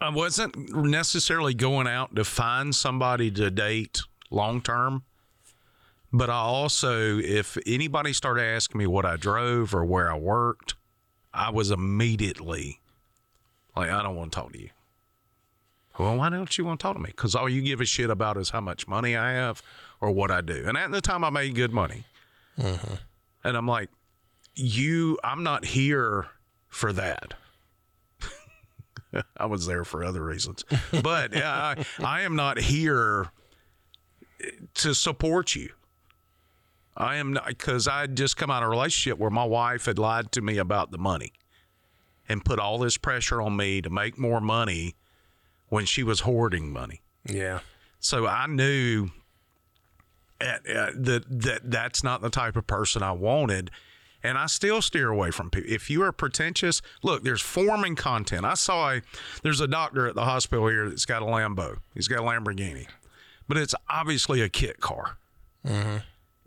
I 0.00 0.08
wasn't 0.08 0.74
necessarily 0.74 1.54
going 1.54 1.86
out 1.86 2.16
to 2.16 2.24
find 2.24 2.74
somebody 2.74 3.30
to 3.32 3.50
date 3.50 4.00
long 4.30 4.62
term, 4.62 5.02
but 6.12 6.30
I 6.30 6.34
also, 6.34 7.18
if 7.18 7.58
anybody 7.66 8.12
started 8.12 8.42
asking 8.42 8.78
me 8.78 8.86
what 8.86 9.04
I 9.04 9.16
drove 9.16 9.74
or 9.74 9.84
where 9.84 10.10
I 10.10 10.16
worked, 10.16 10.74
I 11.32 11.50
was 11.50 11.70
immediately 11.70 12.80
like, 13.76 13.90
I 13.90 14.02
don't 14.02 14.16
want 14.16 14.32
to 14.32 14.36
talk 14.40 14.52
to 14.52 14.60
you. 14.60 14.70
Well, 15.98 16.16
why 16.16 16.30
don't 16.30 16.56
you 16.56 16.64
want 16.64 16.80
to 16.80 16.82
talk 16.82 16.96
to 16.96 17.02
me? 17.02 17.10
Because 17.10 17.34
all 17.34 17.48
you 17.48 17.62
give 17.62 17.80
a 17.80 17.84
shit 17.84 18.10
about 18.10 18.36
is 18.36 18.50
how 18.50 18.60
much 18.60 18.88
money 18.88 19.16
I 19.16 19.32
have 19.32 19.62
or 20.00 20.10
what 20.10 20.30
I 20.30 20.40
do. 20.40 20.64
And 20.66 20.76
at 20.76 20.90
the 20.90 21.00
time, 21.00 21.24
I 21.24 21.30
made 21.30 21.54
good 21.54 21.72
money. 21.72 22.04
Mm-hmm. 22.58 22.94
And 23.44 23.56
I'm 23.56 23.66
like, 23.66 23.90
you, 24.54 25.18
I'm 25.22 25.42
not 25.42 25.64
here 25.64 26.26
for 26.68 26.92
that. 26.92 27.34
I 29.36 29.46
was 29.46 29.66
there 29.66 29.84
for 29.84 30.04
other 30.04 30.24
reasons, 30.24 30.64
but 31.02 31.36
uh, 31.36 31.40
I, 31.44 31.84
I 32.02 32.20
am 32.22 32.36
not 32.36 32.58
here 32.58 33.28
to 34.74 34.94
support 34.94 35.54
you. 35.54 35.70
I 36.96 37.16
am 37.16 37.32
not 37.32 37.46
because 37.46 37.88
I 37.88 38.02
had 38.02 38.16
just 38.16 38.36
come 38.36 38.50
out 38.50 38.62
of 38.62 38.68
a 38.68 38.70
relationship 38.70 39.18
where 39.18 39.30
my 39.30 39.44
wife 39.44 39.86
had 39.86 39.98
lied 39.98 40.32
to 40.32 40.40
me 40.40 40.58
about 40.58 40.90
the 40.90 40.98
money 40.98 41.32
and 42.28 42.44
put 42.44 42.58
all 42.58 42.78
this 42.78 42.96
pressure 42.96 43.40
on 43.40 43.56
me 43.56 43.80
to 43.80 43.90
make 43.90 44.18
more 44.18 44.40
money 44.40 44.96
when 45.68 45.84
she 45.84 46.02
was 46.02 46.20
hoarding 46.20 46.72
money. 46.72 47.00
yeah. 47.24 47.60
So 48.02 48.26
I 48.26 48.46
knew 48.46 49.10
at, 50.40 50.60
uh, 50.66 50.90
that 50.94 51.24
that 51.28 51.70
that's 51.70 52.02
not 52.02 52.22
the 52.22 52.30
type 52.30 52.56
of 52.56 52.66
person 52.66 53.02
I 53.02 53.12
wanted. 53.12 53.70
And 54.22 54.36
I 54.36 54.46
still 54.46 54.82
steer 54.82 55.08
away 55.08 55.30
from 55.30 55.50
people. 55.50 55.72
If 55.72 55.88
you 55.90 56.02
are 56.02 56.12
pretentious, 56.12 56.82
look, 57.02 57.22
there's 57.24 57.40
form 57.40 57.84
and 57.84 57.96
content. 57.96 58.44
I 58.44 58.54
saw 58.54 58.92
a, 58.92 59.02
there's 59.42 59.60
a 59.60 59.68
doctor 59.68 60.06
at 60.06 60.14
the 60.14 60.24
hospital 60.24 60.68
here 60.68 60.88
that's 60.88 61.06
got 61.06 61.22
a 61.22 61.26
Lambo. 61.26 61.78
He's 61.94 62.08
got 62.08 62.20
a 62.20 62.22
Lamborghini, 62.22 62.86
but 63.48 63.56
it's 63.56 63.74
obviously 63.88 64.42
a 64.42 64.48
kit 64.48 64.80
car. 64.80 65.16
Mm-hmm. 65.66 65.98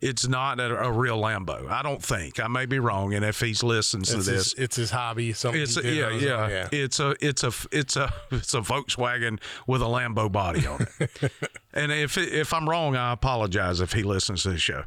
It's 0.04 0.28
not 0.28 0.60
a, 0.60 0.84
a 0.84 0.92
real 0.92 1.18
Lambo. 1.18 1.70
I 1.70 1.82
don't 1.82 2.04
think. 2.04 2.38
I 2.38 2.48
may 2.50 2.66
be 2.66 2.78
wrong. 2.78 3.14
And 3.14 3.24
if 3.24 3.40
he's 3.40 3.64
listens 3.64 4.10
to 4.10 4.18
this, 4.18 4.28
his, 4.28 4.54
it's 4.56 4.76
his 4.76 4.92
hobby. 4.92 5.32
Something 5.32 5.62
it's 5.62 5.78
a, 5.78 5.82
yeah, 5.82 6.10
yeah, 6.10 6.44
own. 6.44 6.50
yeah. 6.50 6.68
It's 6.74 7.00
a 7.00 7.16
it's 7.22 7.42
a 7.44 7.54
it's 7.72 7.96
a 7.96 8.14
it's 8.32 8.54
a 8.54 8.60
Volkswagen 8.60 9.40
with 9.66 9.82
a 9.82 9.86
Lambo 9.86 10.30
body 10.30 10.68
on 10.68 10.86
it. 11.00 11.32
and 11.74 11.94
if 11.94 12.18
if 12.18 12.54
I'm 12.54 12.68
wrong, 12.68 12.98
I 12.98 13.14
apologize 13.14 13.80
if 13.80 13.94
he 13.94 14.04
listens 14.04 14.44
to 14.44 14.50
the 14.50 14.58
show. 14.58 14.84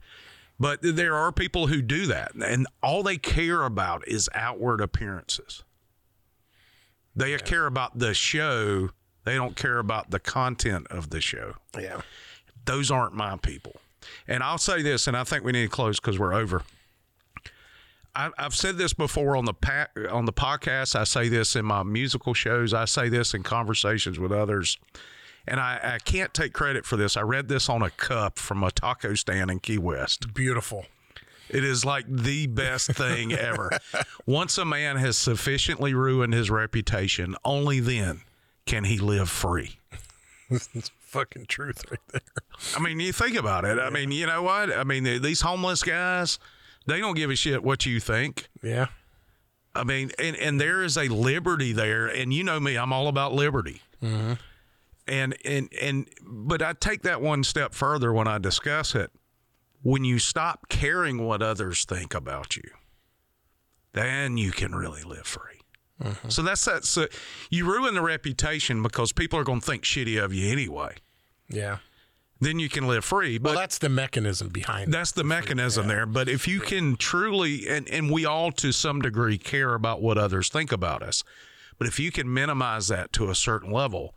But 0.58 0.78
there 0.82 1.14
are 1.14 1.32
people 1.32 1.66
who 1.66 1.82
do 1.82 2.06
that, 2.06 2.34
and 2.34 2.66
all 2.82 3.02
they 3.02 3.18
care 3.18 3.64
about 3.64 4.08
is 4.08 4.28
outward 4.34 4.80
appearances. 4.80 5.62
They 7.14 7.36
care 7.38 7.66
about 7.66 7.98
the 7.98 8.14
show. 8.14 8.90
They 9.24 9.34
don't 9.34 9.56
care 9.56 9.78
about 9.78 10.10
the 10.10 10.20
content 10.20 10.86
of 10.88 11.10
the 11.10 11.20
show 11.20 11.54
yeah. 11.78 12.00
those 12.64 12.90
aren't 12.90 13.14
my 13.14 13.36
people. 13.38 13.74
And 14.28 14.42
I'll 14.42 14.58
say 14.58 14.82
this, 14.82 15.06
and 15.06 15.16
I 15.16 15.24
think 15.24 15.44
we 15.44 15.52
need 15.52 15.64
to 15.64 15.68
close 15.68 15.98
because 15.98 16.18
we're 16.18 16.34
over. 16.34 16.62
I, 18.14 18.30
I've 18.38 18.54
said 18.54 18.78
this 18.78 18.92
before 18.94 19.36
on 19.36 19.44
the 19.44 19.54
pa- 19.54 19.88
on 20.10 20.24
the 20.24 20.32
podcast. 20.32 20.96
I 20.96 21.04
say 21.04 21.28
this 21.28 21.56
in 21.56 21.64
my 21.64 21.82
musical 21.82 22.34
shows. 22.34 22.72
I 22.72 22.84
say 22.84 23.08
this 23.08 23.34
in 23.34 23.42
conversations 23.42 24.18
with 24.18 24.32
others, 24.32 24.78
and 25.46 25.60
I, 25.60 25.80
I 25.82 25.98
can't 25.98 26.34
take 26.34 26.52
credit 26.52 26.84
for 26.84 26.96
this. 26.96 27.16
I 27.16 27.22
read 27.22 27.48
this 27.48 27.68
on 27.68 27.82
a 27.82 27.90
cup 27.90 28.38
from 28.38 28.62
a 28.62 28.70
taco 28.70 29.14
stand 29.14 29.50
in 29.50 29.60
Key 29.60 29.78
West. 29.78 30.34
Beautiful. 30.34 30.86
It 31.48 31.64
is 31.64 31.84
like 31.84 32.06
the 32.08 32.46
best 32.48 32.88
thing 32.88 33.32
ever. 33.32 33.70
Once 34.26 34.58
a 34.58 34.64
man 34.64 34.96
has 34.96 35.16
sufficiently 35.16 35.94
ruined 35.94 36.34
his 36.34 36.50
reputation, 36.50 37.36
only 37.44 37.78
then 37.80 38.22
can 38.66 38.84
he 38.84 38.98
live 38.98 39.30
free. 39.30 39.78
It's 40.50 40.90
fucking 41.00 41.46
truth 41.46 41.84
right 41.90 42.00
there. 42.12 42.20
I 42.76 42.80
mean, 42.80 43.00
you 43.00 43.12
think 43.12 43.36
about 43.36 43.64
it. 43.64 43.78
I 43.78 43.90
mean, 43.90 44.12
you 44.12 44.26
know 44.26 44.42
what? 44.42 44.76
I 44.76 44.84
mean, 44.84 45.04
these 45.22 45.40
homeless 45.40 45.82
guys, 45.82 46.38
they 46.86 47.00
don't 47.00 47.14
give 47.14 47.30
a 47.30 47.36
shit 47.36 47.62
what 47.62 47.86
you 47.86 48.00
think. 48.00 48.48
Yeah. 48.62 48.86
I 49.74 49.84
mean, 49.84 50.10
and, 50.18 50.36
and 50.36 50.60
there 50.60 50.82
is 50.82 50.96
a 50.96 51.08
liberty 51.08 51.72
there, 51.72 52.06
and 52.06 52.32
you 52.32 52.44
know 52.44 52.58
me, 52.58 52.76
I'm 52.76 52.92
all 52.92 53.08
about 53.08 53.32
liberty. 53.34 53.82
Mm-hmm. 54.02 54.34
And 55.08 55.36
and 55.44 55.68
and 55.80 56.08
but 56.22 56.62
I 56.62 56.72
take 56.72 57.02
that 57.02 57.20
one 57.20 57.44
step 57.44 57.74
further 57.74 58.12
when 58.12 58.26
I 58.26 58.38
discuss 58.38 58.94
it. 58.94 59.10
When 59.82 60.04
you 60.04 60.18
stop 60.18 60.68
caring 60.68 61.24
what 61.24 61.42
others 61.42 61.84
think 61.84 62.12
about 62.12 62.56
you, 62.56 62.68
then 63.92 64.36
you 64.36 64.50
can 64.50 64.74
really 64.74 65.02
live 65.02 65.26
free. 65.26 65.60
Mm-hmm. 66.02 66.28
So 66.28 66.42
that's 66.42 66.64
that. 66.64 66.84
So 66.84 67.04
uh, 67.04 67.06
you 67.50 67.66
ruin 67.66 67.94
the 67.94 68.02
reputation 68.02 68.82
because 68.82 69.12
people 69.12 69.38
are 69.38 69.44
going 69.44 69.60
to 69.60 69.66
think 69.66 69.84
shitty 69.84 70.22
of 70.22 70.34
you 70.34 70.50
anyway. 70.50 70.96
Yeah. 71.48 71.78
Then 72.38 72.58
you 72.58 72.68
can 72.68 72.86
live 72.86 73.04
free. 73.04 73.38
But 73.38 73.50
Well, 73.50 73.60
that's 73.60 73.78
the 73.78 73.88
mechanism 73.88 74.48
behind 74.48 74.92
that's 74.92 75.12
the 75.12 75.24
mechanism 75.24 75.88
there. 75.88 76.04
But 76.04 76.28
if 76.28 76.46
you 76.46 76.60
can 76.60 76.96
truly, 76.96 77.66
and, 77.66 77.88
and 77.88 78.10
we 78.10 78.26
all 78.26 78.52
to 78.52 78.72
some 78.72 79.00
degree 79.00 79.38
care 79.38 79.72
about 79.72 80.02
what 80.02 80.18
others 80.18 80.50
think 80.50 80.70
about 80.70 81.02
us, 81.02 81.24
but 81.78 81.86
if 81.86 81.98
you 81.98 82.12
can 82.12 82.32
minimize 82.32 82.88
that 82.88 83.12
to 83.14 83.30
a 83.30 83.34
certain 83.34 83.70
level, 83.70 84.14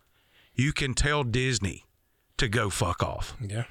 you 0.59 0.73
can 0.73 0.93
tell 0.93 1.23
Disney 1.23 1.85
to 2.37 2.47
go 2.47 2.69
fuck 2.69 3.01
off, 3.03 3.35
Yeah. 3.41 3.63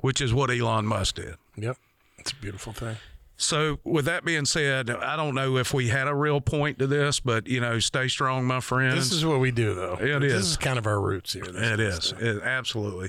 which 0.00 0.20
is 0.20 0.32
what 0.34 0.50
Elon 0.50 0.86
Musk 0.86 1.16
did. 1.16 1.34
Yep. 1.56 1.76
It's 2.18 2.32
a 2.32 2.36
beautiful 2.36 2.72
thing. 2.72 2.96
So, 3.36 3.78
with 3.84 4.04
that 4.04 4.24
being 4.26 4.44
said, 4.44 4.90
I 4.90 5.16
don't 5.16 5.34
know 5.34 5.56
if 5.56 5.72
we 5.72 5.88
had 5.88 6.06
a 6.08 6.14
real 6.14 6.42
point 6.42 6.78
to 6.80 6.86
this, 6.86 7.20
but 7.20 7.46
you 7.46 7.58
know, 7.58 7.78
stay 7.78 8.06
strong, 8.08 8.44
my 8.44 8.60
friends. 8.60 8.96
This 8.96 9.12
is 9.12 9.24
what 9.24 9.40
we 9.40 9.50
do, 9.50 9.74
though. 9.74 9.94
It 9.94 10.20
this 10.20 10.32
is. 10.34 10.50
is 10.50 10.56
kind 10.58 10.78
of 10.78 10.86
our 10.86 11.00
roots 11.00 11.32
here. 11.32 11.44
It 11.46 11.80
is. 11.80 12.12
It, 12.18 12.42
absolutely. 12.42 13.08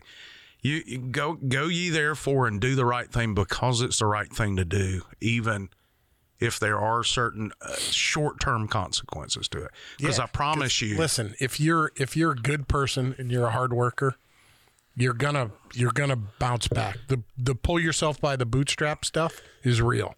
You, 0.62 0.82
you 0.86 1.00
go 1.00 1.34
go 1.34 1.66
ye 1.66 1.90
therefore 1.90 2.48
and 2.48 2.62
do 2.62 2.76
the 2.76 2.86
right 2.86 3.12
thing 3.12 3.34
because 3.34 3.82
it's 3.82 4.00
the 4.00 4.06
right 4.06 4.32
thing 4.32 4.56
to 4.56 4.64
do, 4.64 5.02
even 5.20 5.70
if 6.42 6.60
there 6.60 6.78
are 6.80 7.04
certain 7.04 7.52
uh, 7.62 7.76
short 7.76 8.39
term 8.42 8.68
consequences 8.68 9.48
to 9.50 9.64
it. 9.66 9.72
Because 9.98 10.18
Yeah, 10.18 10.26
I 10.26 10.28
promise 10.28 10.82
you, 10.82 10.98
Listen, 10.98 11.36
if 11.39 11.60
you're 11.60 11.92
if 11.96 12.18
you're 12.18 12.32
a 12.32 12.36
good 12.36 12.68
person 12.68 13.16
and 13.18 13.32
you're 13.32 13.46
a 13.48 13.52
hard 13.52 13.72
worker, 13.72 14.16
you're 14.96 15.14
gonna 15.14 15.52
you're 15.74 15.92
gonna 15.94 16.18
bounce 16.18 16.68
back. 16.68 16.98
The 17.08 17.22
the 17.38 17.56
pull 17.56 17.80
yourself 17.80 18.20
by 18.20 18.36
the 18.36 18.46
bootstrap 18.46 19.06
stuff 19.06 19.39
is 19.64 19.82
real. 19.82 20.16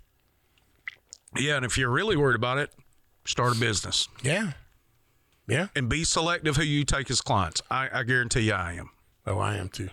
yeah, 1.38 1.58
and 1.58 1.66
if 1.66 1.78
you're 1.78 1.90
really 1.92 2.16
worried 2.16 2.36
about 2.36 2.58
it, 2.58 2.72
start 3.26 3.56
a 3.56 3.60
business 3.60 4.08
Yeah. 4.24 4.54
Yeah. 5.48 5.68
and 5.76 5.90
be 5.90 6.04
selective 6.06 6.56
who 6.56 6.64
you 6.64 6.86
take 6.86 7.12
as 7.12 7.20
clients. 7.22 7.62
I, 7.70 7.90
I 7.92 8.04
guarantee 8.04 8.42
you, 8.42 8.54
I 8.54 8.74
am. 8.74 8.90
Oh, 9.28 9.40
I 9.40 9.56
am 9.58 9.68
too. 9.70 9.90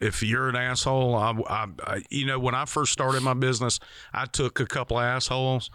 If 0.00 0.22
you're 0.22 0.48
an 0.48 0.56
asshole, 0.56 1.16
I, 1.16 1.32
I, 1.48 1.66
I, 1.84 2.02
you 2.10 2.24
know, 2.26 2.38
when 2.38 2.54
I 2.54 2.64
first 2.66 2.92
started 2.92 3.22
my 3.22 3.34
business, 3.34 3.80
I 4.12 4.26
took 4.26 4.60
a 4.60 4.66
couple 4.66 4.96
of 4.98 5.02
assholes, 5.04 5.70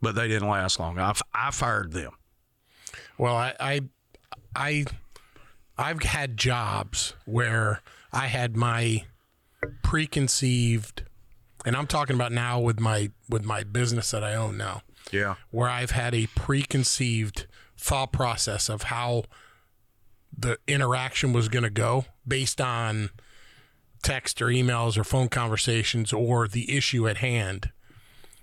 but 0.00 0.14
they 0.14 0.28
didn't 0.28 0.48
last 0.48 0.80
long. 0.80 0.98
I, 0.98 1.12
I 1.34 1.50
fired 1.50 1.92
them. 1.92 2.12
Well, 3.18 3.36
I, 3.36 3.54
I, 3.60 3.80
I, 4.56 4.84
I've 5.76 6.02
had 6.02 6.36
jobs 6.38 7.14
where 7.26 7.82
I 8.12 8.28
had 8.28 8.56
my 8.56 9.04
preconceived, 9.82 11.02
and 11.66 11.76
I'm 11.76 11.86
talking 11.86 12.16
about 12.16 12.32
now 12.32 12.58
with 12.60 12.80
my 12.80 13.10
with 13.28 13.44
my 13.44 13.62
business 13.62 14.10
that 14.12 14.24
I 14.24 14.34
own 14.34 14.56
now, 14.56 14.82
Yeah. 15.12 15.34
where 15.50 15.68
I've 15.68 15.90
had 15.90 16.14
a 16.14 16.26
preconceived 16.28 17.46
thought 17.76 18.12
process 18.12 18.68
of 18.68 18.84
how 18.84 19.24
the 20.36 20.58
interaction 20.66 21.32
was 21.32 21.48
going 21.48 21.62
to 21.64 21.70
go 21.70 22.06
based 22.26 22.60
on 22.60 23.10
text 24.02 24.40
or 24.40 24.46
emails 24.46 24.96
or 24.96 25.04
phone 25.04 25.28
conversations 25.28 26.12
or 26.12 26.48
the 26.48 26.76
issue 26.76 27.08
at 27.08 27.18
hand 27.18 27.70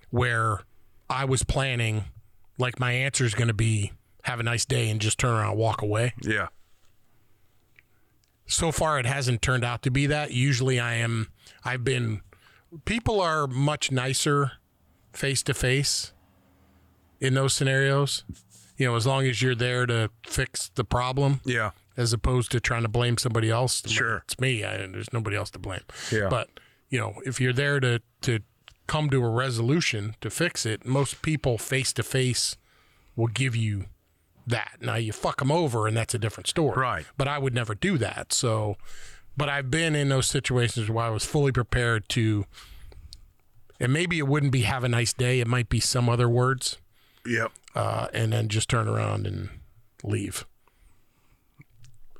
where 0.09 0.61
I 1.09 1.25
was 1.25 1.43
planning 1.43 2.05
like 2.57 2.79
my 2.79 2.91
answer 2.91 3.25
is 3.25 3.33
going 3.33 3.47
to 3.47 3.53
be 3.53 3.91
have 4.23 4.39
a 4.39 4.43
nice 4.43 4.65
day 4.65 4.89
and 4.89 4.99
just 4.99 5.17
turn 5.17 5.31
around 5.31 5.51
and 5.51 5.59
walk 5.59 5.81
away. 5.81 6.13
Yeah. 6.21 6.47
So 8.45 8.71
far 8.71 8.99
it 8.99 9.05
hasn't 9.05 9.41
turned 9.41 9.63
out 9.63 9.81
to 9.83 9.91
be 9.91 10.05
that. 10.07 10.31
Usually 10.31 10.79
I 10.79 10.95
am 10.95 11.29
I've 11.63 11.83
been 11.83 12.21
people 12.85 13.19
are 13.21 13.47
much 13.47 13.91
nicer 13.91 14.53
face 15.13 15.43
to 15.43 15.53
face 15.53 16.13
in 17.19 17.33
those 17.33 17.53
scenarios. 17.53 18.23
You 18.77 18.85
know, 18.87 18.95
as 18.95 19.07
long 19.07 19.25
as 19.25 19.41
you're 19.41 19.55
there 19.55 19.85
to 19.87 20.11
fix 20.25 20.69
the 20.75 20.83
problem 20.83 21.41
Yeah. 21.45 21.71
As 21.97 22.13
opposed 22.13 22.51
to 22.51 22.59
trying 22.59 22.83
to 22.83 22.87
blame 22.87 23.17
somebody 23.17 23.49
else. 23.49 23.81
Sure. 23.87 24.23
it's 24.25 24.39
me. 24.39 24.63
I, 24.63 24.77
there's 24.77 25.11
nobody 25.11 25.35
else 25.35 25.49
to 25.51 25.59
blame. 25.59 25.81
Yeah. 26.11 26.27
But 26.29 26.49
you 26.89 26.99
know, 26.99 27.15
if 27.25 27.41
you're 27.41 27.53
there 27.53 27.79
to 27.81 28.01
to 28.21 28.39
come 28.85 29.09
to 29.09 29.21
a 29.23 29.29
resolution 29.29 30.15
to 30.21 30.29
fix 30.29 30.65
it, 30.65 30.85
most 30.85 31.21
people 31.21 31.57
face 31.57 31.91
to 31.93 32.03
face 32.03 32.55
will 33.17 33.27
give 33.27 33.55
you 33.55 33.85
that. 34.45 34.77
Now 34.79 34.95
you 34.95 35.11
fuck 35.11 35.39
them 35.39 35.51
over, 35.51 35.87
and 35.87 35.97
that's 35.97 36.13
a 36.13 36.19
different 36.19 36.47
story. 36.47 36.79
Right. 36.79 37.05
But 37.17 37.27
I 37.27 37.37
would 37.39 37.53
never 37.53 37.75
do 37.75 37.97
that. 37.97 38.31
So, 38.31 38.77
but 39.35 39.49
I've 39.49 39.69
been 39.69 39.93
in 39.95 40.07
those 40.09 40.27
situations 40.27 40.89
where 40.89 41.05
I 41.05 41.09
was 41.09 41.25
fully 41.25 41.51
prepared 41.51 42.07
to. 42.09 42.45
And 43.79 43.93
maybe 43.93 44.17
it 44.17 44.27
wouldn't 44.27 44.51
be 44.51 44.61
"Have 44.61 44.83
a 44.83 44.89
nice 44.89 45.13
day." 45.13 45.39
It 45.39 45.47
might 45.47 45.69
be 45.69 45.79
some 45.79 46.09
other 46.09 46.27
words 46.29 46.77
Yep. 47.27 47.51
uh, 47.75 48.07
and 48.13 48.33
then 48.33 48.47
just 48.47 48.69
turn 48.69 48.87
around 48.87 49.27
and 49.27 49.49
leave. 50.03 50.45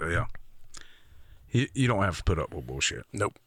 Yeah. 0.01 0.25
You, 1.51 1.67
you 1.73 1.87
don't 1.87 2.03
have 2.03 2.17
to 2.17 2.23
put 2.23 2.39
up 2.39 2.53
with 2.53 2.67
bullshit. 2.67 3.05
Nope. 3.13 3.37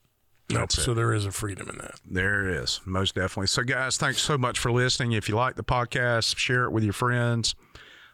Nope. 0.49 0.61
That's 0.61 0.79
it. 0.79 0.83
So 0.83 0.95
there 0.95 1.13
is 1.13 1.27
a 1.27 1.31
freedom 1.33 1.69
in 1.69 1.79
that. 1.79 2.01
There 2.05 2.49
it 2.49 2.57
is, 2.57 2.81
most 2.85 3.15
definitely. 3.15 3.47
So, 3.47 3.63
guys, 3.63 3.97
thanks 3.99 4.21
so 4.21 4.37
much 4.37 4.59
for 4.59 4.73
listening. 4.73 5.13
If 5.13 5.29
you 5.29 5.37
like 5.37 5.55
the 5.57 5.63
podcast, 5.63 6.37
share 6.37 6.65
it 6.65 6.71
with 6.73 6.83
your 6.83 6.93
friends. 6.93 7.55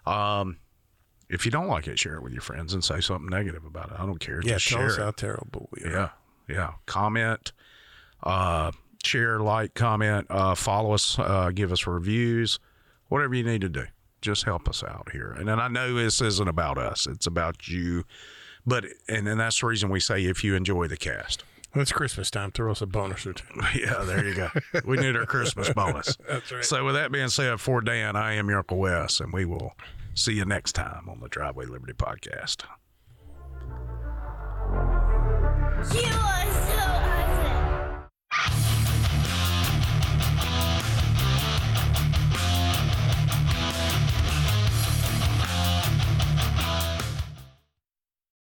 Um, 0.04 0.58
if 1.30 1.44
you 1.44 1.50
don't 1.50 1.66
like 1.68 1.86
it, 1.86 1.98
share 1.98 2.14
it 2.16 2.22
with 2.22 2.32
your 2.32 2.42
friends 2.42 2.74
and 2.74 2.84
say 2.84 3.00
something 3.00 3.28
negative 3.30 3.64
about 3.64 3.90
it. 3.90 3.98
I 3.98 4.04
don't 4.06 4.18
care. 4.20 4.40
Yeah, 4.44 4.54
Just 4.54 4.68
tell 4.68 4.78
share 4.80 4.86
us 4.88 4.98
it. 4.98 5.00
how 5.00 5.10
terrible 5.12 5.68
we 5.72 5.84
are. 5.84 5.90
Yeah, 5.90 6.08
yeah. 6.48 6.72
Comment, 6.84 7.52
uh, 8.22 8.70
share, 9.02 9.40
like, 9.40 9.74
comment, 9.74 10.26
uh, 10.28 10.54
follow 10.54 10.92
us, 10.92 11.18
uh, 11.18 11.50
give 11.54 11.72
us 11.72 11.86
reviews, 11.86 12.58
whatever 13.08 13.34
you 13.34 13.44
need 13.44 13.62
to 13.62 13.68
do. 13.68 13.86
Just 14.20 14.44
help 14.44 14.68
us 14.68 14.82
out 14.82 15.10
here. 15.12 15.30
And 15.30 15.46
then 15.48 15.60
I 15.60 15.68
know 15.68 15.94
this 15.94 16.20
isn't 16.20 16.48
about 16.48 16.78
us; 16.78 17.06
it's 17.06 17.26
about 17.26 17.68
you. 17.68 18.04
But 18.66 18.84
and 19.08 19.26
then 19.26 19.38
that's 19.38 19.60
the 19.60 19.66
reason 19.66 19.90
we 19.90 20.00
say 20.00 20.24
if 20.24 20.42
you 20.42 20.54
enjoy 20.54 20.88
the 20.88 20.96
cast. 20.96 21.44
Well, 21.74 21.82
it's 21.82 21.92
Christmas 21.92 22.30
time. 22.30 22.52
Throw 22.52 22.70
us 22.72 22.80
a 22.80 22.86
bonus 22.86 23.26
or 23.26 23.34
two. 23.34 23.44
Yeah, 23.74 24.02
there 24.04 24.24
you 24.26 24.34
go. 24.34 24.48
We 24.86 24.96
need 24.96 25.14
our 25.14 25.26
Christmas 25.26 25.70
bonus. 25.74 26.16
That's 26.28 26.50
right. 26.50 26.64
So, 26.64 26.84
with 26.86 26.94
that 26.94 27.12
being 27.12 27.28
said, 27.28 27.60
for 27.60 27.82
Dan, 27.82 28.16
I 28.16 28.32
am 28.32 28.48
your 28.48 28.58
Uncle 28.58 28.78
Wes, 28.78 29.20
and 29.20 29.30
we 29.30 29.44
will 29.44 29.74
see 30.14 30.32
you 30.32 30.46
next 30.46 30.72
time 30.72 31.06
on 31.08 31.20
the 31.20 31.28
Driveway 31.28 31.66
Liberty 31.66 31.92
podcast. 31.92 32.62
You 35.94 36.10
are 36.10 36.45